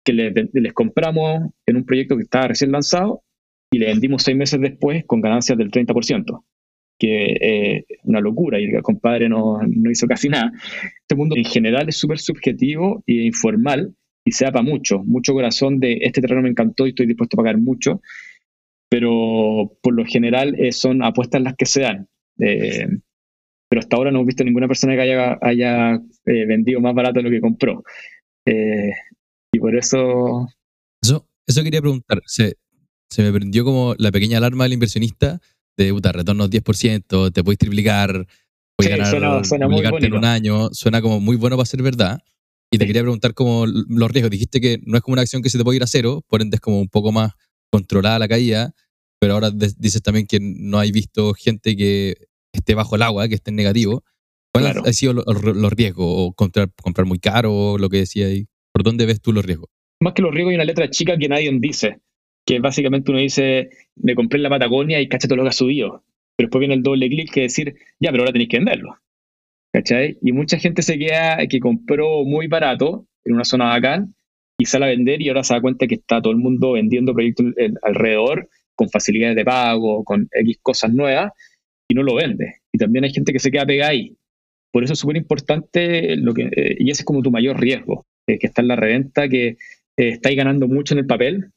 que 0.09 0.59
les, 0.61 0.73
compramos 0.73 1.51
en 1.65 1.77
un 1.77 1.85
proyecto 1.85 2.15
que 2.15 2.23
estaba 2.23 2.47
recién 2.47 2.71
lanzado 2.71 3.23
y 3.71 3.77
le 3.77 3.87
vendimos 3.87 4.23
seis 4.23 4.35
meses 4.35 4.59
después 4.59 5.05
con 5.05 5.21
ganancias 5.21 5.57
del 5.57 5.69
30%, 5.69 6.43
que 6.97 7.37
es 7.87 7.97
una 8.03 8.19
locura 8.19 8.59
y 8.59 8.65
el 8.65 8.81
compadre 8.81 9.29
no, 9.29 9.59
no 9.61 9.91
hizo 9.91 10.07
casi 10.07 10.29
nada. 10.29 10.51
Este 11.01 11.15
mundo 11.15 11.35
en 11.37 11.45
general 11.45 11.87
es 11.89 11.97
súper 11.97 12.19
subjetivo 12.19 13.03
e 13.05 13.25
informal 13.25 13.93
y 14.25 14.31
se 14.31 14.45
da 14.45 14.51
para 14.51 14.63
mucho, 14.63 15.03
mucho 15.03 15.33
corazón 15.33 15.79
de 15.79 15.99
este 16.01 16.21
terreno 16.21 16.41
me 16.41 16.49
encantó 16.49 16.85
y 16.85 16.89
estoy 16.89 17.05
dispuesto 17.05 17.35
a 17.35 17.43
pagar 17.43 17.57
mucho, 17.59 18.01
pero 18.89 19.77
por 19.81 19.93
lo 19.93 20.05
general 20.05 20.55
eh, 20.59 20.71
son 20.71 21.03
apuestas 21.03 21.41
las 21.41 21.55
que 21.55 21.65
se 21.65 21.81
dan. 21.81 22.07
Eh, 22.39 22.87
pero 23.69 23.81
hasta 23.81 23.95
ahora 23.95 24.09
no 24.09 24.17
hemos 24.17 24.27
visto 24.27 24.43
ninguna 24.43 24.67
persona 24.67 24.95
que 24.95 25.01
haya, 25.41 26.01
eh, 26.25 26.45
vendido 26.47 26.81
más 26.81 26.95
barato 26.95 27.19
de 27.19 27.23
lo 27.23 27.29
que 27.29 27.41
compró. 27.41 27.83
Y 29.51 29.59
por 29.59 29.75
eso 29.75 30.47
Eso, 31.01 31.27
eso 31.47 31.63
quería 31.63 31.81
preguntar. 31.81 32.21
Se, 32.25 32.55
se 33.09 33.23
me 33.23 33.31
prendió 33.31 33.63
como 33.63 33.95
la 33.97 34.11
pequeña 34.11 34.37
alarma 34.37 34.65
del 34.65 34.73
inversionista 34.73 35.39
de 35.77 35.91
puta, 35.93 36.11
retornos 36.11 36.49
10%, 36.49 37.31
te 37.31 37.43
puedes 37.43 37.57
triplicar, 37.57 38.11
puedes 38.75 38.91
Sí, 38.93 38.97
ganar, 38.97 39.09
suena- 39.09 39.43
suena 39.43 39.67
muy 39.67 39.81
en 40.05 40.13
un 40.13 40.25
año. 40.25 40.69
Suena 40.73 41.01
como 41.01 41.19
muy 41.19 41.37
bueno 41.37 41.55
para 41.55 41.65
ser 41.65 41.81
verdad. 41.81 42.19
Y 42.71 42.77
te 42.77 42.83
Sí. 42.83 42.87
quería 42.87 43.01
preguntar 43.01 43.33
como 43.33 43.65
los 43.65 44.11
riesgos. 44.11 44.29
Dijiste 44.29 44.61
que 44.61 44.79
no 44.85 44.97
es 44.97 45.03
como 45.03 45.13
una 45.13 45.21
acción 45.23 45.41
que 45.41 45.49
se 45.49 45.57
te 45.57 45.63
puede 45.63 45.77
ir 45.77 45.83
a 45.83 45.87
cero, 45.87 46.23
por 46.27 46.41
ende 46.41 46.55
es 46.55 46.61
como 46.61 46.79
un 46.79 46.89
poco 46.89 47.11
más 47.11 47.31
controlada 47.71 48.19
la 48.19 48.27
caída, 48.27 48.73
pero 49.19 49.33
ahora 49.33 49.51
dices 49.51 50.01
también 50.03 50.27
que 50.27 50.39
no 50.41 50.77
hay 50.79 50.91
visto 50.91 51.33
gente 51.33 51.75
que 51.75 52.15
esté 52.53 52.75
bajo 52.75 52.95
el 52.95 53.01
agua, 53.01 53.27
que 53.27 53.35
esté 53.35 53.49
en 53.51 53.55
negativo. 53.55 54.03
¿Cuáles 54.53 54.73
Claro. 54.73 54.87
han 54.87 54.93
sido 54.93 55.13
los, 55.13 55.25
los 55.43 55.71
riesgos? 55.73 56.05
¿O 56.07 56.33
comprar, 56.33 56.69
comprar 56.81 57.05
muy 57.07 57.19
caro, 57.19 57.77
lo 57.77 57.89
que 57.89 57.97
decía 57.97 58.27
ahí? 58.27 58.47
¿Por 58.73 58.83
dónde 58.83 59.05
ves 59.05 59.21
tú 59.21 59.33
los 59.33 59.45
riesgos? 59.45 59.69
más 60.01 60.13
que 60.13 60.21
los 60.21 60.33
riesgos 60.33 60.51
hay 60.51 60.55
una 60.55 60.65
letra 60.65 60.89
chica 60.89 61.17
que 61.17 61.27
nadie 61.27 61.51
dice, 61.59 61.99
que 62.45 62.59
básicamente 62.59 63.11
uno 63.11 63.19
dice, 63.19 63.69
me 63.95 64.15
compré 64.15 64.37
en 64.37 64.43
la 64.43 64.49
Patagonia 64.49 65.01
y 65.01 65.07
cacha 65.09 65.27
todo 65.27 65.37
lo 65.37 65.43
que 65.43 65.49
ha 65.49 65.53
subido. 65.53 66.03
Pero 66.35 66.47
después 66.47 66.59
viene 66.59 66.75
el 66.75 66.83
doble 66.83 67.09
clic 67.09 67.31
que 67.31 67.41
decir, 67.41 67.75
ya, 67.99 68.11
pero 68.11 68.23
ahora 68.23 68.31
tenéis 68.31 68.49
que 68.49 68.57
venderlo. 68.57 68.95
¿Cachai? 69.73 70.17
Y 70.21 70.31
mucha 70.31 70.57
gente 70.57 70.81
se 70.81 70.97
queda 70.97 71.45
que 71.47 71.59
compró 71.59 72.23
muy 72.23 72.47
barato 72.47 73.05
en 73.25 73.35
una 73.35 73.43
zona 73.43 73.65
bacán 73.65 74.15
y 74.57 74.65
sale 74.65 74.85
a 74.85 74.89
vender 74.89 75.21
y 75.21 75.29
ahora 75.29 75.43
se 75.43 75.53
da 75.53 75.61
cuenta 75.61 75.85
que 75.85 75.95
está 75.95 76.21
todo 76.21 76.31
el 76.31 76.39
mundo 76.39 76.71
vendiendo 76.71 77.13
proyectos 77.13 77.47
alrededor 77.83 78.49
con 78.75 78.89
facilidades 78.89 79.35
de 79.35 79.45
pago, 79.45 80.03
con 80.03 80.27
X 80.31 80.59
cosas 80.63 80.91
nuevas 80.91 81.31
y 81.87 81.93
no 81.93 82.03
lo 82.03 82.15
vende. 82.15 82.61
Y 82.71 82.77
también 82.77 83.03
hay 83.03 83.11
gente 83.11 83.31
que 83.31 83.39
se 83.39 83.51
queda 83.51 83.65
pegada 83.65 83.91
ahí. 83.91 84.15
Por 84.71 84.83
eso 84.83 84.93
es 84.93 84.99
súper 84.99 85.17
importante 85.17 86.15
lo 86.15 86.33
que, 86.33 86.49
eh, 86.55 86.77
y 86.79 86.89
ese 86.89 87.01
es 87.01 87.05
como 87.05 87.21
tu 87.21 87.31
mayor 87.31 87.59
riesgo, 87.59 88.05
que 88.37 88.47
está 88.47 88.61
en 88.61 88.67
la 88.67 88.75
reventa, 88.75 89.27
que 89.27 89.47
eh, 89.47 89.57
estáis 89.97 90.37
ganando 90.37 90.67
mucho 90.67 90.93
en 90.93 90.99
el 90.99 91.07
papel, 91.07 91.51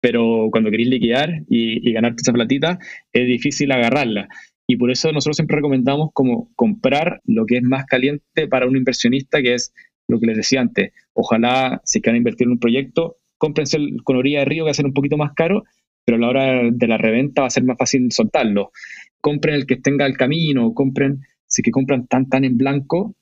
pero 0.00 0.48
cuando 0.50 0.70
queréis 0.70 0.90
liquidar 0.90 1.30
y, 1.48 1.88
y 1.88 1.92
ganarte 1.92 2.22
esa 2.22 2.32
platita, 2.32 2.78
es 3.12 3.26
difícil 3.26 3.72
agarrarla. 3.72 4.28
Y 4.66 4.76
por 4.76 4.90
eso 4.90 5.12
nosotros 5.12 5.36
siempre 5.36 5.56
recomendamos 5.56 6.10
como 6.12 6.50
comprar 6.56 7.20
lo 7.24 7.46
que 7.46 7.58
es 7.58 7.62
más 7.62 7.84
caliente 7.86 8.48
para 8.48 8.66
un 8.66 8.76
inversionista, 8.76 9.42
que 9.42 9.54
es 9.54 9.72
lo 10.08 10.20
que 10.20 10.26
les 10.26 10.36
decía 10.36 10.60
antes, 10.60 10.92
ojalá 11.14 11.80
si 11.84 12.00
quieren 12.00 12.18
invertir 12.18 12.46
en 12.46 12.52
un 12.52 12.58
proyecto, 12.58 13.16
cómprense 13.38 13.76
el 13.76 14.02
con 14.04 14.22
de 14.22 14.44
río 14.44 14.64
que 14.64 14.68
va 14.68 14.70
a 14.70 14.74
ser 14.74 14.86
un 14.86 14.94
poquito 14.94 15.16
más 15.16 15.32
caro, 15.34 15.64
pero 16.04 16.16
a 16.16 16.20
la 16.20 16.28
hora 16.28 16.70
de 16.70 16.86
la 16.86 16.98
reventa 16.98 17.42
va 17.42 17.46
a 17.48 17.50
ser 17.50 17.64
más 17.64 17.78
fácil 17.78 18.10
soltarlo. 18.12 18.70
Compren 19.20 19.54
el 19.54 19.66
que 19.66 19.76
tenga 19.76 20.06
el 20.06 20.16
camino, 20.16 20.74
compren, 20.74 21.20
si 21.46 21.62
que 21.62 21.70
compran 21.70 22.06
tan 22.06 22.28
tan 22.28 22.44
en 22.44 22.58
blanco, 22.58 23.14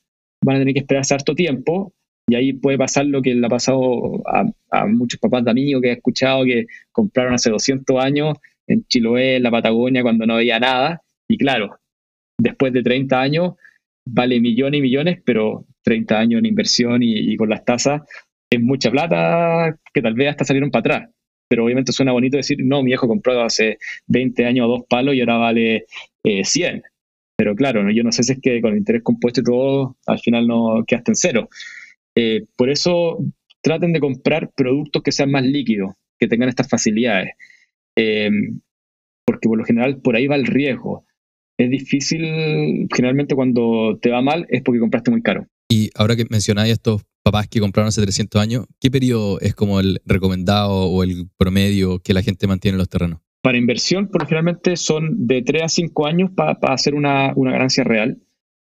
van 0.44 0.56
a 0.56 0.58
tener 0.60 0.74
que 0.74 0.80
esperar 0.80 1.04
harto 1.10 1.34
tiempo 1.34 1.94
y 2.32 2.34
ahí 2.34 2.52
puede 2.54 2.78
pasar 2.78 3.04
lo 3.04 3.20
que 3.20 3.34
le 3.34 3.46
ha 3.46 3.50
pasado 3.50 4.22
a, 4.26 4.86
muchos 4.86 5.20
papás 5.20 5.44
de 5.44 5.50
amigos 5.50 5.82
que 5.82 5.90
he 5.90 5.92
escuchado 5.92 6.44
que 6.44 6.64
compraron 6.90 7.34
hace 7.34 7.50
200 7.50 8.02
años 8.02 8.38
en 8.66 8.86
Chiloé, 8.86 9.36
en 9.36 9.42
la 9.42 9.50
Patagonia, 9.50 10.02
cuando 10.02 10.24
no 10.24 10.36
había 10.36 10.58
nada. 10.58 11.02
Y 11.28 11.36
claro, 11.36 11.78
después 12.38 12.72
de 12.72 12.82
30 12.82 13.20
años 13.20 13.52
vale 14.06 14.40
millones 14.40 14.78
y 14.78 14.82
millones, 14.82 15.18
pero 15.26 15.66
30 15.82 16.18
años 16.18 16.38
en 16.38 16.46
inversión 16.46 17.02
y, 17.02 17.36
con 17.36 17.50
las 17.50 17.66
tasas 17.66 18.00
es 18.48 18.60
mucha 18.62 18.90
plata 18.90 19.76
que 19.92 20.00
tal 20.00 20.14
vez 20.14 20.30
hasta 20.30 20.46
salieron 20.46 20.70
para 20.70 20.80
atrás. 20.80 21.10
Pero 21.50 21.66
obviamente 21.66 21.92
suena 21.92 22.12
bonito 22.12 22.38
decir, 22.38 22.56
no, 22.64 22.82
mi 22.82 22.92
hijo 22.92 23.08
compró 23.08 23.42
hace 23.42 23.76
20 24.06 24.46
años 24.46 24.68
dos 24.68 24.84
palos 24.88 25.14
y 25.14 25.20
ahora 25.20 25.36
vale 25.36 25.84
100. 26.24 26.76
Eh, 26.76 26.82
pero 27.36 27.54
claro, 27.54 27.90
yo 27.90 28.02
no 28.02 28.12
sé 28.12 28.22
si 28.22 28.32
es 28.32 28.40
que 28.40 28.62
con 28.62 28.72
el 28.72 28.78
interés 28.78 29.02
compuesto 29.02 29.42
y 29.42 29.44
todo, 29.44 29.96
al 30.06 30.18
final 30.18 30.46
no 30.46 30.82
quedaste 30.86 31.10
en 31.10 31.16
cero. 31.16 31.48
Eh, 32.14 32.44
por 32.56 32.70
eso 32.70 33.18
traten 33.62 33.92
de 33.92 34.00
comprar 34.00 34.50
productos 34.54 35.02
que 35.02 35.12
sean 35.12 35.30
más 35.30 35.44
líquidos, 35.44 35.94
que 36.18 36.28
tengan 36.28 36.48
estas 36.48 36.68
facilidades. 36.68 37.30
Eh, 37.96 38.30
porque 39.24 39.48
por 39.48 39.58
lo 39.58 39.64
general 39.64 40.00
por 40.00 40.16
ahí 40.16 40.26
va 40.26 40.36
el 40.36 40.46
riesgo. 40.46 41.04
Es 41.58 41.70
difícil, 41.70 42.88
generalmente 42.94 43.34
cuando 43.34 43.98
te 44.00 44.10
va 44.10 44.20
mal 44.22 44.46
es 44.48 44.62
porque 44.62 44.80
compraste 44.80 45.10
muy 45.10 45.22
caro. 45.22 45.46
Y 45.68 45.90
ahora 45.94 46.16
que 46.16 46.26
mencionáis 46.28 46.72
estos 46.72 47.02
papás 47.22 47.46
que 47.48 47.60
compraron 47.60 47.88
hace 47.88 48.02
300 48.02 48.40
años, 48.40 48.66
¿qué 48.80 48.90
periodo 48.90 49.40
es 49.40 49.54
como 49.54 49.80
el 49.80 50.00
recomendado 50.04 50.72
o 50.72 51.02
el 51.02 51.28
promedio 51.36 52.00
que 52.00 52.14
la 52.14 52.22
gente 52.22 52.46
mantiene 52.46 52.74
en 52.74 52.78
los 52.78 52.88
terrenos? 52.88 53.20
Para 53.42 53.58
inversión, 53.58 54.08
por 54.08 54.24
generalmente 54.24 54.76
son 54.76 55.26
de 55.26 55.42
3 55.42 55.62
a 55.62 55.68
5 55.68 56.06
años 56.06 56.30
para 56.34 56.56
hacer 56.62 56.94
una, 56.94 57.32
una, 57.36 57.52
ganancia 57.52 57.84
real. 57.84 58.22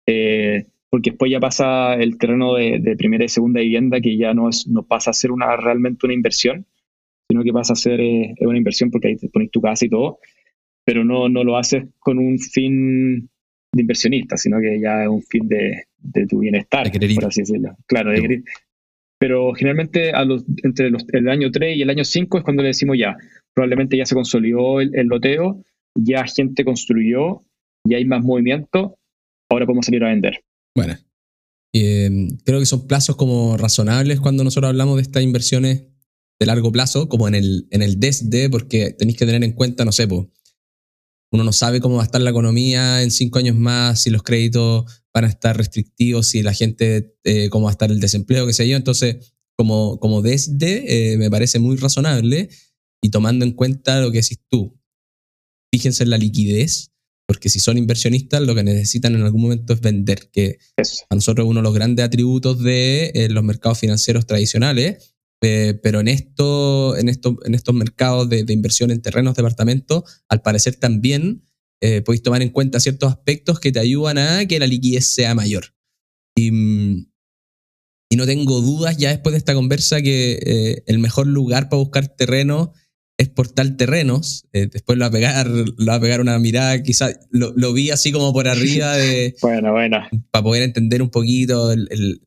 Eh, 0.05 0.67
porque 0.89 1.11
después 1.11 1.31
ya 1.31 1.39
pasa 1.39 1.93
el 1.93 2.17
terreno 2.17 2.55
de, 2.55 2.95
primera 2.97 3.25
y 3.25 3.29
segunda 3.29 3.61
vivienda 3.61 4.01
que 4.01 4.17
ya 4.17 4.33
no, 4.33 4.49
es, 4.49 4.67
no 4.67 4.83
pasa 4.83 5.11
a 5.11 5.13
ser 5.13 5.31
una, 5.31 5.55
realmente 5.55 6.05
una 6.05 6.15
inversión, 6.15 6.65
sino 7.29 7.43
que 7.43 7.53
pasa 7.53 7.73
a 7.73 7.75
ser 7.75 7.99
eh, 8.01 8.35
una 8.41 8.57
inversión 8.57 8.89
porque 8.89 9.09
ahí 9.09 9.17
te 9.17 9.29
pones 9.29 9.51
tu 9.51 9.61
casa 9.61 9.85
y 9.85 9.89
todo, 9.89 10.19
pero 10.83 11.05
no, 11.05 11.29
no 11.29 11.43
lo 11.43 11.57
haces 11.57 11.85
con 11.99 12.17
un 12.17 12.39
fin 12.39 13.29
de 13.71 13.81
inversionista, 13.81 14.35
sino 14.35 14.59
que 14.59 14.79
ya 14.79 15.03
es 15.03 15.09
un 15.09 15.21
fin 15.21 15.47
de, 15.47 15.83
de 15.99 16.25
tu 16.25 16.39
bienestar, 16.39 16.91
por 16.91 17.25
así 17.25 17.41
decirlo. 17.41 17.75
Claro, 17.85 18.11
de 18.11 18.43
pero 19.19 19.51
generalmente 19.53 20.11
a 20.11 20.23
los, 20.23 20.45
entre 20.63 20.89
los, 20.89 21.05
el 21.11 21.27
año 21.27 21.51
3 21.51 21.77
y 21.77 21.81
el 21.81 21.89
año 21.89 22.05
5 22.05 22.37
es 22.37 22.43
cuando 22.43 22.63
le 22.63 22.69
decimos 22.69 22.97
ya, 22.97 23.17
probablemente 23.53 23.97
ya 23.97 24.05
se 24.05 24.15
consolidó 24.15 24.79
el, 24.79 24.95
el 24.95 25.07
loteo, 25.07 25.61
ya 25.93 26.25
gente 26.25 26.63
construyó, 26.63 27.43
ya 27.85 27.97
hay 27.97 28.05
más 28.05 28.23
movimiento, 28.23 28.97
ahora 29.49 29.65
podemos 29.65 29.85
salir 29.85 30.05
a 30.05 30.07
vender. 30.07 30.41
Bueno, 30.79 30.97
em, 31.73 32.37
creo 32.45 32.59
que 32.59 32.65
son 32.65 32.87
plazos 32.87 33.17
como 33.17 33.57
razonables 33.57 34.21
cuando 34.21 34.45
nosotros 34.45 34.69
hablamos 34.69 34.95
de 34.95 35.01
estas 35.01 35.23
inversiones 35.23 35.83
de 36.39 36.45
largo 36.45 36.71
plazo, 36.71 37.09
como 37.09 37.27
en 37.27 37.35
el, 37.35 37.67
en 37.71 37.81
el 37.81 37.99
DESD, 37.99 38.49
porque 38.49 38.91
tenéis 38.91 39.17
que 39.17 39.25
tener 39.25 39.43
en 39.43 39.51
cuenta, 39.51 39.83
no 39.83 39.91
sé, 39.91 40.07
uno 41.31 41.43
no 41.43 41.51
sabe 41.51 41.81
cómo 41.81 41.95
va 41.95 42.03
a 42.03 42.05
estar 42.05 42.21
la 42.21 42.29
economía 42.29 43.03
en 43.03 43.11
cinco 43.11 43.39
años 43.39 43.57
más, 43.57 44.01
si 44.01 44.09
los 44.09 44.23
créditos 44.23 44.85
van 45.13 45.25
a 45.25 45.27
estar 45.27 45.57
restrictivos, 45.57 46.27
si 46.27 46.43
la 46.43 46.53
gente, 46.53 47.13
eh, 47.25 47.49
cómo 47.49 47.65
va 47.65 47.71
a 47.71 47.73
estar 47.73 47.91
el 47.91 47.99
desempleo, 47.99 48.47
qué 48.47 48.53
sé 48.53 48.67
yo. 48.67 48.77
Entonces, 48.77 49.33
como, 49.57 49.99
como 49.99 50.21
DESD, 50.21 50.63
eh, 50.63 51.17
me 51.17 51.29
parece 51.29 51.59
muy 51.59 51.75
razonable 51.75 52.49
y 53.01 53.09
tomando 53.09 53.43
en 53.43 53.51
cuenta 53.51 53.99
lo 53.99 54.11
que 54.11 54.21
decís 54.21 54.39
tú. 54.49 54.79
Fíjense 55.73 56.03
en 56.03 56.11
la 56.11 56.17
liquidez 56.17 56.93
porque 57.29 57.47
si 57.47 57.59
son 57.59 57.77
inversionistas, 57.77 58.41
lo 58.41 58.55
que 58.55 58.63
necesitan 58.63 59.13
en 59.13 59.21
algún 59.21 59.43
momento 59.43 59.73
es 59.73 59.81
vender, 59.81 60.31
que 60.31 60.57
a 61.11 61.13
nosotros 61.13 61.45
es 61.45 61.49
uno 61.51 61.59
de 61.59 61.63
los 61.63 61.75
grandes 61.75 62.03
atributos 62.03 62.63
de 62.63 63.11
eh, 63.13 63.29
los 63.29 63.43
mercados 63.43 63.77
financieros 63.77 64.25
tradicionales, 64.25 65.13
eh, 65.43 65.79
pero 65.83 65.99
en, 65.99 66.07
esto, 66.07 66.97
en, 66.97 67.07
esto, 67.07 67.37
en 67.45 67.53
estos 67.53 67.75
mercados 67.75 68.27
de, 68.29 68.43
inversión 68.49 68.89
en 68.89 69.03
terrenos, 69.03 69.35
departamentos, 69.35 70.23
al 70.27 70.41
parecer 70.41 70.77
también 70.77 71.43
eh, 71.81 72.01
podéis 72.01 72.23
tomar 72.23 72.41
en 72.41 72.49
cuenta 72.49 72.79
ciertos 72.79 73.11
aspectos 73.11 73.59
que 73.59 73.71
te 73.71 73.79
ayudan 73.79 74.17
a 74.17 74.47
que 74.47 74.57
la 74.57 74.65
liquidez 74.65 75.13
sea 75.13 75.35
mayor. 75.35 75.75
Y, 76.35 76.47
y 78.09 78.15
no 78.15 78.25
tengo 78.25 78.59
dudas 78.59 78.97
ya 78.97 79.09
después 79.09 79.33
de 79.33 79.37
esta 79.37 79.53
conversa 79.53 80.01
que 80.01 80.81
el 80.87 80.97
mejor 80.97 81.27
lugar 81.27 81.69
para 81.69 81.79
buscar 81.79 82.07
terreno 82.07 82.73
exportar 83.19 83.75
terrenos. 83.75 84.47
Eh, 84.53 84.67
después 84.71 84.97
lo 84.97 85.03
va 85.03 85.07
a 85.07 85.11
pegar, 85.11 85.47
lo 85.47 85.85
va 85.85 85.95
a 85.95 86.01
pegar 86.01 86.21
una 86.21 86.39
mirada, 86.39 86.81
quizás 86.81 87.19
lo, 87.29 87.73
vi 87.73 87.91
así 87.91 88.11
como 88.11 88.33
por 88.33 88.47
arriba 88.47 88.95
de. 88.95 89.35
bueno, 89.41 89.73
bueno. 89.73 89.99
Para 90.31 90.43
poder 90.43 90.63
entender 90.63 91.01
un 91.01 91.09
poquito 91.09 91.71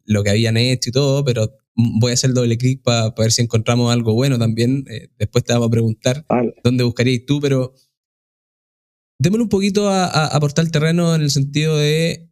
lo 0.05 0.23
que 0.23 0.31
habían 0.31 0.57
hecho 0.59 0.91
y 0.91 0.93
todo, 0.93 1.25
pero 1.25 1.51
voy 1.75 2.11
a 2.11 2.15
hacer 2.15 2.35
doble 2.35 2.59
clic 2.59 2.83
para, 2.83 3.11
ver 3.17 3.33
si 3.33 3.41
encontramos 3.41 3.91
algo 3.91 4.13
bueno 4.13 4.39
también. 4.39 4.85
Eh, 4.89 5.09
después 5.19 5.43
te 5.45 5.55
vamos 5.55 5.69
a 5.69 5.71
preguntar 5.71 6.27
dónde 6.63 6.85
buscarías 6.85 7.23
tú, 7.27 7.41
pero 7.41 7.75
démosle 9.19 9.45
un 9.45 9.49
poquito 9.49 9.89
a, 9.89 10.27
aportar 10.27 10.71
terreno 10.71 11.15
en 11.15 11.23
el 11.23 11.31
sentido 11.31 11.77
de. 11.77 12.29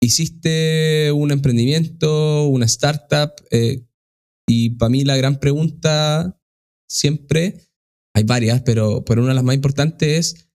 Hiciste 0.00 1.12
un 1.12 1.30
emprendimiento, 1.30 2.46
una 2.46 2.66
startup, 2.66 3.32
eh, 3.50 3.86
y 4.46 4.70
para 4.70 4.90
mí 4.90 5.02
la 5.02 5.16
gran 5.16 5.40
pregunta 5.40 6.38
siempre, 6.86 7.60
hay 8.14 8.24
varias, 8.24 8.62
pero, 8.62 9.04
pero 9.04 9.22
una 9.22 9.30
de 9.30 9.36
las 9.36 9.44
más 9.44 9.54
importantes 9.54 10.08
es 10.18 10.50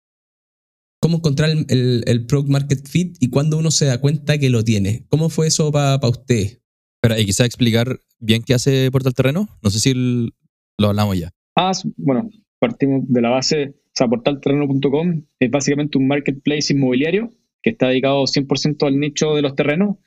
cómo 1.02 1.18
encontrar 1.18 1.50
el, 1.50 2.04
el, 2.06 2.26
Product 2.26 2.50
Market 2.50 2.88
Fit 2.88 3.18
y 3.20 3.30
cuándo 3.30 3.58
uno 3.58 3.72
se 3.72 3.86
da 3.86 4.00
cuenta 4.00 4.38
que 4.38 4.50
lo 4.50 4.64
tiene. 4.64 5.06
¿Cómo 5.10 5.30
fue 5.30 5.48
eso 5.48 5.72
para 5.72 6.08
usted? 6.08 6.60
Pero, 7.02 7.18
y 7.18 7.26
quizá 7.26 7.46
explicar 7.46 8.00
bien 8.20 8.44
qué 8.44 8.54
hace 8.54 8.90
Portal 8.92 9.14
Terreno. 9.14 9.48
No 9.62 9.70
sé 9.70 9.80
si 9.80 9.94
lo 9.94 10.88
hablamos 10.88 11.18
ya. 11.18 11.32
Ah, 11.56 11.72
bueno, 11.98 12.30
partimos 12.60 13.04
de 13.08 13.22
la 13.22 13.30
base, 13.30 13.70
o 13.70 13.92
sea, 13.94 14.08
portalterreno.com 14.08 15.24
es 15.40 15.52
básicamente 15.52 15.98
un 15.98 16.08
marketplace 16.08 16.74
inmobiliario 16.74 17.32
que 17.62 17.72
está 17.72 17.88
dedicado 17.88 18.24
100% 18.24 18.88
al 18.88 19.00
nicho 19.00 19.36
de 19.36 19.42
los 19.42 19.56
terrenos, 19.56 19.98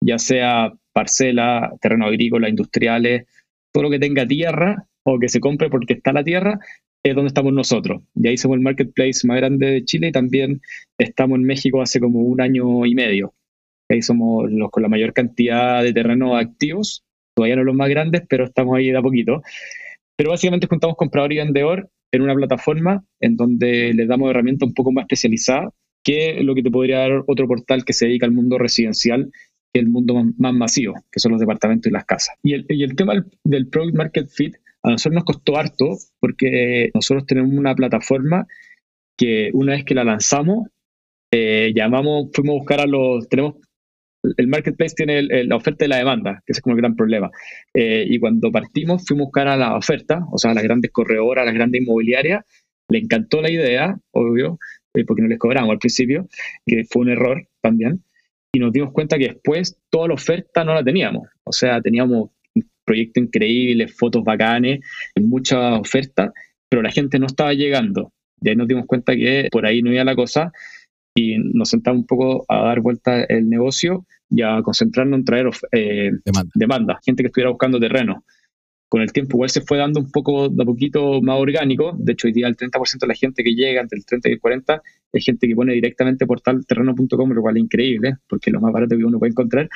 ya 0.00 0.18
sea 0.18 0.72
parcela, 0.92 1.74
terreno 1.80 2.06
agrícola, 2.06 2.48
industriales, 2.48 3.26
todo 3.72 3.84
lo 3.84 3.90
que 3.90 3.98
tenga 3.98 4.26
tierra 4.26 4.88
o 5.04 5.18
que 5.18 5.28
se 5.28 5.40
compre 5.40 5.70
porque 5.70 5.94
está 5.94 6.12
la 6.12 6.24
tierra, 6.24 6.58
es 7.04 7.14
donde 7.14 7.28
estamos 7.28 7.52
nosotros. 7.52 8.02
Y 8.14 8.28
ahí 8.28 8.36
somos 8.36 8.56
el 8.56 8.62
marketplace 8.62 9.26
más 9.26 9.36
grande 9.36 9.66
de 9.70 9.84
Chile 9.84 10.08
y 10.08 10.12
también 10.12 10.60
estamos 10.98 11.38
en 11.38 11.44
México 11.44 11.82
hace 11.82 12.00
como 12.00 12.20
un 12.20 12.40
año 12.40 12.86
y 12.86 12.94
medio. 12.94 13.34
Ahí 13.90 14.00
somos 14.00 14.50
los 14.50 14.70
con 14.70 14.82
la 14.82 14.88
mayor 14.88 15.12
cantidad 15.12 15.82
de 15.82 15.92
terrenos 15.92 16.40
activos, 16.40 17.04
todavía 17.36 17.56
no 17.56 17.64
los 17.64 17.74
más 17.74 17.90
grandes, 17.90 18.22
pero 18.28 18.44
estamos 18.44 18.76
ahí 18.76 18.90
de 18.90 18.96
a 18.96 19.02
poquito. 19.02 19.42
Pero 20.16 20.30
básicamente 20.30 20.66
juntamos 20.66 20.96
comprador 20.96 21.32
y 21.32 21.36
vendedor 21.36 21.90
en 22.12 22.22
una 22.22 22.34
plataforma 22.34 23.04
en 23.20 23.36
donde 23.36 23.92
les 23.92 24.08
damos 24.08 24.30
herramientas 24.30 24.68
un 24.68 24.74
poco 24.74 24.92
más 24.92 25.02
especializadas 25.02 25.70
que 26.02 26.42
lo 26.42 26.54
que 26.54 26.62
te 26.62 26.70
podría 26.70 26.98
dar 26.98 27.24
otro 27.26 27.46
portal 27.46 27.84
que 27.84 27.92
se 27.92 28.06
dedica 28.06 28.24
al 28.24 28.32
mundo 28.32 28.56
residencial 28.56 29.30
que 29.72 29.80
el 29.80 29.88
mundo 29.88 30.14
más, 30.38 30.54
masivo, 30.54 30.94
que 31.10 31.18
son 31.18 31.32
los 31.32 31.40
departamentos 31.40 31.90
y 31.90 31.92
las 31.92 32.04
casas. 32.04 32.36
Y 32.42 32.54
el, 32.54 32.66
y 32.68 32.84
el 32.84 32.94
tema 32.94 33.14
del, 33.14 33.24
del 33.42 33.66
Product 33.68 33.96
Market 33.96 34.28
Fit 34.28 34.54
a 34.84 34.90
nosotros 34.90 35.14
nos 35.14 35.24
costó 35.24 35.56
harto 35.56 35.96
porque 36.20 36.90
nosotros 36.94 37.26
tenemos 37.26 37.52
una 37.52 37.74
plataforma 37.74 38.46
que 39.16 39.50
una 39.54 39.72
vez 39.72 39.84
que 39.84 39.94
la 39.94 40.04
lanzamos, 40.04 40.68
eh, 41.32 41.72
llamamos, 41.74 42.28
fuimos 42.32 42.54
a 42.54 42.58
buscar 42.58 42.80
a 42.80 42.86
los, 42.86 43.26
tenemos, 43.28 43.54
el 44.36 44.46
marketplace 44.46 44.94
tiene 44.94 45.22
la 45.22 45.56
oferta 45.56 45.84
y 45.84 45.88
la 45.88 45.96
demanda, 45.96 46.42
que 46.46 46.52
es 46.52 46.60
como 46.60 46.74
el 46.74 46.82
gran 46.82 46.96
problema. 46.96 47.30
Eh, 47.72 48.04
y 48.08 48.18
cuando 48.18 48.52
partimos, 48.52 49.04
fuimos 49.06 49.24
a 49.24 49.26
buscar 49.26 49.48
a 49.48 49.56
la 49.56 49.76
oferta, 49.76 50.26
o 50.30 50.38
sea, 50.38 50.50
a 50.50 50.54
las 50.54 50.62
grandes 50.62 50.90
corredoras, 50.90 51.42
a 51.42 51.46
las 51.46 51.54
grandes 51.54 51.80
inmobiliarias, 51.80 52.44
le 52.88 52.98
encantó 52.98 53.40
la 53.40 53.50
idea, 53.50 53.96
obvio, 54.12 54.58
eh, 54.94 55.04
porque 55.06 55.22
no 55.22 55.28
les 55.28 55.38
cobramos 55.38 55.70
al 55.70 55.78
principio, 55.78 56.28
que 56.66 56.84
fue 56.84 57.02
un 57.02 57.10
error 57.10 57.48
también. 57.62 58.04
Y 58.52 58.60
nos 58.60 58.72
dimos 58.72 58.92
cuenta 58.92 59.18
que 59.18 59.28
después 59.28 59.78
toda 59.90 60.08
la 60.08 60.14
oferta 60.14 60.62
no 60.62 60.74
la 60.74 60.84
teníamos. 60.84 61.28
O 61.42 61.52
sea, 61.52 61.80
teníamos 61.80 62.30
proyecto 62.84 63.20
increíble, 63.20 63.88
fotos 63.88 64.24
bacanes, 64.24 64.80
mucha 65.20 65.78
oferta, 65.78 66.32
pero 66.68 66.82
la 66.82 66.90
gente 66.90 67.18
no 67.18 67.26
estaba 67.26 67.52
llegando. 67.54 68.12
De 68.40 68.50
ahí 68.50 68.56
nos 68.56 68.68
dimos 68.68 68.86
cuenta 68.86 69.14
que 69.14 69.48
por 69.50 69.66
ahí 69.66 69.82
no 69.82 69.92
iba 69.92 70.04
la 70.04 70.14
cosa 70.14 70.52
y 71.16 71.38
nos 71.38 71.70
sentamos 71.70 72.00
un 72.00 72.06
poco 72.06 72.44
a 72.48 72.64
dar 72.64 72.80
vuelta 72.80 73.22
el 73.24 73.48
negocio 73.48 74.04
y 74.28 74.42
a 74.42 74.60
concentrarnos 74.62 75.18
en 75.20 75.24
traer 75.24 75.50
eh, 75.72 76.10
demanda. 76.54 76.98
gente 77.04 77.22
que 77.22 77.28
estuviera 77.28 77.50
buscando 77.50 77.78
terreno. 77.78 78.24
Con 78.90 79.02
el 79.02 79.12
tiempo 79.12 79.36
igual 79.36 79.50
se 79.50 79.60
fue 79.60 79.78
dando 79.78 80.00
un 80.00 80.10
poco 80.10 80.48
de 80.48 80.62
a 80.62 80.66
poquito 80.66 81.20
más 81.22 81.38
orgánico. 81.38 81.96
De 81.98 82.12
hecho, 82.12 82.28
hoy 82.28 82.32
día 82.32 82.46
el 82.46 82.56
30% 82.56 82.98
de 83.00 83.06
la 83.06 83.14
gente 83.14 83.42
que 83.42 83.54
llega, 83.54 83.80
entre 83.80 83.98
el 83.98 84.04
30 84.04 84.28
y 84.28 84.32
el 84.32 84.40
40, 84.40 84.82
es 85.12 85.24
gente 85.24 85.48
que 85.48 85.54
pone 85.54 85.72
directamente 85.72 86.26
portal 86.26 86.64
terreno.com, 86.66 87.30
lo 87.30 87.42
cual 87.42 87.56
es 87.56 87.62
increíble, 87.64 88.16
porque 88.28 88.50
es 88.50 88.54
lo 88.54 88.60
más 88.60 88.72
barato 88.72 88.96
que 88.96 89.04
uno 89.04 89.18
puede 89.18 89.30
encontrar. 89.30 89.68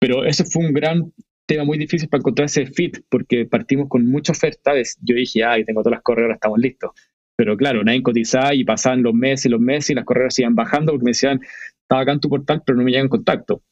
Pero 0.00 0.24
ese 0.24 0.44
fue 0.44 0.66
un 0.66 0.72
gran 0.72 1.12
tema 1.50 1.64
muy 1.64 1.78
difícil 1.78 2.08
para 2.08 2.20
encontrar 2.20 2.46
ese 2.46 2.66
fit, 2.66 2.98
porque 3.08 3.44
partimos 3.44 3.88
con 3.88 4.06
mucha 4.06 4.30
oferta. 4.30 4.72
Yo 5.02 5.16
dije, 5.16 5.42
ay, 5.42 5.64
tengo 5.64 5.82
todas 5.82 5.96
las 5.96 6.02
corredoras, 6.02 6.36
estamos 6.36 6.60
listos. 6.60 6.92
Pero 7.36 7.56
claro, 7.56 7.82
nadie 7.82 8.02
cotizaba 8.02 8.54
y 8.54 8.62
pasaban 8.64 9.02
los 9.02 9.14
meses 9.14 9.46
y 9.46 9.48
los 9.48 9.60
meses 9.60 9.90
y 9.90 9.94
las 9.94 10.04
corredoras 10.04 10.38
iban 10.38 10.54
bajando 10.54 10.92
porque 10.92 11.04
me 11.04 11.10
decían, 11.10 11.40
estaba 11.82 12.02
acá 12.02 12.12
en 12.12 12.20
tu 12.20 12.28
portal, 12.28 12.62
pero 12.64 12.78
no 12.78 12.84
me 12.84 12.92
llegan 12.92 13.08
contacto. 13.08 13.62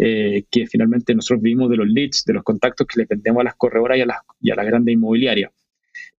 Eh, 0.00 0.44
que 0.48 0.68
finalmente 0.68 1.12
nosotros 1.12 1.42
vivimos 1.42 1.68
de 1.70 1.76
los 1.76 1.88
leads, 1.88 2.24
de 2.24 2.34
los 2.34 2.44
contactos 2.44 2.86
que 2.86 3.00
le 3.00 3.06
vendemos 3.06 3.40
a 3.40 3.44
las 3.44 3.56
corredoras 3.56 3.98
y 3.98 4.02
a 4.02 4.06
las, 4.06 4.18
y 4.40 4.50
a 4.52 4.54
las 4.54 4.66
grandes 4.66 4.92
inmobiliarias. 4.92 5.50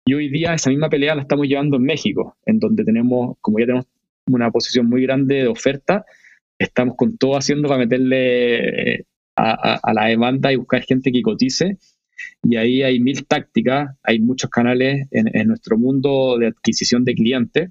Y 0.04 0.14
hoy 0.14 0.28
día 0.30 0.54
esa 0.54 0.68
misma 0.68 0.88
pelea 0.88 1.14
la 1.14 1.22
estamos 1.22 1.46
llevando 1.46 1.76
en 1.76 1.84
México, 1.84 2.36
en 2.44 2.58
donde 2.58 2.84
tenemos, 2.84 3.36
como 3.40 3.60
ya 3.60 3.66
tenemos 3.66 3.86
una 4.26 4.50
posición 4.50 4.86
muy 4.86 5.02
grande 5.02 5.36
de 5.36 5.46
oferta, 5.46 6.04
estamos 6.58 6.96
con 6.96 7.16
todo 7.18 7.36
haciendo 7.36 7.68
para 7.68 7.78
meterle 7.78 9.06
a, 9.38 9.92
la 9.92 10.06
demanda 10.06 10.52
y 10.52 10.56
buscar 10.56 10.82
gente 10.82 11.12
que 11.12 11.22
cotice. 11.22 11.78
Y 12.42 12.56
ahí 12.56 12.82
hay 12.82 13.00
mil 13.00 13.26
tácticas, 13.26 13.96
hay 14.02 14.20
muchos 14.20 14.50
canales 14.50 15.06
en, 15.10 15.48
nuestro 15.48 15.78
mundo 15.78 16.36
de 16.38 16.48
adquisición 16.48 17.04
de 17.04 17.14
clientes 17.14 17.70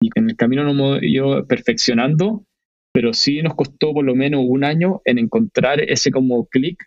y 0.00 0.10
en 0.14 0.30
el 0.30 0.36
camino 0.36 0.64
nos 0.64 0.72
hemos 0.72 1.02
ido 1.02 1.46
perfeccionando, 1.46 2.44
pero 2.92 3.12
sí 3.12 3.42
nos 3.42 3.54
costó 3.54 3.92
por 3.92 4.04
lo 4.04 4.14
menos 4.14 4.44
un 4.46 4.64
año 4.64 5.00
en 5.04 5.18
encontrar 5.18 5.80
ese 5.80 6.10
como 6.10 6.46
clic 6.46 6.84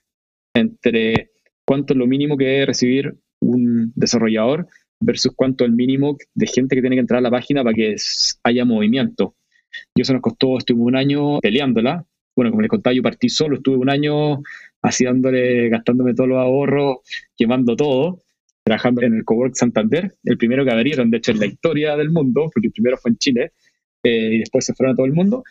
entre 0.53 1.31
cuánto 1.65 1.93
es 1.93 1.97
lo 1.97 2.07
mínimo 2.07 2.37
que 2.37 2.45
debe 2.45 2.65
recibir 2.67 3.15
un 3.41 3.93
desarrollador 3.95 4.67
versus 5.01 5.33
cuánto 5.35 5.63
es 5.63 5.69
el 5.69 5.75
mínimo 5.75 6.17
de 6.33 6.47
gente 6.47 6.75
que 6.75 6.81
tiene 6.81 6.95
que 6.95 7.01
entrar 7.01 7.19
a 7.19 7.21
la 7.21 7.31
página 7.31 7.63
para 7.63 7.73
que 7.73 7.95
haya 8.43 8.65
movimiento. 8.65 9.35
Y 9.95 10.01
eso 10.01 10.13
nos 10.13 10.21
costó, 10.21 10.57
estuve 10.57 10.81
un 10.81 10.95
año 10.95 11.39
peleándola. 11.39 12.05
Bueno, 12.35 12.51
como 12.51 12.61
les 12.61 12.69
contaba, 12.69 12.93
yo 12.93 13.03
partí 13.03 13.29
solo, 13.29 13.57
estuve 13.57 13.77
un 13.77 13.89
año 13.89 14.41
así 14.81 15.05
dándole, 15.05 15.69
gastándome 15.69 16.13
todos 16.13 16.29
los 16.29 16.39
ahorros, 16.39 16.97
quemando 17.37 17.75
todo, 17.75 18.19
trabajando 18.63 19.01
en 19.01 19.15
el 19.15 19.25
Cowork 19.25 19.55
Santander, 19.55 20.15
el 20.23 20.37
primero 20.37 20.63
que 20.63 20.71
abrieron, 20.71 21.11
de 21.11 21.17
hecho, 21.17 21.31
en 21.31 21.39
la 21.39 21.45
historia 21.45 21.97
del 21.97 22.09
mundo, 22.09 22.49
porque 22.53 22.67
el 22.67 22.73
primero 22.73 22.97
fue 22.97 23.11
en 23.11 23.17
Chile, 23.17 23.51
eh, 24.03 24.29
y 24.33 24.39
después 24.39 24.65
se 24.65 24.73
fueron 24.73 24.93
a 24.93 24.95
todo 24.95 25.05
el 25.05 25.13
mundo. 25.13 25.43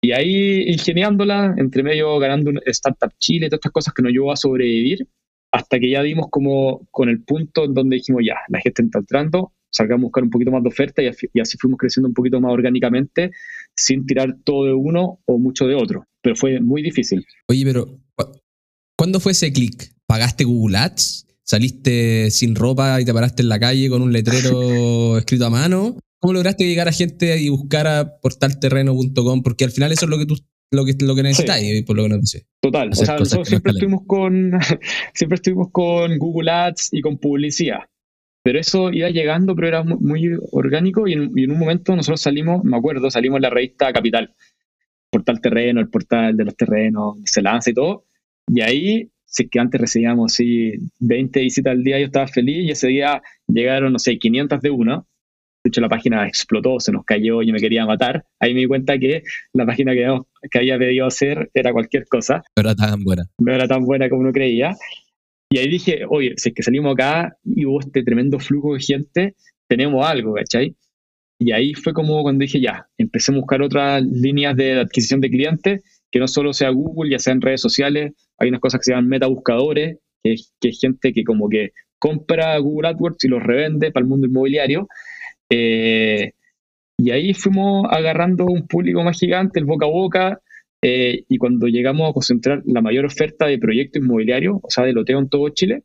Y 0.00 0.12
ahí 0.12 0.62
ingeniándola, 0.70 1.54
entre 1.58 1.82
medio 1.82 2.18
ganando 2.18 2.50
un 2.50 2.60
Startup 2.66 3.12
Chile, 3.18 3.48
todas 3.48 3.58
estas 3.58 3.72
cosas 3.72 3.94
que 3.94 4.02
nos 4.02 4.12
llevó 4.12 4.32
a 4.32 4.36
sobrevivir, 4.36 5.06
hasta 5.52 5.78
que 5.78 5.90
ya 5.90 6.02
dimos 6.02 6.28
como 6.30 6.86
con 6.90 7.08
el 7.08 7.22
punto 7.22 7.64
en 7.64 7.74
donde 7.74 7.96
dijimos, 7.96 8.22
ya, 8.24 8.36
la 8.48 8.60
gente 8.60 8.82
está 8.82 9.00
entrando, 9.00 9.52
salgamos 9.70 10.04
a 10.04 10.06
buscar 10.06 10.24
un 10.24 10.30
poquito 10.30 10.50
más 10.50 10.62
de 10.62 10.68
oferta 10.68 11.02
y, 11.02 11.08
así 11.40 11.56
fuimos 11.58 11.78
creciendo 11.78 12.08
un 12.08 12.14
poquito 12.14 12.40
más 12.40 12.52
orgánicamente 12.52 13.30
sin 13.80 14.06
tirar 14.06 14.36
todo 14.44 14.66
de 14.66 14.74
uno 14.74 15.20
o 15.24 15.38
mucho 15.38 15.66
de 15.66 15.74
otro. 15.74 16.04
Pero 16.22 16.36
fue 16.36 16.60
muy 16.60 16.82
difícil. 16.82 17.24
Oye, 17.48 17.64
pero 17.64 17.98
¿cuándo 18.96 19.20
fue 19.20 19.32
ese 19.32 19.52
clic? 19.52 19.92
¿Pagaste 20.06 20.44
Google 20.44 20.78
Ads? 20.78 21.26
¿Saliste 21.42 22.30
sin 22.30 22.54
ropa 22.54 23.00
y 23.00 23.04
te 23.04 23.14
paraste 23.14 23.42
en 23.42 23.48
la 23.48 23.58
calle 23.58 23.88
con 23.88 24.02
un 24.02 24.12
letrero 24.12 25.18
escrito 25.18 25.46
a 25.46 25.50
mano? 25.50 25.96
¿Cómo 26.20 26.34
lograste 26.34 26.66
llegar 26.66 26.86
a 26.88 26.92
gente 26.92 27.40
y 27.40 27.48
buscar 27.48 27.86
a 27.86 28.20
portalterreno.com? 28.20 29.42
Porque 29.42 29.64
al 29.64 29.70
final 29.70 29.90
eso 29.92 30.04
es 30.04 30.10
lo 30.10 30.18
que 30.18 30.26
tú 30.26 30.36
lo 30.72 30.84
que, 30.84 30.94
lo 31.00 31.16
que 31.16 31.22
necesitáis, 31.22 31.82
por 31.84 31.96
lo 31.96 32.04
que 32.04 32.08
nos 32.10 32.20
dice. 32.20 32.46
Total, 32.60 32.90
o 32.90 32.94
sea, 32.94 33.18
nosotros 33.18 33.48
siempre 33.48 33.72
estuvimos, 33.72 34.02
con, 34.06 34.52
siempre 35.14 35.36
estuvimos 35.36 35.68
con 35.72 36.16
Google 36.18 36.50
Ads 36.50 36.90
y 36.92 37.00
con 37.00 37.18
publicidad. 37.18 37.80
Pero 38.42 38.58
eso 38.58 38.90
iba 38.90 39.10
llegando, 39.10 39.54
pero 39.54 39.68
era 39.68 39.82
muy, 39.82 40.30
orgánico 40.52 41.06
y 41.06 41.12
en, 41.12 41.50
un 41.50 41.58
momento 41.58 41.94
nosotros 41.94 42.22
salimos, 42.22 42.64
me 42.64 42.76
acuerdo, 42.76 43.10
salimos 43.10 43.36
en 43.36 43.42
la 43.42 43.50
revista 43.50 43.92
Capital, 43.92 44.34
portal 45.10 45.40
terreno, 45.40 45.80
el 45.80 45.90
portal 45.90 46.36
de 46.36 46.44
los 46.44 46.56
terrenos, 46.56 47.18
se 47.24 47.42
lanza 47.42 47.70
y 47.70 47.74
todo. 47.74 48.04
Y 48.46 48.62
ahí, 48.62 49.10
si 49.26 49.48
que 49.48 49.60
antes 49.60 49.80
recibíamos 49.80 50.32
sí, 50.32 50.72
20 51.00 51.40
visitas 51.40 51.72
al 51.72 51.84
día, 51.84 51.98
yo 51.98 52.06
estaba 52.06 52.26
feliz 52.26 52.64
y 52.64 52.70
ese 52.70 52.88
día 52.88 53.22
llegaron, 53.46 53.92
no 53.92 53.98
sé, 53.98 54.18
500 54.18 54.60
de 54.60 54.70
uno. 54.70 55.06
De 55.62 55.68
hecho, 55.68 55.82
la 55.82 55.90
página 55.90 56.26
explotó, 56.26 56.80
se 56.80 56.90
nos 56.90 57.04
cayó, 57.04 57.42
yo 57.42 57.52
me 57.52 57.60
quería 57.60 57.84
matar. 57.84 58.24
Ahí 58.38 58.54
me 58.54 58.60
di 58.60 58.66
cuenta 58.66 58.98
que 58.98 59.22
la 59.52 59.66
página 59.66 59.92
que, 59.92 60.18
que 60.50 60.58
había 60.58 60.78
pedido 60.78 61.06
hacer 61.06 61.50
era 61.52 61.74
cualquier 61.74 62.06
cosa. 62.08 62.42
No 62.56 62.62
era 62.62 62.74
tan 62.74 63.04
buena. 63.04 63.24
No 63.38 63.52
era 63.52 63.68
tan 63.68 63.84
buena 63.84 64.08
como 64.08 64.22
uno 64.22 64.32
creía. 64.32 64.74
Y 65.52 65.58
ahí 65.58 65.68
dije, 65.68 66.04
oye, 66.08 66.34
si 66.36 66.50
es 66.50 66.54
que 66.54 66.62
salimos 66.62 66.92
acá 66.92 67.36
y 67.44 67.66
hubo 67.66 67.80
este 67.80 68.04
tremendo 68.04 68.38
flujo 68.38 68.74
de 68.74 68.80
gente, 68.80 69.34
tenemos 69.66 70.06
algo, 70.06 70.34
¿cachai? 70.34 70.76
Y 71.40 71.50
ahí 71.52 71.74
fue 71.74 71.92
como 71.92 72.22
cuando 72.22 72.42
dije, 72.42 72.60
ya, 72.60 72.86
empecé 72.96 73.32
a 73.32 73.34
buscar 73.34 73.60
otras 73.60 74.02
líneas 74.02 74.56
de 74.56 74.78
adquisición 74.78 75.20
de 75.20 75.30
clientes, 75.30 75.82
que 76.10 76.20
no 76.20 76.28
solo 76.28 76.52
sea 76.52 76.70
Google, 76.70 77.10
ya 77.10 77.18
sea 77.18 77.32
en 77.32 77.40
redes 77.40 77.60
sociales, 77.60 78.12
hay 78.38 78.48
unas 78.48 78.60
cosas 78.60 78.78
que 78.78 78.84
se 78.84 78.92
llaman 78.92 79.08
metabuscadores, 79.08 79.98
que, 80.22 80.36
que 80.60 80.68
es 80.68 80.78
gente 80.80 81.12
que 81.12 81.24
como 81.24 81.48
que 81.48 81.72
compra 81.98 82.56
Google 82.58 82.88
AdWords 82.88 83.24
y 83.24 83.28
los 83.28 83.42
revende 83.42 83.90
para 83.90 84.04
el 84.04 84.08
mundo 84.08 84.28
inmobiliario. 84.28 84.86
Eh, 85.50 86.32
y 86.98 87.10
ahí 87.10 87.34
fuimos 87.34 87.86
agarrando 87.90 88.44
un 88.46 88.68
público 88.68 89.02
más 89.02 89.18
gigante, 89.18 89.58
el 89.58 89.66
boca 89.66 89.86
a 89.86 89.90
boca, 89.90 90.40
eh, 90.82 91.24
y 91.28 91.38
cuando 91.38 91.66
llegamos 91.66 92.08
a 92.08 92.12
concentrar 92.12 92.62
la 92.64 92.80
mayor 92.80 93.04
oferta 93.04 93.46
de 93.46 93.58
proyectos 93.58 94.02
inmobiliarios, 94.02 94.56
o 94.62 94.70
sea, 94.70 94.84
de 94.84 94.92
loteo 94.92 95.18
en 95.18 95.28
todo 95.28 95.48
Chile, 95.50 95.84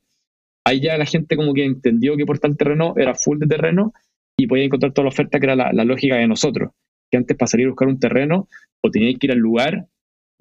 ahí 0.66 0.82
ya 0.82 0.98
la 0.98 1.06
gente 1.06 1.36
como 1.36 1.54
que 1.54 1.66
entendió 1.66 2.16
que 2.16 2.26
Portal 2.26 2.58
Terreno 2.58 2.94
era 2.98 3.14
full 3.14 3.40
de 3.40 3.48
terreno 3.48 3.94
y 4.38 4.48
podía 4.48 4.66
encontrar 4.66 4.94
toda 4.94 5.06
la 5.06 5.10
oferta 5.10 5.40
que 5.40 5.46
era 5.46 5.56
la, 5.56 5.86
lógica 5.86 6.16
de 6.16 6.28
nosotros. 6.28 6.72
Que 7.12 7.18
antes 7.18 7.38
para 7.38 7.48
salir 7.48 7.68
a 7.68 7.70
buscar 7.70 7.88
un 7.88 8.00
terreno, 8.00 8.48
o 8.82 8.90
teníais 8.90 9.18
que 9.20 9.28
ir 9.28 9.32
al 9.32 9.40
lugar, 9.40 9.86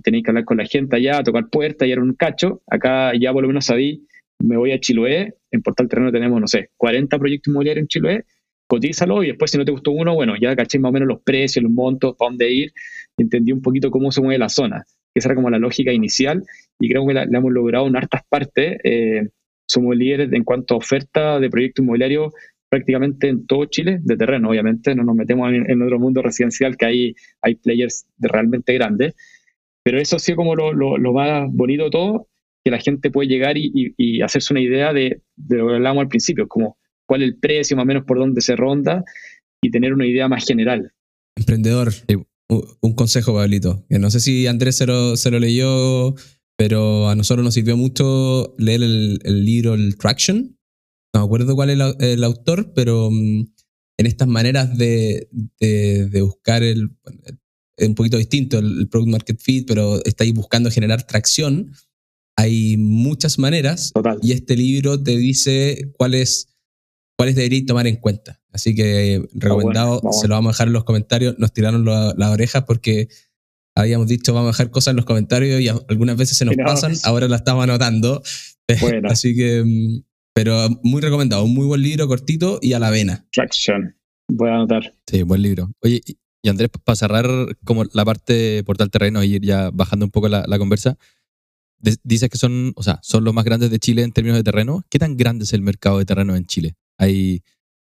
tenéis 0.02 0.24
que 0.24 0.30
hablar 0.30 0.44
con 0.44 0.56
la 0.56 0.66
gente 0.66 0.96
allá, 0.96 1.22
tocar 1.22 1.48
puertas 1.50 1.86
y 1.86 1.92
era 1.92 2.02
un 2.02 2.14
cacho. 2.14 2.62
Acá 2.66 3.12
ya 3.18 3.32
por 3.32 3.42
lo 3.42 3.48
menos 3.48 3.66
sabí, 3.66 4.06
me 4.40 4.56
voy 4.56 4.72
a 4.72 4.80
Chiloé, 4.80 5.34
en 5.50 5.62
Portal 5.62 5.88
Terreno 5.88 6.10
tenemos, 6.10 6.40
no 6.40 6.46
sé, 6.46 6.70
40 6.76 7.18
proyectos 7.18 7.50
inmobiliarios 7.50 7.82
en 7.82 7.88
Chiloé, 7.88 8.24
cotízalo 8.66 9.22
y 9.22 9.28
después 9.28 9.50
si 9.50 9.58
no 9.58 9.64
te 9.64 9.72
gustó 9.72 9.92
uno, 9.92 10.14
bueno, 10.14 10.34
ya 10.40 10.56
caché 10.56 10.78
más 10.78 10.90
o 10.90 10.92
menos 10.92 11.08
los 11.08 11.20
precios, 11.22 11.62
los 11.62 11.72
montos, 11.72 12.16
para 12.16 12.30
dónde 12.30 12.50
ir, 12.50 12.72
entendí 13.18 13.52
un 13.52 13.62
poquito 13.62 13.90
cómo 13.90 14.10
se 14.12 14.20
mueve 14.20 14.38
la 14.38 14.48
zona. 14.48 14.84
Esa 15.14 15.28
era 15.28 15.36
como 15.36 15.50
la 15.50 15.58
lógica 15.58 15.92
inicial 15.92 16.44
y 16.80 16.88
creo 16.88 17.06
que 17.06 17.14
la, 17.14 17.22
hemos 17.22 17.52
logrado 17.52 17.86
en 17.86 17.96
hartas 17.96 18.22
partes. 18.28 18.78
Eh, 18.84 19.28
somos 19.66 19.96
líderes 19.96 20.32
en 20.32 20.44
cuanto 20.44 20.74
a 20.74 20.78
oferta 20.78 21.40
de 21.40 21.48
proyectos 21.48 21.82
inmobiliarios 21.82 22.32
prácticamente 22.74 23.28
en 23.28 23.46
todo 23.46 23.66
Chile, 23.66 24.00
de 24.02 24.16
terreno, 24.16 24.50
obviamente, 24.50 24.96
no 24.96 25.04
nos 25.04 25.14
metemos 25.14 25.48
en, 25.52 25.80
otro 25.80 26.00
mundo 26.00 26.22
residencial 26.22 26.76
que 26.76 26.86
hay, 26.86 27.14
hay 27.40 27.54
players 27.54 28.06
realmente 28.18 28.72
grandes, 28.74 29.14
pero 29.84 30.00
eso 30.00 30.16
ha 30.16 30.18
sido 30.18 30.36
como 30.36 30.56
lo, 30.56 30.72
lo, 30.72 31.12
más 31.12 31.48
bonito 31.52 31.84
de 31.84 31.90
todo, 31.90 32.26
que 32.64 32.72
la 32.72 32.80
gente 32.80 33.12
puede 33.12 33.28
llegar 33.28 33.56
y, 33.56 33.94
y, 33.96 34.22
hacerse 34.22 34.52
una 34.52 34.60
idea 34.60 34.92
de, 34.92 35.20
de, 35.36 35.56
lo 35.56 35.68
que 35.68 35.74
hablábamos 35.74 36.02
al 36.02 36.08
principio, 36.08 36.48
como 36.48 36.76
cuál 37.06 37.22
es 37.22 37.28
el 37.28 37.38
precio, 37.38 37.76
más 37.76 37.84
o 37.84 37.86
menos 37.86 38.04
por 38.06 38.18
dónde 38.18 38.40
se 38.40 38.56
ronda 38.56 39.04
y 39.62 39.70
tener 39.70 39.94
una 39.94 40.06
idea 40.06 40.26
más 40.26 40.44
general. 40.44 40.90
Emprendedor, 41.36 41.92
un 42.48 42.94
consejo, 42.94 43.34
Pablito. 43.34 43.84
Que 43.88 43.98
no 43.98 44.10
sé 44.10 44.20
si 44.20 44.46
Andrés 44.46 44.76
se 44.76 44.86
lo, 44.86 45.16
se 45.16 45.30
lo, 45.30 45.38
leyó, 45.38 46.14
pero 46.56 47.08
a 47.08 47.14
nosotros 47.14 47.44
nos 47.44 47.54
sirvió 47.54 47.76
mucho 47.76 48.54
leer 48.58 48.82
el, 48.82 49.20
el 49.24 49.44
libro 49.44 49.74
El 49.74 49.96
Traction. 49.96 50.58
No 51.14 51.20
me 51.20 51.26
acuerdo 51.26 51.54
cuál 51.54 51.70
es 51.70 51.78
el, 52.00 52.24
autor, 52.24 52.72
pero 52.74 53.10
mm, 53.10 53.46
en 53.98 54.06
estas 54.06 54.28
maneras 54.28 54.76
de, 54.76 55.28
de, 55.60 56.22
buscar 56.22 56.62
el, 56.62 56.90
un 57.78 57.94
poquito 57.94 58.18
distinto 58.18 58.58
el, 58.58 58.88
Product 58.88 59.10
Market 59.10 59.40
Fit, 59.40 59.66
pero 59.66 60.04
estáis 60.04 60.34
buscando 60.34 60.70
generar 60.70 61.06
tracción. 61.06 61.72
Hay 62.36 62.76
muchas 62.76 63.38
maneras 63.38 63.92
y 64.20 64.32
este 64.32 64.56
libro 64.56 65.00
te 65.00 65.16
dice 65.16 65.92
cuáles 65.96 66.48
cuáles 67.16 67.36
deberíais 67.36 67.66
tomar 67.66 67.86
en 67.86 67.96
cuenta. 67.96 68.42
Así 68.54 68.72
que 68.72 69.20
ah, 69.20 69.28
recomendado, 69.34 70.00
se 70.12 70.28
lo 70.28 70.36
vamos 70.36 70.50
a 70.50 70.52
dejar 70.52 70.68
en 70.68 70.74
los 70.74 70.84
comentarios. 70.84 71.34
Nos 71.38 71.52
tiraron 71.52 71.84
las 71.84 72.30
orejas 72.30 72.62
porque 72.62 73.08
habíamos 73.74 74.06
dicho 74.06 74.32
vamos 74.32 74.48
a 74.48 74.52
dejar 74.52 74.70
cosas 74.70 74.92
en 74.92 74.96
los 74.96 75.04
comentarios 75.04 75.60
y 75.60 75.66
algunas 75.68 76.16
veces 76.16 76.38
se 76.38 76.44
nos 76.44 76.54
pasan, 76.64 76.94
ahora 77.02 77.26
la 77.26 77.36
estamos 77.36 77.64
anotando. 77.64 78.22
Así 79.10 79.34
que, 79.34 79.64
mm, 79.64 80.04
pero 80.32 80.68
muy 80.84 81.02
recomendado, 81.02 81.44
un 81.44 81.52
muy 81.52 81.66
buen 81.66 81.82
libro, 81.82 82.06
cortito 82.06 82.60
y 82.62 82.74
a 82.74 82.78
la 82.78 82.90
vena. 82.90 83.26
Traction, 83.32 83.96
voy 84.28 84.50
a 84.50 84.54
anotar. 84.54 84.94
Sí, 85.08 85.22
buen 85.22 85.42
libro. 85.42 85.72
Oye, 85.82 86.00
y 86.42 86.48
Andrés, 86.48 86.70
para 86.84 86.94
cerrar 86.94 87.26
como 87.64 87.84
la 87.92 88.04
parte 88.04 88.62
portal 88.62 88.90
terreno 88.90 89.24
y 89.24 89.34
ir 89.34 89.42
ya 89.42 89.70
bajando 89.70 90.06
un 90.06 90.12
poco 90.12 90.28
la, 90.28 90.44
la 90.46 90.58
conversa, 90.58 90.96
dices 92.04 92.30
que 92.30 92.38
son, 92.38 92.72
o 92.76 92.84
sea, 92.84 93.00
son 93.02 93.24
los 93.24 93.34
más 93.34 93.44
grandes 93.44 93.70
de 93.70 93.80
Chile 93.80 94.02
en 94.02 94.12
términos 94.12 94.38
de 94.38 94.44
terreno. 94.44 94.84
¿Qué 94.90 95.00
tan 95.00 95.16
grande 95.16 95.42
es 95.42 95.52
el 95.52 95.62
mercado 95.62 95.98
de 95.98 96.04
terreno 96.04 96.36
en 96.36 96.46
Chile? 96.46 96.76
Hay 96.98 97.42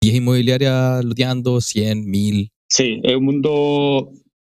10 0.05 0.17
inmobiliarias 0.17 1.03
loteando, 1.03 1.63
100, 1.63 2.05
1000. 2.05 2.51
Sí, 2.69 3.01
es 3.03 3.17
un 3.17 3.25
mundo, 3.25 4.11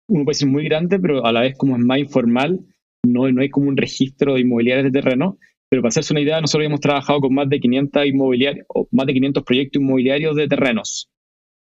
uno 0.07 0.23
puede 0.23 0.33
decir 0.33 0.47
muy 0.47 0.63
grande, 0.63 0.99
pero 0.99 1.23
a 1.23 1.31
la 1.31 1.41
vez 1.41 1.55
como 1.55 1.75
es 1.75 1.83
más 1.83 1.99
informal, 1.99 2.61
no, 3.05 3.31
no 3.31 3.41
hay 3.41 3.49
como 3.51 3.67
un 3.67 3.77
registro 3.77 4.33
de 4.33 4.41
inmobiliarias 4.41 4.91
de 4.91 4.99
terreno. 4.99 5.37
Pero 5.69 5.83
para 5.83 5.89
hacerse 5.89 6.13
una 6.13 6.21
idea, 6.21 6.41
nosotros 6.41 6.65
hemos 6.65 6.79
trabajado 6.79 7.21
con 7.21 7.35
más 7.35 7.47
de 7.47 7.59
500 7.59 8.07
inmobiliarios, 8.07 8.65
más 8.89 9.05
de 9.05 9.13
500 9.13 9.43
proyectos 9.43 9.81
inmobiliarios 9.83 10.35
de 10.35 10.47
terrenos. 10.47 11.09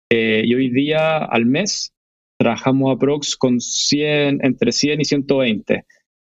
Eh, 0.09 0.43
y 0.45 0.53
hoy 0.53 0.69
día, 0.69 1.17
al 1.17 1.45
mes, 1.45 1.93
trabajamos 2.39 2.95
a 2.95 2.97
Prox 2.97 3.35
con 3.35 3.59
100, 3.59 4.39
entre 4.41 4.71
100 4.71 5.01
y 5.01 5.05
120 5.05 5.85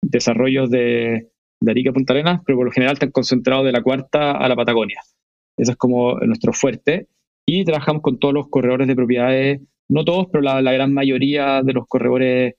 desarrollos 0.01 0.69
de, 0.69 1.31
de 1.59 1.71
Arica 1.71 1.91
Punta 1.91 2.13
Arenas, 2.13 2.39
pero 2.45 2.59
por 2.59 2.67
lo 2.67 2.71
general 2.71 2.93
están 2.93 3.11
concentrados 3.11 3.65
de 3.65 3.73
la 3.73 3.83
cuarta 3.83 4.31
a 4.31 4.47
la 4.47 4.55
Patagonia. 4.55 5.01
Eso 5.57 5.71
es 5.71 5.77
como 5.77 6.17
nuestro 6.19 6.53
fuerte. 6.53 7.07
Y 7.47 7.63
trabajamos 7.63 8.01
con 8.01 8.17
todos 8.17 8.33
los 8.33 8.49
corredores 8.49 8.87
de 8.87 8.95
propiedades, 8.95 9.61
no 9.89 10.03
todos, 10.03 10.27
pero 10.31 10.41
la, 10.41 10.71
gran 10.71 10.93
mayoría 10.93 11.61
de 11.63 11.73
los 11.73 11.85
corredores, 11.87 12.55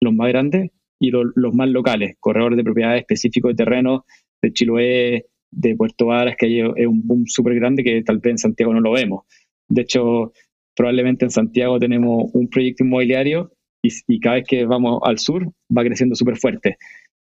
los 0.00 0.14
más 0.14 0.28
grandes 0.28 0.70
y 1.00 1.10
los, 1.10 1.32
más 1.54 1.68
locales, 1.68 2.16
corredores 2.20 2.56
de 2.56 2.64
propiedades 2.64 3.00
específicos 3.00 3.52
de 3.52 3.64
terreno, 3.64 4.04
de 4.42 4.52
Chiloé, 4.52 5.26
de 5.50 5.76
Puerto 5.76 6.06
Varas, 6.06 6.36
que 6.36 6.60
es 6.60 6.86
un 6.86 7.06
boom 7.06 7.26
súper 7.26 7.54
grande 7.54 7.82
que 7.82 8.02
tal 8.02 8.18
vez 8.18 8.32
en 8.32 8.38
Santiago 8.38 8.74
no 8.74 8.80
lo 8.80 8.92
vemos. 8.92 9.24
De 9.68 9.82
hecho, 9.82 10.32
probablemente 10.74 11.24
en 11.24 11.30
Santiago 11.30 11.78
tenemos 11.78 12.30
un 12.34 12.48
proyecto 12.48 12.84
inmobiliario 12.84 13.52
y, 13.82 14.20
cada 14.20 14.36
vez 14.36 14.44
que 14.46 14.66
vamos 14.66 15.00
al 15.04 15.18
sur 15.18 15.50
va 15.76 15.82
creciendo 15.82 16.14
súper 16.14 16.36
fuerte. 16.36 16.76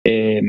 Eh, 0.04 0.40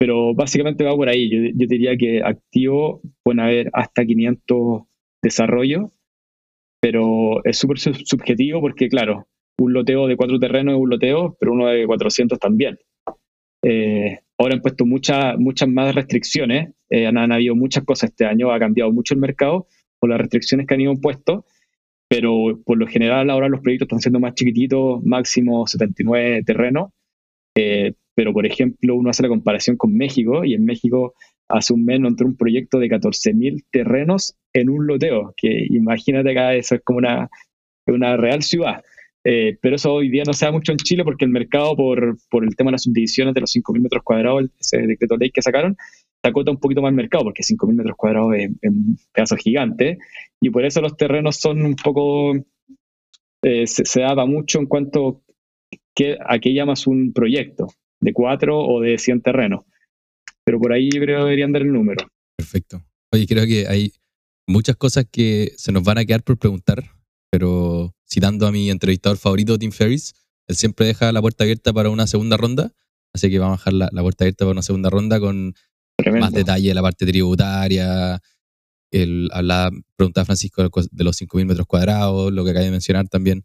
pero 0.00 0.34
básicamente 0.34 0.82
va 0.82 0.96
por 0.96 1.08
ahí. 1.08 1.30
Yo, 1.30 1.66
diría 1.66 1.96
que 1.96 2.22
activo 2.22 3.02
pueden 3.22 3.40
haber 3.40 3.70
hasta 3.74 4.04
500 4.04 4.82
desarrollos, 5.22 5.90
pero 6.80 7.44
es 7.44 7.58
súper 7.58 7.78
subjetivo 7.78 8.60
porque, 8.60 8.88
claro, 8.88 9.26
un 9.58 9.72
loteo 9.72 10.06
de 10.06 10.16
cuatro 10.16 10.38
terrenos 10.38 10.74
es 10.74 10.80
un 10.80 10.90
loteo, 10.90 11.36
pero 11.38 11.52
uno 11.52 11.66
de 11.66 11.86
400 11.86 12.38
también. 12.38 12.78
Eh, 13.62 14.18
ahora 14.38 14.54
han 14.54 14.62
puesto 14.62 14.86
muchas 14.86 15.38
muchas 15.38 15.68
más 15.68 15.94
restricciones, 15.94 16.70
eh, 16.88 17.06
han, 17.06 17.18
han, 17.18 17.32
habido 17.32 17.54
muchas 17.54 17.84
cosas 17.84 18.10
este 18.10 18.24
año, 18.24 18.50
ha 18.50 18.58
cambiado 18.58 18.90
mucho 18.90 19.12
el 19.12 19.20
mercado 19.20 19.66
por 19.98 20.08
las 20.08 20.18
restricciones 20.18 20.66
que 20.66 20.74
han 20.74 20.80
ido 20.80 20.92
impuestos, 20.92 21.44
pero 22.08 22.58
por 22.64 22.78
lo 22.78 22.86
general 22.86 23.28
ahora 23.28 23.48
los 23.48 23.60
proyectos 23.60 23.86
están 23.86 24.00
siendo 24.00 24.18
más 24.18 24.34
chiquititos, 24.34 25.02
máximo 25.04 25.66
79 25.66 26.42
terrenos, 26.44 26.90
eh, 27.54 27.92
pero 28.14 28.32
por 28.32 28.46
ejemplo 28.46 28.94
uno 28.94 29.10
hace 29.10 29.22
la 29.22 29.28
comparación 29.28 29.76
con 29.76 29.94
México 29.94 30.44
y 30.44 30.54
en 30.54 30.64
México 30.64 31.14
hace 31.48 31.72
un 31.72 31.84
mes 31.84 32.00
entró 32.00 32.26
un 32.26 32.36
proyecto 32.36 32.78
de 32.78 32.88
14.000 32.88 33.64
terrenos 33.70 34.36
en 34.52 34.70
un 34.70 34.86
loteo, 34.86 35.34
que 35.36 35.66
imagínate 35.68 36.30
acá 36.30 36.54
eso 36.54 36.76
es 36.76 36.82
como 36.82 36.98
una, 36.98 37.28
una 37.86 38.16
real 38.16 38.42
ciudad. 38.42 38.82
Eh, 39.22 39.58
pero 39.60 39.76
eso 39.76 39.92
hoy 39.92 40.08
día 40.08 40.22
no 40.26 40.32
se 40.32 40.46
da 40.46 40.52
mucho 40.52 40.72
en 40.72 40.78
Chile 40.78 41.04
porque 41.04 41.26
el 41.26 41.30
mercado, 41.30 41.76
por, 41.76 42.16
por 42.30 42.42
el 42.42 42.56
tema 42.56 42.70
de 42.70 42.72
las 42.72 42.84
subdivisiones 42.84 43.34
de 43.34 43.42
los 43.42 43.54
5.000 43.54 43.80
metros 43.80 44.02
cuadrados, 44.02 44.44
ese 44.58 44.78
decreto 44.78 45.16
ley 45.16 45.30
que 45.30 45.42
sacaron, 45.42 45.76
se 46.22 46.28
acota 46.28 46.50
un 46.50 46.58
poquito 46.58 46.80
más 46.80 46.90
el 46.90 46.96
mercado 46.96 47.24
porque 47.24 47.42
5.000 47.42 47.74
metros 47.74 47.96
cuadrados 47.96 48.34
es, 48.36 48.50
un 48.62 48.98
pedazo 49.12 49.36
gigante 49.36 49.98
y 50.40 50.50
por 50.50 50.64
eso 50.64 50.80
los 50.80 50.96
terrenos 50.96 51.36
son 51.36 51.62
un 51.62 51.76
poco, 51.76 52.34
eh, 53.42 53.66
se, 53.66 53.84
se 53.84 54.00
daba 54.00 54.24
mucho 54.24 54.58
en 54.58 54.66
cuanto 54.66 55.22
a 56.26 56.38
qué 56.38 56.54
llamas 56.54 56.86
un 56.86 57.12
proyecto, 57.12 57.68
de 58.00 58.12
cuatro 58.12 58.58
o 58.58 58.80
de 58.80 58.98
100 58.98 59.22
terrenos. 59.22 59.64
Pero 60.44 60.58
por 60.58 60.72
ahí 60.72 60.88
yo 60.92 61.00
creo 61.00 61.18
que 61.18 61.24
deberían 61.24 61.52
dar 61.52 61.62
el 61.62 61.72
número. 61.72 62.06
Perfecto. 62.36 62.82
Oye, 63.12 63.26
creo 63.26 63.46
que 63.46 63.66
hay 63.68 63.92
muchas 64.46 64.76
cosas 64.76 65.06
que 65.10 65.52
se 65.56 65.72
nos 65.72 65.82
van 65.82 65.98
a 65.98 66.04
quedar 66.04 66.22
por 66.22 66.38
preguntar, 66.38 66.84
pero 67.30 67.94
citando 68.08 68.46
a 68.46 68.52
mi 68.52 68.70
entrevistador 68.70 69.18
favorito, 69.18 69.58
Tim 69.58 69.72
Ferris, 69.72 70.14
él 70.48 70.56
siempre 70.56 70.86
deja 70.86 71.12
la 71.12 71.20
puerta 71.20 71.44
abierta 71.44 71.72
para 71.72 71.90
una 71.90 72.06
segunda 72.06 72.36
ronda, 72.36 72.72
así 73.14 73.30
que 73.30 73.38
vamos 73.38 73.60
a 73.60 73.70
dejar 73.70 73.92
la, 73.92 74.02
puerta 74.02 74.24
abierta 74.24 74.44
para 74.44 74.52
una 74.52 74.62
segunda 74.62 74.90
ronda 74.90 75.20
con 75.20 75.54
más 76.18 76.32
detalle 76.32 76.68
de 76.68 76.74
la 76.74 76.82
parte 76.82 77.06
tributaria, 77.06 78.20
el, 78.90 79.28
la 79.28 79.70
pregunta 79.96 80.22
de 80.22 80.24
Francisco 80.24 80.62
de 80.62 81.04
los 81.04 81.20
5.000 81.20 81.46
metros 81.46 81.66
cuadrados, 81.66 82.32
lo 82.32 82.44
que 82.44 82.50
acaba 82.50 82.64
de 82.64 82.70
mencionar 82.70 83.08
también. 83.08 83.44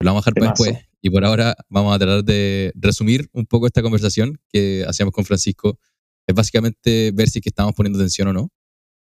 Lo 0.00 0.10
vamos 0.10 0.26
a 0.26 0.30
dejar 0.30 0.34
para 0.34 0.50
después. 0.52 0.88
Y 1.02 1.10
por 1.10 1.24
ahora 1.24 1.54
vamos 1.68 1.94
a 1.94 1.98
tratar 1.98 2.24
de 2.24 2.72
resumir 2.74 3.28
un 3.32 3.46
poco 3.46 3.66
esta 3.66 3.82
conversación 3.82 4.40
que 4.52 4.84
hacíamos 4.88 5.14
con 5.14 5.24
Francisco. 5.24 5.78
Es 6.26 6.34
básicamente 6.34 7.12
ver 7.12 7.28
si 7.28 7.40
que 7.40 7.50
estamos 7.50 7.74
poniendo 7.74 7.98
atención 7.98 8.28
o 8.28 8.32
no 8.32 8.50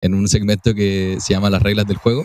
en 0.00 0.14
un 0.14 0.28
segmento 0.28 0.74
que 0.74 1.16
se 1.20 1.32
llama 1.32 1.50
Las 1.50 1.62
reglas 1.62 1.86
del 1.86 1.96
juego. 1.96 2.24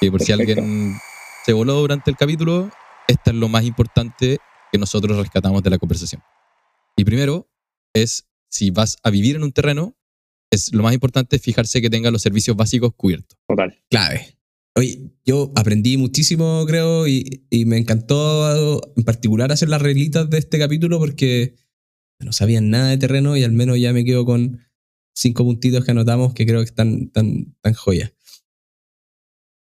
Que 0.00 0.10
por 0.10 0.22
si 0.22 0.32
alguien 0.32 0.96
se 1.44 1.52
voló 1.52 1.74
durante 1.74 2.10
el 2.10 2.16
capítulo, 2.16 2.70
esta 3.08 3.30
es 3.30 3.36
lo 3.36 3.48
más 3.48 3.64
importante 3.64 4.38
que 4.70 4.78
nosotros 4.78 5.16
rescatamos 5.16 5.62
de 5.62 5.70
la 5.70 5.78
conversación. 5.78 6.22
Y 6.96 7.04
primero 7.04 7.48
es, 7.94 8.26
si 8.48 8.70
vas 8.70 8.96
a 9.02 9.10
vivir 9.10 9.36
en 9.36 9.42
un 9.42 9.52
terreno, 9.52 9.96
es 10.50 10.72
lo 10.74 10.82
más 10.82 10.92
importante 10.94 11.38
fijarse 11.38 11.80
que 11.80 11.90
tenga 11.90 12.10
los 12.10 12.22
servicios 12.22 12.56
básicos 12.56 12.92
cubiertos. 12.94 13.38
Total. 13.48 13.78
Clave. 13.90 14.36
Oye, 14.74 15.10
yo 15.24 15.52
aprendí 15.54 15.98
muchísimo, 15.98 16.64
creo, 16.66 17.06
y, 17.06 17.44
me 17.66 17.76
encantó 17.76 18.80
en 18.96 19.04
particular 19.04 19.52
hacer 19.52 19.68
las 19.68 19.82
reglitas 19.82 20.30
de 20.30 20.38
este 20.38 20.58
capítulo 20.58 20.98
porque 20.98 21.56
no 22.20 22.32
sabían 22.32 22.70
nada 22.70 22.88
de 22.88 22.98
terreno 22.98 23.36
y 23.36 23.44
al 23.44 23.52
menos 23.52 23.78
ya 23.78 23.92
me 23.92 24.04
quedo 24.04 24.24
con 24.24 24.60
cinco 25.14 25.44
puntitos 25.44 25.84
que 25.84 25.90
anotamos 25.90 26.32
que 26.32 26.46
creo 26.46 26.60
que 26.60 26.66
están 26.66 27.10
tan, 27.10 27.54
tan 27.60 27.74
joyas. 27.74 28.12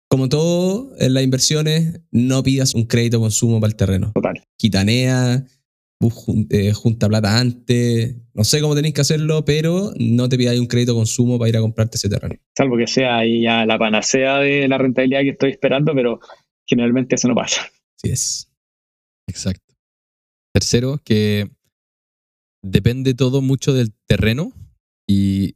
Como 0.09 0.29
todo 0.29 0.93
en 0.99 1.13
las 1.13 1.23
inversiones, 1.23 2.01
no 2.11 2.43
pidas 2.43 2.75
un 2.75 2.85
crédito 2.85 3.19
consumo 3.19 3.59
para 3.59 3.71
el 3.71 3.75
terreno. 3.75 4.11
Total. 4.13 4.43
Quitanea, 4.57 5.45
eh, 5.99 6.73
junta 6.73 7.07
plata 7.07 7.39
antes, 7.39 8.15
no 8.35 8.43
sé 8.43 8.61
cómo 8.61 8.75
tenéis 8.75 8.93
que 8.93 9.01
hacerlo, 9.01 9.43
pero 9.45 9.93
no 9.97 10.29
te 10.29 10.37
pidáis 10.37 10.59
un 10.59 10.67
crédito 10.67 10.93
consumo 10.93 11.39
para 11.39 11.49
ir 11.49 11.57
a 11.57 11.61
comprarte 11.61 11.97
ese 11.97 12.07
terreno. 12.07 12.35
Salvo 12.55 12.77
que 12.77 12.85
sea 12.85 13.17
ahí 13.17 13.41
ya 13.41 13.65
la 13.65 13.79
panacea 13.79 14.37
de 14.37 14.67
la 14.67 14.77
rentabilidad 14.77 15.21
que 15.21 15.29
estoy 15.29 15.51
esperando, 15.51 15.95
pero 15.95 16.19
generalmente 16.67 17.15
eso 17.15 17.27
no 17.27 17.33
pasa. 17.33 17.61
Sí 17.95 18.11
es. 18.11 18.51
Exacto. 19.27 19.73
Tercero, 20.53 20.99
que 21.03 21.49
depende 22.63 23.15
todo 23.15 23.41
mucho 23.41 23.73
del 23.73 23.91
terreno 24.05 24.53
y 25.07 25.55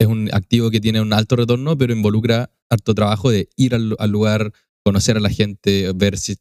es 0.00 0.08
un 0.08 0.28
activo 0.32 0.72
que 0.72 0.80
tiene 0.80 1.00
un 1.00 1.12
alto 1.12 1.36
retorno, 1.36 1.78
pero 1.78 1.92
involucra 1.92 2.50
harto 2.68 2.94
trabajo 2.94 3.30
de 3.30 3.48
ir 3.54 3.76
al, 3.76 3.94
al 3.98 4.10
lugar, 4.10 4.52
conocer 4.84 5.16
a 5.16 5.20
la 5.20 5.30
gente, 5.30 5.92
ver 5.94 6.18
si 6.18 6.36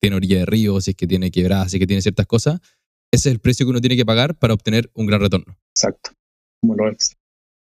tiene 0.00 0.16
orilla 0.16 0.38
de 0.38 0.46
río, 0.46 0.80
si 0.80 0.92
es 0.92 0.96
que 0.96 1.06
tiene 1.06 1.30
quebradas, 1.30 1.70
si 1.70 1.76
es 1.76 1.80
que 1.80 1.86
tiene 1.86 2.02
ciertas 2.02 2.26
cosas 2.26 2.60
ese 3.12 3.28
es 3.28 3.34
el 3.34 3.40
precio 3.40 3.66
que 3.66 3.70
uno 3.70 3.80
tiene 3.80 3.96
que 3.96 4.06
pagar 4.06 4.38
para 4.38 4.54
obtener 4.54 4.90
un 4.94 5.06
gran 5.06 5.20
retorno. 5.20 5.56
Exacto, 5.74 6.12
como 6.60 6.74
lo 6.74 6.90
es. 6.90 7.16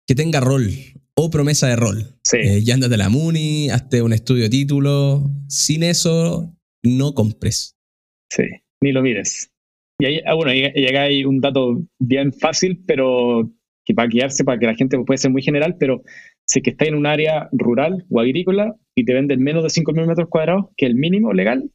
Que 0.07 0.15
tenga 0.15 0.39
rol 0.39 0.69
o 1.15 1.29
promesa 1.29 1.67
de 1.67 1.75
rol. 1.75 2.19
Sí. 2.23 2.37
Eh, 2.37 2.63
ya 2.63 2.73
andate 2.73 2.95
a 2.95 2.97
la 2.97 3.09
Muni, 3.09 3.69
hazte 3.69 4.01
un 4.01 4.13
estudio 4.13 4.43
de 4.43 4.49
título. 4.49 5.29
Sin 5.47 5.83
eso, 5.83 6.53
no 6.83 7.13
compres. 7.13 7.75
Sí, 8.31 8.43
ni 8.81 8.91
lo 8.91 9.01
mires. 9.01 9.49
Y 9.99 10.05
ahí, 10.05 10.21
ah, 10.25 10.33
bueno, 10.33 10.53
y, 10.53 10.65
acá 10.65 11.03
hay 11.03 11.23
un 11.23 11.39
dato 11.39 11.81
bien 11.99 12.33
fácil, 12.33 12.83
pero 12.85 13.49
que 13.85 13.93
para 13.93 14.07
guiarse, 14.07 14.43
para 14.43 14.59
que 14.59 14.65
la 14.65 14.75
gente 14.75 14.97
puede 15.05 15.17
ser 15.17 15.31
muy 15.31 15.41
general, 15.41 15.75
pero 15.79 16.01
si 16.45 16.61
que 16.61 16.71
está 16.71 16.85
en 16.85 16.95
un 16.95 17.05
área 17.05 17.49
rural 17.51 18.05
o 18.09 18.19
agrícola 18.19 18.75
y 18.95 19.05
te 19.05 19.13
venden 19.13 19.41
menos 19.41 19.63
de 19.63 19.69
5.000 19.69 20.07
metros 20.07 20.29
cuadrados, 20.29 20.65
que 20.77 20.85
el 20.85 20.95
mínimo 20.95 21.33
legal, 21.33 21.71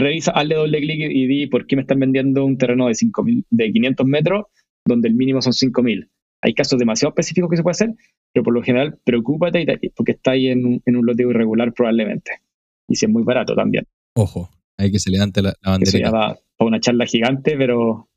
revisa, 0.00 0.32
hazle 0.32 0.56
doble 0.56 0.80
clic 0.80 1.00
y 1.10 1.26
di 1.26 1.46
por 1.46 1.66
qué 1.66 1.76
me 1.76 1.82
están 1.82 2.00
vendiendo 2.00 2.44
un 2.44 2.58
terreno 2.58 2.88
de, 2.88 2.94
5, 2.94 3.24
de 3.50 3.72
500 3.72 4.06
metros 4.06 4.46
donde 4.84 5.08
el 5.08 5.14
mínimo 5.14 5.40
son 5.42 5.52
5.000. 5.52 6.08
Hay 6.42 6.54
casos 6.54 6.78
demasiado 6.78 7.10
específicos 7.10 7.50
que 7.50 7.56
se 7.56 7.62
puede 7.62 7.72
hacer, 7.72 7.94
pero 8.32 8.44
por 8.44 8.54
lo 8.54 8.62
general 8.62 8.98
preocúpate 9.04 9.66
porque 9.94 10.12
está 10.12 10.32
ahí 10.32 10.48
en 10.48 10.64
un, 10.64 10.82
en 10.84 10.96
un 10.96 11.06
loteo 11.06 11.30
irregular 11.30 11.72
probablemente. 11.72 12.32
Y 12.88 12.96
si 12.96 13.06
es 13.06 13.12
muy 13.12 13.22
barato 13.22 13.54
también. 13.54 13.86
Ojo, 14.14 14.50
hay 14.76 14.90
que 14.90 14.98
se 14.98 15.10
levante 15.10 15.42
la, 15.42 15.54
la 15.62 15.72
bandera. 15.72 15.98
Eso 15.98 16.10
para 16.10 16.68
una 16.68 16.80
charla 16.80 17.06
gigante, 17.06 17.56
pero 17.56 18.08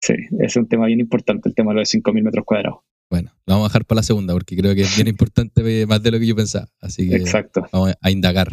sí, 0.00 0.14
es 0.40 0.56
un 0.56 0.68
tema 0.68 0.86
bien 0.86 1.00
importante, 1.00 1.48
el 1.48 1.54
tema 1.54 1.72
de 1.72 1.80
los 1.80 1.94
5.000 1.94 2.22
metros 2.22 2.44
cuadrados. 2.44 2.80
Bueno, 3.10 3.30
lo 3.46 3.54
vamos 3.54 3.66
a 3.66 3.68
dejar 3.68 3.84
para 3.84 3.98
la 3.98 4.02
segunda 4.04 4.32
porque 4.32 4.56
creo 4.56 4.74
que 4.74 4.80
es 4.82 4.96
bien 4.96 5.08
importante 5.08 5.86
más 5.86 6.02
de 6.02 6.10
lo 6.10 6.18
que 6.18 6.26
yo 6.26 6.34
pensaba. 6.34 6.68
Así 6.80 7.08
que 7.08 7.16
Exacto. 7.16 7.66
vamos 7.72 7.94
a 8.00 8.10
indagar. 8.10 8.48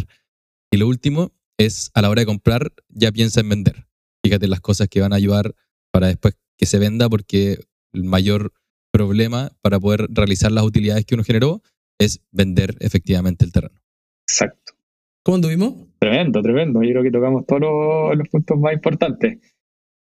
Y 0.71 0.77
lo 0.77 0.87
último, 0.87 1.31
es 1.59 1.91
a 1.93 2.01
la 2.01 2.09
hora 2.09 2.21
de 2.21 2.25
comprar, 2.25 2.71
ya 2.87 3.11
piensa 3.11 3.41
en 3.41 3.49
vender. 3.49 3.85
Fíjate 4.23 4.47
las 4.47 4.61
cosas 4.61 4.87
que 4.87 5.01
van 5.01 5.13
a 5.13 5.17
ayudar 5.17 5.53
para 5.91 6.07
después 6.07 6.35
que 6.57 6.65
se 6.65 6.79
venda, 6.79 7.09
porque 7.09 7.59
el 7.93 8.03
mayor 8.05 8.53
problema 8.91 9.51
para 9.61 9.79
poder 9.79 10.07
realizar 10.09 10.51
las 10.51 10.63
utilidades 10.63 11.05
que 11.05 11.15
uno 11.15 11.23
generó 11.23 11.61
es 11.99 12.21
vender 12.31 12.75
efectivamente 12.79 13.45
el 13.45 13.51
terreno. 13.51 13.79
Exacto. 14.27 14.73
¿Cómo 15.23 15.35
anduvimos? 15.35 15.73
Tremendo, 15.99 16.41
tremendo. 16.41 16.81
Yo 16.81 16.91
creo 16.91 17.03
que 17.03 17.11
tocamos 17.11 17.45
todos 17.45 18.15
los 18.17 18.29
puntos 18.29 18.57
más 18.57 18.73
importantes 18.73 19.39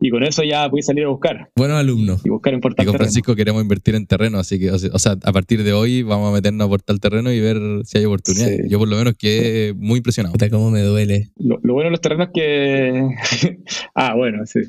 y 0.03 0.09
con 0.09 0.21
eso 0.21 0.43
ya 0.43 0.69
puedes 0.69 0.85
salir 0.85 1.05
a 1.05 1.07
buscar. 1.07 1.49
Buenos 1.55 1.77
alumnos. 1.77 2.25
Y 2.25 2.29
buscar 2.29 2.53
importante. 2.53 2.83
Y 2.83 2.85
con 2.91 2.97
Francisco 2.97 3.37
queremos 3.37 3.61
invertir 3.61 3.95
en 3.95 4.05
terreno, 4.05 4.37
así 4.37 4.59
que, 4.59 4.69
o 4.69 4.77
sea, 4.77 5.13
a 5.13 5.31
partir 5.31 5.63
de 5.63 5.71
hoy 5.71 6.03
vamos 6.03 6.29
a 6.29 6.33
meternos 6.33 6.67
a 6.67 6.69
portar 6.69 6.99
terreno 6.99 7.31
y 7.31 7.39
ver 7.39 7.57
si 7.85 7.99
hay 7.99 8.05
oportunidades. 8.05 8.69
Yo 8.69 8.79
por 8.79 8.89
lo 8.89 8.97
menos 8.97 9.13
quedé 9.17 9.73
muy 9.73 9.99
impresionado. 9.99 10.33
Puta, 10.33 10.49
cómo 10.49 10.71
me 10.71 10.81
duele. 10.81 11.29
Lo, 11.37 11.57
bueno 11.61 11.85
de 11.85 11.91
los 11.91 12.01
terrenos 12.01 12.27
es 12.27 12.33
que... 12.33 13.59
ah, 13.95 14.13
bueno, 14.13 14.45
sí. 14.45 14.59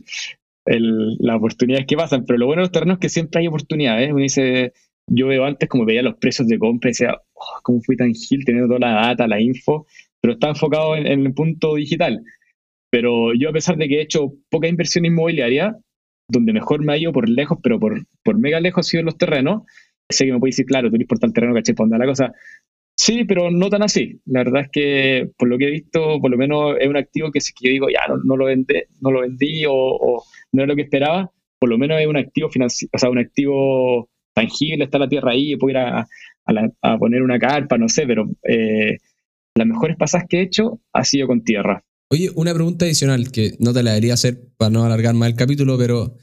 El, 0.67 1.17
las 1.19 1.37
oportunidades 1.37 1.87
que 1.89 1.97
pasan, 1.97 2.25
pero 2.25 2.39
lo 2.39 2.47
bueno 2.47 2.61
de 2.61 2.67
los 2.67 2.73
terrenos 2.73 2.95
es 2.95 3.01
que 3.01 3.09
siempre 3.09 3.41
hay 3.41 3.49
oportunidades. 3.49 4.13
Uno 4.13 4.23
dice, 4.23 4.73
yo 5.09 5.27
veo 5.27 5.47
antes 5.47 5.69
como 5.69 5.85
veía 5.85 6.03
los 6.03 6.15
precios 6.15 6.47
de 6.47 6.61
compra 6.61 6.91
y 6.91 6.93
decía, 6.93 7.17
oh, 7.33 7.61
¿cómo 7.65 7.81
fui 7.81 7.97
tan 7.97 8.15
gil 8.15 8.45
teniendo 8.45 8.69
toda 8.69 8.89
la 8.89 9.07
data, 9.09 9.27
la 9.27 9.41
info? 9.41 9.85
Pero 10.21 10.35
está 10.35 10.51
enfocado 10.51 10.95
en 10.95 11.27
el 11.27 11.35
punto 11.35 11.75
digital 11.75 12.23
pero 12.95 13.35
yo 13.35 13.49
a 13.49 13.53
pesar 13.53 13.77
de 13.77 13.89
que 13.89 13.99
he 13.99 14.03
hecho 14.03 14.35
poca 14.49 14.69
inversión 14.69 15.05
inmobiliaria, 15.05 15.77
donde 16.29 16.53
mejor 16.53 16.85
me 16.85 16.93
ha 16.93 16.97
ido 16.97 17.13
por 17.13 17.29
lejos, 17.29 17.59
pero 17.61 17.81
por, 17.81 18.07
por 18.23 18.39
mega 18.39 18.61
lejos 18.61 18.87
ha 18.87 18.89
sido 18.89 19.03
los 19.03 19.19
terrenos. 19.19 19.63
Sé 20.09 20.27
que 20.27 20.33
me 20.33 20.39
puede 20.39 20.51
decir, 20.51 20.65
claro, 20.65 20.91
tú 20.91 20.95
eres 20.95 21.09
por 21.09 21.19
tal 21.19 21.33
terreno, 21.33 21.55
caché, 21.55 21.75
para 21.75 21.99
la 21.99 22.07
cosa. 22.07 22.33
Sí, 22.97 23.25
pero 23.25 23.51
no 23.51 23.69
tan 23.69 23.83
así. 23.83 24.21
La 24.27 24.45
verdad 24.45 24.63
es 24.63 24.69
que, 24.71 25.29
por 25.37 25.49
lo 25.49 25.59
que 25.59 25.67
he 25.67 25.71
visto, 25.73 26.21
por 26.21 26.31
lo 26.31 26.37
menos 26.37 26.77
es 26.79 26.87
un 26.87 26.97
activo 26.97 27.33
que 27.33 27.41
si 27.41 27.53
yo 27.61 27.69
digo, 27.69 27.89
ya, 27.89 28.03
no, 28.23 28.37
lo, 28.37 28.45
vendí, 28.45 28.75
no 29.01 29.11
lo 29.11 29.23
vendí 29.23 29.65
o, 29.69 30.23
no 30.53 30.63
es 30.63 30.69
lo 30.69 30.77
que 30.77 30.83
esperaba, 30.83 31.33
por 31.59 31.71
lo 31.71 31.79
menos 31.79 32.01
es 32.01 32.07
un 32.07 32.17
activo 32.17 32.49
o 32.49 33.11
un 33.11 33.19
activo 33.19 34.09
tangible, 34.33 34.85
está 34.85 35.01
la 35.01 35.09
tierra 35.09 35.33
ahí, 35.33 35.57
puedo 35.57 35.73
ir 35.73 35.79
a, 35.79 36.07
a, 36.81 36.99
poner 36.99 37.23
una 37.23 37.41
carpa, 37.41 37.77
no 37.77 37.89
sé, 37.89 38.07
pero 38.07 38.31
eh, 38.49 38.99
las 39.57 39.67
mejores 39.67 39.97
pasas 39.97 40.27
que 40.29 40.39
he 40.39 40.43
hecho 40.43 40.79
ha 40.93 41.03
sido 41.03 41.27
con 41.27 41.43
tierra. 41.43 41.83
Oye, 42.15 42.31
una 42.37 42.55
pregunta 42.55 42.85
adicional 42.85 43.33
que 43.33 43.57
no 43.59 43.73
te 43.73 43.83
la 43.83 43.91
debería 43.91 44.15
hacer 44.15 44.41
para 44.57 44.71
no 44.71 44.85
alargar 44.85 45.15
más 45.15 45.31
el 45.31 45.35
capítulo, 45.35 45.77
pero 45.77 46.15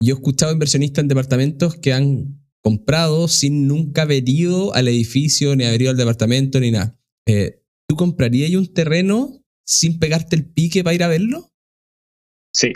yo 0.00 0.14
he 0.14 0.16
escuchado 0.16 0.52
inversionistas 0.52 1.02
en 1.02 1.08
departamentos 1.08 1.74
que 1.74 1.92
han 1.92 2.40
comprado 2.62 3.26
sin 3.26 3.66
nunca 3.66 4.02
haber 4.02 4.28
ido 4.28 4.72
al 4.76 4.86
edificio, 4.86 5.56
ni 5.56 5.64
haber 5.64 5.82
ido 5.82 5.90
al 5.90 5.96
departamento, 5.96 6.60
ni 6.60 6.70
nada. 6.70 6.96
Eh, 7.26 7.64
¿Tú 7.88 7.96
comprarías 7.96 8.54
un 8.54 8.72
terreno 8.72 9.42
sin 9.66 9.98
pegarte 9.98 10.36
el 10.36 10.44
pique 10.44 10.84
para 10.84 10.94
ir 10.94 11.02
a 11.02 11.08
verlo? 11.08 11.50
Sí, 12.54 12.72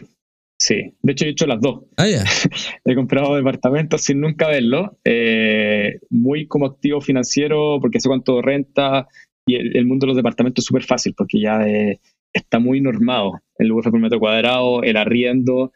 sí. 0.58 0.96
De 1.02 1.12
hecho, 1.12 1.26
he 1.26 1.28
hecho 1.28 1.46
las 1.46 1.60
dos. 1.60 1.84
Ah, 1.96 2.08
ya. 2.08 2.24
he 2.86 2.94
comprado 2.96 3.36
departamentos 3.36 4.02
sin 4.02 4.20
nunca 4.20 4.48
verlo. 4.48 4.98
Eh, 5.04 6.00
muy 6.10 6.48
como 6.48 6.66
activo 6.66 7.00
financiero, 7.00 7.78
porque 7.80 8.00
sé 8.00 8.08
cuánto 8.08 8.42
renta. 8.42 9.06
Y 9.50 9.56
el, 9.56 9.86
mundo 9.86 10.04
de 10.04 10.08
los 10.08 10.16
departamentos 10.16 10.62
es 10.62 10.66
súper 10.66 10.84
fácil, 10.84 11.12
porque 11.16 11.40
ya 11.40 11.66
eh, 11.66 11.98
está 12.32 12.60
muy 12.60 12.80
normado. 12.80 13.40
El 13.58 13.72
UF 13.72 13.90
por 13.90 13.98
metro 13.98 14.20
cuadrado, 14.20 14.84
el 14.84 14.96
arriendo. 14.96 15.72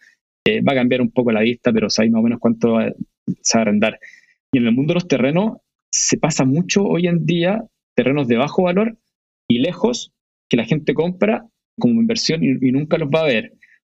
va 0.47 0.73
a 0.73 0.77
cambiar 0.77 1.01
un 1.01 1.11
poco 1.11 1.33
la 1.33 1.41
vista, 1.41 1.73
pero 1.73 1.91
sabéis 1.91 2.13
más 2.13 2.21
o 2.21 2.23
menos 2.23 2.39
cuánto 2.39 2.79
sabe 3.41 3.63
arrendar. 3.63 3.99
Y 4.53 4.59
en 4.59 4.67
el 4.67 4.73
mundo 4.73 4.93
de 4.93 4.95
los 4.95 5.09
terrenos 5.09 5.59
se 5.91 6.19
pasa 6.19 6.45
mucho 6.45 6.85
hoy 6.85 7.09
en 7.09 7.27
día 7.27 7.65
terrenos 7.97 8.29
de 8.29 8.37
bajo 8.37 8.63
valor 8.63 8.97
y 9.49 9.59
lejos 9.59 10.13
que 10.49 10.57
la 10.57 10.65
gente 10.65 10.95
compra 10.95 11.47
como 11.79 12.01
inversión 12.01 12.45
y, 12.45 12.71
nunca 12.71 12.97
los 12.97 13.09
va 13.09 13.23
a 13.23 13.27
ver. 13.27 13.55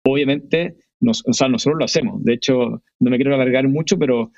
Obviamente, 0.07 0.77
nos, 1.01 1.27
o 1.27 1.33
sea, 1.33 1.49
nosotros 1.49 1.81
lo 1.81 1.85
hacemos. 1.85 2.23
De 2.23 2.35
hecho, 2.35 2.83
no 3.01 3.11
me 3.11 3.17
quiero 3.17 3.35
alargar 3.35 3.67
mucho, 3.67 3.99
pero 3.99 4.31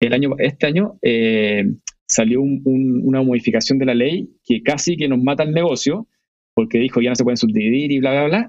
el 0.00 0.12
año, 0.12 0.34
este 0.38 0.66
año 0.66 0.98
eh, 1.00 1.64
salió 2.12 2.42
una 2.42 3.22
modificación 3.22 3.78
de 3.78 3.86
la 3.86 3.94
ley 3.94 4.28
que 4.44 4.62
casi 4.62 4.96
que 4.96 5.08
nos 5.08 5.22
mata 5.22 5.42
el 5.42 5.52
negocio, 5.52 6.06
porque 6.54 6.78
dijo 6.78 7.00
ya 7.00 7.10
no 7.10 7.16
se 7.16 7.24
pueden 7.24 7.38
subdividir 7.38 7.90
y 7.92 8.00
bla, 8.00 8.12
bla, 8.12 8.24
bla. 8.26 8.46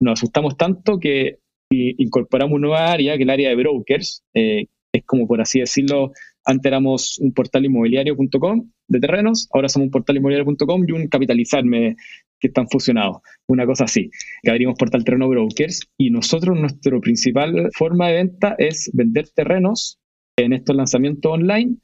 Nos 0.00 0.20
asustamos 0.20 0.56
tanto 0.56 0.98
que 0.98 1.38
incorporamos 1.70 2.56
una 2.56 2.68
nueva 2.68 2.92
área, 2.92 3.12
que 3.16 3.22
es 3.22 3.26
el 3.26 3.30
área 3.30 3.48
de 3.50 3.56
brokers, 3.56 4.24
eh, 4.34 4.66
es 4.94 5.04
como 5.04 5.26
por 5.26 5.40
así 5.40 5.60
decirlo, 5.60 6.12
antes 6.44 6.68
éramos 6.68 7.18
un 7.18 7.32
portal 7.32 7.64
inmobiliario.com 7.64 8.70
de 8.88 9.00
terrenos, 9.00 9.48
ahora 9.52 9.68
somos 9.68 9.86
un 9.86 9.90
portal 9.90 10.16
inmobiliario.com 10.16 10.84
y 10.86 10.92
un 10.92 11.08
capitalizarme 11.08 11.96
que 12.40 12.48
están 12.48 12.68
fusionados, 12.68 13.18
una 13.46 13.64
cosa 13.64 13.84
así, 13.84 14.10
que 14.42 14.50
abrimos 14.50 14.74
portal 14.78 15.04
terreno 15.04 15.28
brokers 15.28 15.80
y 15.96 16.10
nosotros 16.10 16.58
nuestra 16.58 16.98
principal 17.00 17.70
forma 17.72 18.08
de 18.08 18.14
venta 18.14 18.54
es 18.58 18.90
vender 18.92 19.28
terrenos 19.28 19.98
en 20.36 20.52
estos 20.52 20.74
lanzamientos 20.74 21.30
online 21.30 21.76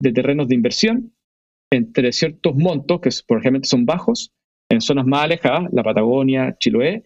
de 0.00 0.12
terrenos 0.12 0.48
de 0.48 0.54
inversión 0.54 1.14
entre 1.72 2.12
ciertos 2.12 2.54
montos 2.54 3.00
que 3.00 3.10
por 3.26 3.38
ejemplo 3.38 3.62
son 3.64 3.84
bajos 3.84 4.32
en 4.70 4.80
zonas 4.80 5.06
más 5.06 5.24
alejadas, 5.24 5.72
la 5.72 5.82
Patagonia, 5.82 6.56
Chiloé, 6.58 7.04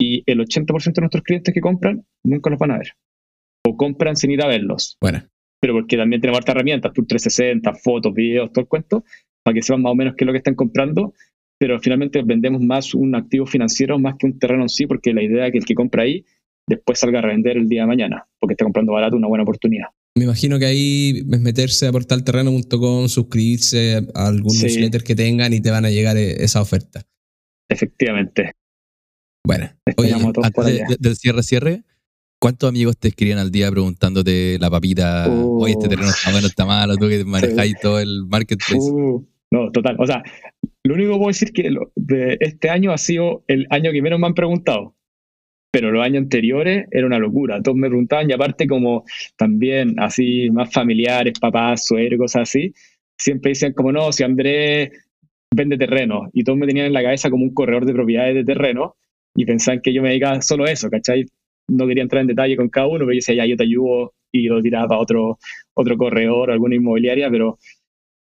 y 0.00 0.22
el 0.26 0.40
80% 0.40 0.94
de 0.94 1.00
nuestros 1.02 1.22
clientes 1.22 1.52
que 1.52 1.60
compran 1.60 2.04
nunca 2.24 2.50
los 2.50 2.58
van 2.58 2.72
a 2.72 2.78
ver 2.78 2.94
o 3.66 3.76
compran 3.76 4.16
sin 4.16 4.30
ir 4.30 4.42
a 4.42 4.48
verlos. 4.48 4.96
Bueno. 5.00 5.22
Pero 5.60 5.74
porque 5.74 5.96
también 5.96 6.20
tenemos 6.20 6.38
hartas 6.38 6.54
herramientas, 6.54 6.92
Tour 6.92 7.06
360, 7.06 7.74
fotos, 7.74 8.14
videos, 8.14 8.50
todo 8.52 8.62
el 8.62 8.68
cuento, 8.68 9.04
para 9.42 9.54
que 9.54 9.62
sepan 9.62 9.82
más 9.82 9.92
o 9.92 9.94
menos 9.94 10.14
qué 10.16 10.24
es 10.24 10.26
lo 10.26 10.32
que 10.32 10.38
están 10.38 10.54
comprando. 10.54 11.12
Pero 11.58 11.78
finalmente 11.78 12.22
vendemos 12.22 12.62
más 12.62 12.94
un 12.94 13.14
activo 13.14 13.44
financiero 13.44 13.98
más 13.98 14.14
que 14.16 14.26
un 14.26 14.38
terreno 14.38 14.62
en 14.62 14.70
sí, 14.70 14.86
porque 14.86 15.12
la 15.12 15.22
idea 15.22 15.46
es 15.46 15.52
que 15.52 15.58
el 15.58 15.66
que 15.66 15.74
compra 15.74 16.04
ahí 16.04 16.24
después 16.66 16.98
salga 16.98 17.18
a 17.18 17.22
revender 17.22 17.58
el 17.58 17.68
día 17.68 17.82
de 17.82 17.88
mañana, 17.88 18.26
porque 18.38 18.54
está 18.54 18.64
comprando 18.64 18.92
barato 18.92 19.16
una 19.16 19.28
buena 19.28 19.42
oportunidad. 19.42 19.88
Me 20.16 20.24
imagino 20.24 20.58
que 20.58 20.66
ahí 20.66 21.24
es 21.30 21.40
meterse 21.40 21.86
a 21.86 21.92
portalterreno.com, 21.92 23.08
suscribirse 23.08 24.06
a 24.14 24.26
algún 24.26 24.58
newsletter 24.58 25.02
que 25.02 25.14
tengan 25.14 25.52
y 25.52 25.60
te 25.60 25.70
van 25.70 25.84
a 25.84 25.90
llegar 25.90 26.16
e-, 26.16 26.42
esa 26.42 26.60
oferta. 26.60 27.06
Efectivamente. 27.68 28.52
Bueno, 29.46 29.70
oye, 29.96 30.12
antes 30.12 30.98
del 30.98 31.16
cierre, 31.16 31.42
cierre, 31.42 31.84
¿Cuántos 32.40 32.70
amigos 32.70 32.96
te 32.96 33.08
escribían 33.08 33.38
al 33.38 33.50
día 33.50 33.70
preguntándote 33.70 34.56
la 34.58 34.70
papita, 34.70 35.28
oye, 35.28 35.72
este 35.72 35.90
terreno 35.90 36.08
está 36.08 36.32
bueno, 36.32 36.46
está 36.46 36.64
malo, 36.64 36.96
tú 36.96 37.06
que 37.06 37.22
manejáis 37.22 37.78
todo 37.82 38.00
el 38.00 38.24
marketplace? 38.26 38.80
Uh, 38.80 39.22
no, 39.50 39.70
total. 39.70 39.96
O 39.98 40.06
sea, 40.06 40.22
lo 40.82 40.94
único 40.94 41.12
que 41.12 41.18
puedo 41.18 41.28
decir 41.28 41.48
es 41.48 41.52
que 41.52 41.70
de 41.96 42.38
este 42.40 42.70
año 42.70 42.92
ha 42.92 42.98
sido 42.98 43.44
el 43.46 43.66
año 43.68 43.92
que 43.92 44.00
menos 44.00 44.18
me 44.18 44.26
han 44.26 44.32
preguntado. 44.32 44.96
Pero 45.72 45.92
los 45.92 46.04
años 46.04 46.22
anteriores 46.22 46.86
era 46.90 47.06
una 47.06 47.18
locura. 47.18 47.62
Todos 47.62 47.76
me 47.76 47.88
preguntaban 47.88 48.28
y 48.28 48.32
aparte 48.32 48.66
como 48.66 49.04
también 49.36 49.94
así 49.98 50.50
más 50.50 50.72
familiares, 50.72 51.38
papás, 51.38 51.86
suegros, 51.86 52.18
cosas 52.18 52.42
así, 52.42 52.72
siempre 53.18 53.50
decían 53.50 53.72
como 53.72 53.92
no, 53.92 54.12
si 54.12 54.24
Andrés 54.24 54.90
vende 55.54 55.76
terreno 55.76 56.28
y 56.32 56.44
todos 56.44 56.58
me 56.58 56.66
tenían 56.66 56.86
en 56.86 56.92
la 56.92 57.02
cabeza 57.02 57.30
como 57.30 57.44
un 57.44 57.54
corredor 57.54 57.84
de 57.84 57.92
propiedades 57.92 58.34
de 58.34 58.44
terreno 58.44 58.96
y 59.34 59.44
pensaban 59.44 59.80
que 59.80 59.92
yo 59.92 60.02
me 60.02 60.08
dedicaba 60.08 60.42
solo 60.42 60.64
a 60.64 60.72
eso, 60.72 60.90
¿cachai? 60.90 61.26
no 61.70 61.86
quería 61.86 62.02
entrar 62.02 62.22
en 62.22 62.28
detalle 62.28 62.56
con 62.56 62.68
cada 62.68 62.88
uno, 62.88 63.00
pero 63.00 63.12
yo 63.12 63.16
decía, 63.16 63.34
ya, 63.34 63.46
yo 63.46 63.56
te 63.56 63.64
ayudo 63.64 64.14
y 64.32 64.48
lo 64.48 64.60
tiraba 64.60 64.96
a 64.96 64.98
otro, 64.98 65.38
otro 65.74 65.96
corredor 65.96 66.50
alguna 66.50 66.76
inmobiliaria, 66.76 67.30
pero 67.30 67.58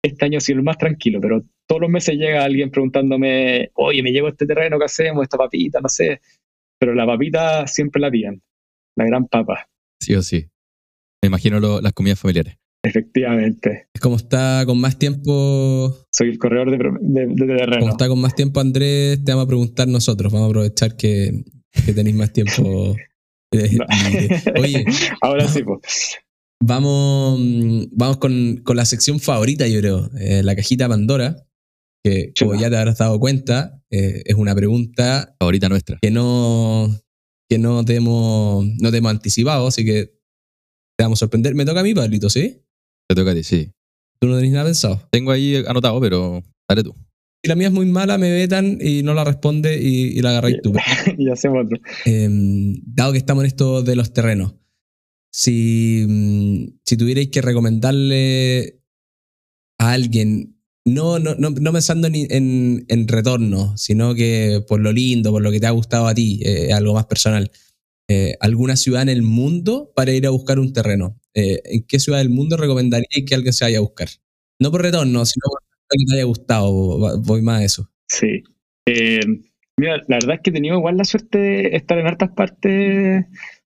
este 0.03 0.25
año 0.25 0.39
ha 0.39 0.41
sido 0.41 0.59
el 0.59 0.65
más 0.65 0.79
tranquilo, 0.79 1.21
pero 1.21 1.43
todos 1.67 1.83
los 1.83 1.91
meses 1.91 2.17
llega 2.17 2.45
alguien 2.45 2.71
preguntándome, 2.71 3.71
oye, 3.75 4.03
me 4.03 4.13
llevo 4.13 4.29
este 4.29 4.47
terreno, 4.47 4.79
¿qué 4.79 4.85
hacemos? 4.85 5.23
Esta 5.23 5.37
papita, 5.37 5.81
no 5.81 5.89
sé. 5.89 6.21
Pero 6.79 6.95
la 6.95 7.07
papita 7.07 7.67
siempre 7.67 8.01
la 8.01 8.11
pillan, 8.11 8.43
la 8.97 9.07
gran 9.07 9.27
papa. 9.27 9.69
Sí 10.01 10.15
o 10.15 10.23
sí. 10.23 10.49
Me 11.23 11.29
imagino 11.29 11.59
las 11.81 11.93
comidas 11.93 12.21
familiares. 12.21 12.57
Efectivamente. 12.85 13.89
Como 14.01 14.17
está 14.17 14.63
con 14.67 14.81
más 14.81 14.99
tiempo. 14.99 15.97
Soy 16.13 16.29
el 16.29 16.39
corredor 16.39 16.71
de, 16.71 16.79
de, 17.01 17.27
de, 17.27 17.57
terreno. 17.57 17.81
Como 17.81 17.93
está 17.93 18.09
con 18.09 18.21
más 18.21 18.35
tiempo 18.35 18.61
Andrés, 18.61 19.25
te 19.25 19.33
vamos 19.33 19.47
a 19.47 19.49
preguntar 19.49 19.89
nosotros. 19.89 20.33
Vamos 20.33 20.47
a 20.47 20.51
aprovechar 20.51 20.97
que, 20.97 21.45
que 21.85 21.93
tenéis 21.93 22.17
más 22.17 22.33
tiempo 22.33 22.95
Oye, 24.59 24.85
ahora 25.23 25.49
sí, 25.49 25.63
pues. 25.63 26.17
Vamos, 26.63 27.39
vamos 27.93 28.17
con, 28.17 28.57
con, 28.65 28.77
la 28.77 28.87
sección 28.87 29.21
favorita, 29.21 29.67
yo 29.69 29.81
creo, 29.81 30.11
eh, 30.19 30.43
la 30.43 30.57
cajita 30.57 30.89
Pandora, 30.89 31.47
que 32.07 32.33
como 32.39 32.55
ya 32.55 32.71
te 32.71 32.77
habrás 32.77 32.99
dado 32.99 33.19
cuenta, 33.19 33.83
eh, 33.91 34.23
es 34.25 34.35
una 34.37 34.55
pregunta 34.55 35.35
favorita 35.41 35.69
nuestra. 35.69 35.99
Que 36.01 36.11
no, 36.11 36.89
que 37.49 37.59
no 37.59 37.85
te 37.85 37.97
hemos, 37.97 38.65
no 38.81 38.91
te 38.91 38.99
hemos 38.99 39.11
anticipado, 39.11 39.67
así 39.67 39.85
que 39.85 40.07
te 40.97 41.05
vamos 41.05 41.19
a 41.19 41.21
sorprender. 41.21 41.55
Me 41.57 41.65
toca 41.65 41.81
a 41.81 41.83
mí, 41.83 41.95
Pablito, 41.95 42.31
¿sí? 42.31 42.63
Te 43.09 43.15
toca 43.17 43.33
a 43.33 43.35
ti, 43.35 43.43
sí. 43.43 43.73
¿Tú 44.21 44.29
no 44.29 44.37
tenés 44.37 44.53
nada 44.53 44.67
pensado? 44.67 45.03
Tengo 45.11 45.33
ahí 45.33 45.57
anotado, 45.67 46.01
pero 46.01 46.45
dale 46.69 46.85
tú. 46.85 46.95
Si 47.43 47.49
la 47.49 47.57
mía 47.57 47.69
es 47.69 47.73
muy 47.73 47.87
mala, 47.87 48.19
me 48.19 48.31
vetan 48.31 48.79
y 48.81 49.03
no 49.03 49.13
la 49.13 49.25
responde 49.25 49.79
y, 49.81 50.21
la 50.23 50.31
agarráis 50.31 50.63
tú. 50.63 50.73
y 51.19 51.29
hacemos 51.29 51.65
otro. 51.65 51.79
Em, 52.05 52.75
dado 52.85 53.13
que 53.13 53.19
estamos 53.19 53.43
en 53.43 53.49
esto 53.49 53.83
de 53.83 53.97
los 53.97 54.13
terrenos, 54.13 54.55
si, 55.33 56.07
mm, 56.09 56.79
si 56.85 56.97
tuvierais 56.97 57.29
que 57.29 57.43
recomendarle 57.43 58.81
a 59.79 59.93
alguien, 59.93 60.56
no, 60.87 61.19
no, 61.19 61.35
no, 61.35 61.51
no 61.51 61.73
pensando 61.73 62.07
en, 62.07 62.87
en, 62.89 63.09
retorno, 63.09 63.77
sino 63.77 64.15
que 64.15 64.65
por 64.67 64.81
lo 64.81 64.93
lindo, 64.93 65.33
por 65.33 65.43
lo 65.43 65.51
que 65.51 65.59
te 65.59 65.67
ha 65.67 65.73
gustado 65.73 66.07
a 66.07 66.15
ti, 66.15 66.41
eh, 66.45 66.73
algo 66.73 66.95
más 66.95 67.07
personal, 67.07 67.51
eh, 68.09 68.37
alguna 68.39 68.77
ciudad 68.77 69.03
en 69.03 69.09
el 69.09 69.23
mundo 69.23 69.93
para 69.97 70.13
ir 70.13 70.27
a 70.27 70.31
buscar 70.31 70.61
un 70.61 70.73
terreno. 70.73 71.21
Eh, 71.35 71.61
¿En 71.65 71.87
qué 71.89 71.99
ciudad 71.99 72.19
del 72.19 72.31
mundo 72.31 72.57
recomendaríais 72.57 73.27
que 73.27 73.35
alguien 73.35 73.53
se 73.53 73.65
vaya 73.65 73.79
a 73.79 73.83
buscar? 73.83 74.09
No 74.61 74.71
por 74.71 74.83
retorno, 74.83 75.27
sino 75.27 75.43
por 75.51 75.61
que 75.91 76.05
te 76.09 76.15
haya 76.15 76.25
gustado, 76.25 77.21
voy 77.21 77.43
más 77.43 77.61
a 77.61 77.65
eso. 77.65 77.91
Sí. 78.09 78.45
Eh, 78.87 79.21
mira, 79.77 79.97
la 80.07 80.17
verdad 80.17 80.37
es 80.37 80.41
que 80.43 80.51
he 80.51 80.53
tenido 80.53 80.77
igual 80.77 80.99
la 80.99 81.05
suerte 81.05 81.39
de 81.39 81.77
estar 81.77 81.99
en 81.99 82.07
hartas 82.07 82.31
partes 82.31 83.25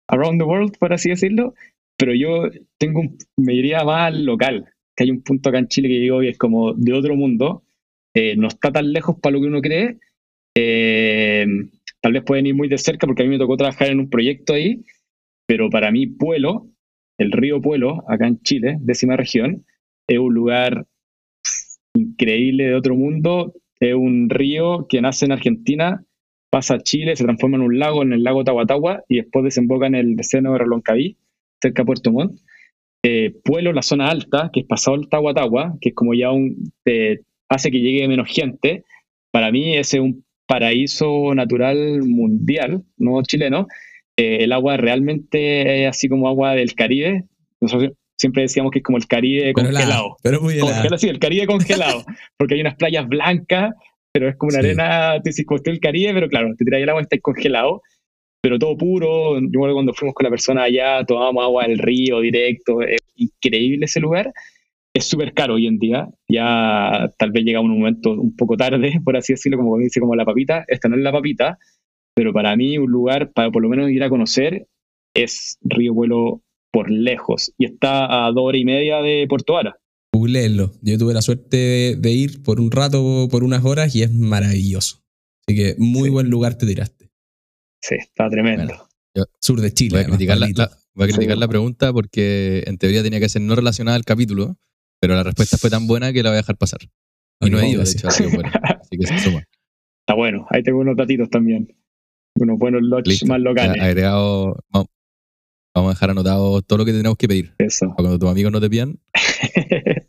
around 0.08 0.40
the 0.40 0.46
world, 0.46 0.76
por 0.78 0.94
así 0.94 1.10
decirlo, 1.10 1.54
pero 1.98 2.14
yo 2.14 2.48
tengo 2.78 3.02
me 3.36 3.52
diría 3.52 3.84
más 3.84 4.14
local, 4.14 4.72
que 5.00 5.04
hay 5.04 5.10
un 5.10 5.22
punto 5.22 5.48
acá 5.48 5.58
en 5.58 5.68
Chile 5.68 5.88
que 5.88 5.94
digo 5.94 6.22
y 6.22 6.28
es 6.28 6.36
como 6.36 6.74
de 6.74 6.92
otro 6.92 7.16
mundo, 7.16 7.64
eh, 8.14 8.36
no 8.36 8.48
está 8.48 8.70
tan 8.70 8.92
lejos 8.92 9.16
para 9.18 9.32
lo 9.32 9.40
que 9.40 9.46
uno 9.46 9.62
cree, 9.62 9.96
eh, 10.54 11.46
tal 12.02 12.12
vez 12.12 12.22
pueden 12.22 12.46
ir 12.46 12.54
muy 12.54 12.68
de 12.68 12.76
cerca 12.76 13.06
porque 13.06 13.22
a 13.22 13.26
mí 13.26 13.30
me 13.30 13.38
tocó 13.38 13.56
trabajar 13.56 13.88
en 13.88 14.00
un 14.00 14.10
proyecto 14.10 14.52
ahí, 14.52 14.84
pero 15.46 15.70
para 15.70 15.90
mí 15.90 16.06
Pueblo, 16.06 16.68
el 17.18 17.32
río 17.32 17.62
Pueblo, 17.62 18.04
acá 18.08 18.26
en 18.26 18.40
Chile, 18.42 18.76
décima 18.80 19.16
región, 19.16 19.64
es 20.06 20.18
un 20.18 20.34
lugar 20.34 20.86
increíble 21.94 22.64
de 22.64 22.74
otro 22.74 22.94
mundo. 22.94 23.54
Es 23.78 23.94
un 23.94 24.28
río 24.28 24.86
que 24.88 25.00
nace 25.00 25.24
en 25.24 25.32
Argentina 25.32 26.04
pasa 26.50 26.74
a 26.74 26.80
Chile, 26.80 27.14
se 27.14 27.24
transforma 27.24 27.56
en 27.56 27.62
un 27.62 27.78
lago, 27.78 28.02
en 28.02 28.12
el 28.12 28.24
lago 28.24 28.42
Tahuatahua, 28.42 29.04
y 29.08 29.18
después 29.18 29.44
desemboca 29.44 29.86
en 29.86 29.94
el 29.94 30.16
seno 30.24 30.52
de 30.52 30.58
Reloncaví, 30.58 31.16
cerca 31.62 31.82
de 31.82 31.86
Puerto 31.86 32.10
Montt. 32.10 32.40
Eh, 33.02 33.32
Pueblo, 33.44 33.72
la 33.72 33.82
zona 33.82 34.08
alta, 34.10 34.50
que 34.52 34.60
es 34.60 34.66
pasado 34.66 34.96
el 34.96 35.08
Tahuatahua, 35.08 35.76
que 35.80 35.90
es 35.90 35.94
como 35.94 36.14
ya 36.14 36.30
un... 36.30 36.70
te 36.84 37.20
hace 37.48 37.70
que 37.70 37.80
llegue 37.80 38.06
menos 38.08 38.28
gente. 38.28 38.84
Para 39.30 39.50
mí 39.50 39.76
ese 39.76 39.96
es 39.98 40.02
un 40.02 40.24
paraíso 40.46 41.34
natural 41.34 42.02
mundial, 42.04 42.82
no 42.98 43.22
chileno. 43.22 43.66
Eh, 44.16 44.38
el 44.44 44.52
agua 44.52 44.76
realmente 44.76 45.82
es 45.84 45.88
así 45.88 46.08
como 46.08 46.28
agua 46.28 46.54
del 46.54 46.74
Caribe. 46.74 47.24
Nosotros 47.60 47.92
siempre 48.18 48.42
decíamos 48.42 48.70
que 48.72 48.80
es 48.80 48.84
como 48.84 48.98
el 48.98 49.06
Caribe 49.06 49.52
Pero 49.54 49.68
congelado. 49.68 50.16
pero 50.22 50.40
muy. 50.42 50.58
Congelado, 50.58 50.98
sí, 50.98 51.08
el 51.08 51.18
Caribe 51.18 51.46
congelado, 51.46 52.04
porque 52.36 52.54
hay 52.54 52.60
unas 52.60 52.74
playas 52.76 53.08
blancas, 53.08 53.72
pero 54.12 54.28
es 54.28 54.36
como 54.36 54.50
una 54.50 54.60
Sí. 54.60 54.66
arena, 54.66 55.20
te 55.22 55.32
circunscribe 55.32 55.74
el 55.76 55.80
Caribe, 55.80 56.12
pero 56.14 56.28
claro, 56.28 56.48
te 56.58 56.64
tiras 56.64 56.82
el 56.82 56.88
agua 56.90 57.00
y 57.00 57.04
está 57.04 57.18
congelado, 57.18 57.82
pero 58.42 58.58
todo 58.58 58.76
puro. 58.76 59.34
Yo 59.38 59.40
me 59.42 59.48
acuerdo 59.58 59.74
cuando 59.74 59.94
fuimos 59.94 60.14
con 60.14 60.24
la 60.24 60.30
persona 60.30 60.62
allá, 60.64 61.04
tomábamos 61.04 61.44
agua 61.44 61.66
del 61.66 61.78
río 61.78 62.20
directo, 62.20 62.82
es 62.82 62.98
increíble 63.16 63.84
ese 63.86 64.00
lugar. 64.00 64.32
Es 64.92 65.04
súper 65.04 65.32
caro 65.34 65.54
hoy 65.54 65.66
en 65.66 65.78
día, 65.78 66.08
ya 66.28 67.12
tal 67.16 67.30
vez 67.30 67.44
llega 67.44 67.60
un 67.60 67.70
momento 67.70 68.10
un 68.12 68.34
poco 68.34 68.56
tarde, 68.56 69.00
por 69.04 69.16
así 69.16 69.34
decirlo, 69.34 69.58
como 69.58 69.78
dice, 69.78 70.00
como 70.00 70.16
la 70.16 70.24
papita. 70.24 70.64
Esta 70.66 70.88
no 70.88 70.96
es 70.96 71.02
la 71.02 71.12
papita, 71.12 71.58
pero 72.14 72.32
para 72.32 72.56
mí 72.56 72.76
un 72.78 72.90
lugar 72.90 73.30
para 73.32 73.50
por 73.50 73.62
lo 73.62 73.68
menos 73.68 73.90
ir 73.90 74.02
a 74.02 74.08
conocer 74.08 74.66
es 75.14 75.58
Río 75.62 75.94
Vuelo 75.94 76.42
por 76.72 76.88
lejos 76.90 77.52
y 77.58 77.64
está 77.64 78.26
a 78.26 78.30
dos 78.32 78.44
horas 78.44 78.60
y 78.60 78.64
media 78.64 78.98
de 79.02 79.26
Puerto 79.28 79.54
Vara. 79.54 79.76
Googleenlo. 80.12 80.72
Yo 80.82 80.98
tuve 80.98 81.14
la 81.14 81.22
suerte 81.22 81.56
de, 81.56 81.96
de 81.96 82.10
ir 82.12 82.42
por 82.42 82.60
un 82.60 82.70
rato, 82.72 83.28
por 83.30 83.44
unas 83.44 83.64
horas, 83.64 83.94
y 83.94 84.02
es 84.02 84.12
maravilloso. 84.12 85.02
Así 85.46 85.56
que 85.56 85.74
muy 85.78 86.04
Sí. 86.04 86.10
buen 86.10 86.30
lugar 86.30 86.58
te 86.58 86.66
tiraste. 86.66 86.99
Sí, 87.82 87.94
está 87.96 88.28
tremendo. 88.28 88.66
Bueno. 89.14 89.30
Sur 89.40 89.60
de 89.60 89.72
Chile. 89.72 89.90
Voy 89.96 90.02
a 90.04 90.06
criticar, 90.08 90.36
la, 90.38 90.46
Pablito. 90.46 90.62
la- 90.62 90.70
voy 90.94 91.04
a 91.04 91.08
criticar 91.12 91.36
Sí. 91.36 91.40
la 91.40 91.48
pregunta 91.48 91.92
porque 91.92 92.62
en 92.66 92.78
teoría 92.78 93.02
tenía 93.02 93.20
que 93.20 93.28
ser 93.28 93.42
no 93.42 93.54
relacionada 93.56 93.96
al 93.96 94.04
capítulo, 94.04 94.56
pero 95.00 95.14
la 95.14 95.22
respuesta 95.22 95.56
fue 95.58 95.70
tan 95.70 95.86
buena 95.86 96.12
que 96.12 96.22
la 96.22 96.30
voy 96.30 96.34
a 96.36 96.42
dejar 96.42 96.56
pasar. 96.56 96.80
Y 97.40 97.48
no 97.50 97.58
he 97.58 97.68
ido, 97.70 97.82
de 97.82 97.90
hecho, 97.90 98.06
así 98.08 98.24
que 98.24 98.34
bueno. 98.36 98.50
Así 98.82 98.98
que 98.98 99.06
se 99.06 99.18
suma. 99.18 99.38
Está 99.40 100.14
bueno. 100.14 100.46
Ahí 100.50 100.62
tengo 100.62 100.78
unos 100.80 100.96
datitos 100.96 101.30
también. 101.30 101.74
Unos 102.36 102.58
buenos 102.58 102.82
Listo. 103.04 103.26
más 103.26 103.40
locales. 103.40 103.76
Ya 103.76 103.84
Agregado, 103.84 104.56
vamos, 104.68 104.88
vamos 105.74 105.90
a 105.90 105.94
dejar 105.94 106.10
anotado 106.10 106.60
todo 106.62 106.78
lo 106.80 106.84
que 106.84 106.92
tenemos 106.92 107.16
que 107.16 107.28
pedir. 107.28 107.54
Eso. 107.58 107.86
Para 107.88 107.94
cuando 107.96 108.18
tus 108.18 108.28
amigos 108.30 108.52
no 108.52 108.60
te 108.60 108.68
pidan. 108.68 108.98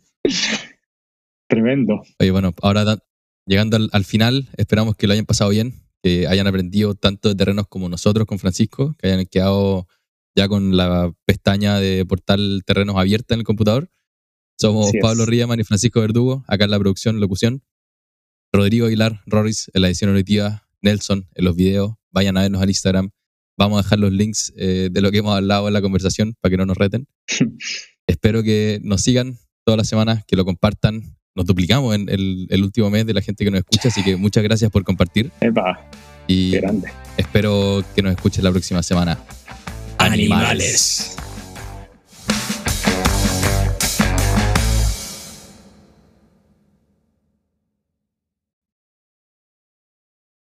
Tremendo. 1.48 2.02
Oye, 2.18 2.30
bueno, 2.30 2.54
ahora 2.62 2.96
llegando 3.46 3.76
al, 3.76 3.88
al 3.92 4.04
final, 4.04 4.48
esperamos 4.56 4.96
que 4.96 5.06
lo 5.06 5.12
hayan 5.12 5.26
pasado 5.26 5.50
bien, 5.50 5.74
que 6.02 6.26
hayan 6.26 6.46
aprendido 6.46 6.94
tanto 6.94 7.28
de 7.28 7.34
terrenos 7.34 7.66
como 7.68 7.88
nosotros 7.88 8.26
con 8.26 8.38
Francisco, 8.38 8.94
que 8.98 9.08
hayan 9.08 9.26
quedado 9.26 9.86
ya 10.34 10.48
con 10.48 10.76
la 10.76 11.12
pestaña 11.24 11.78
de 11.78 12.04
portal 12.06 12.62
terrenos 12.66 12.96
abierta 12.96 13.34
en 13.34 13.40
el 13.40 13.46
computador. 13.46 13.90
Somos 14.58 14.88
Así. 14.88 14.98
Pablo 15.00 15.26
Riemann 15.26 15.60
y 15.60 15.64
Francisco 15.64 16.00
Verdugo, 16.00 16.44
acá 16.46 16.64
en 16.64 16.70
la 16.70 16.78
producción, 16.78 17.20
locución. 17.20 17.62
Rodrigo 18.52 18.86
Aguilar, 18.86 19.22
Rorris 19.26 19.70
en 19.72 19.82
la 19.82 19.88
edición 19.88 20.10
auditiva, 20.10 20.68
Nelson 20.82 21.28
en 21.34 21.44
los 21.44 21.56
videos. 21.56 21.94
Vayan 22.10 22.36
a 22.36 22.42
vernos 22.42 22.60
al 22.60 22.68
Instagram. 22.68 23.10
Vamos 23.56 23.78
a 23.78 23.82
dejar 23.82 23.98
los 23.98 24.12
links 24.12 24.52
eh, 24.56 24.88
de 24.90 25.00
lo 25.00 25.10
que 25.10 25.18
hemos 25.18 25.34
hablado 25.34 25.68
en 25.68 25.72
la 25.72 25.80
conversación 25.80 26.34
para 26.40 26.50
que 26.50 26.56
no 26.58 26.66
nos 26.66 26.76
reten. 26.76 27.06
Espero 28.06 28.42
que 28.42 28.80
nos 28.82 29.02
sigan 29.02 29.38
todas 29.64 29.78
las 29.78 29.88
semanas, 29.88 30.24
que 30.26 30.36
lo 30.36 30.44
compartan. 30.44 31.16
Nos 31.34 31.46
duplicamos 31.46 31.94
en 31.94 32.08
el, 32.10 32.46
el 32.50 32.62
último 32.62 32.90
mes 32.90 33.06
de 33.06 33.14
la 33.14 33.22
gente 33.22 33.44
que 33.44 33.50
nos 33.50 33.60
escucha, 33.60 33.88
así 33.88 34.02
que 34.02 34.16
muchas 34.16 34.42
gracias 34.42 34.70
por 34.70 34.84
compartir 34.84 35.30
Epa, 35.40 35.80
y 36.26 36.50
grande. 36.52 36.92
espero 37.16 37.82
que 37.94 38.02
nos 38.02 38.12
escuchen 38.12 38.44
la 38.44 38.50
próxima 38.50 38.82
semana. 38.82 39.18
Animales. 39.98 41.16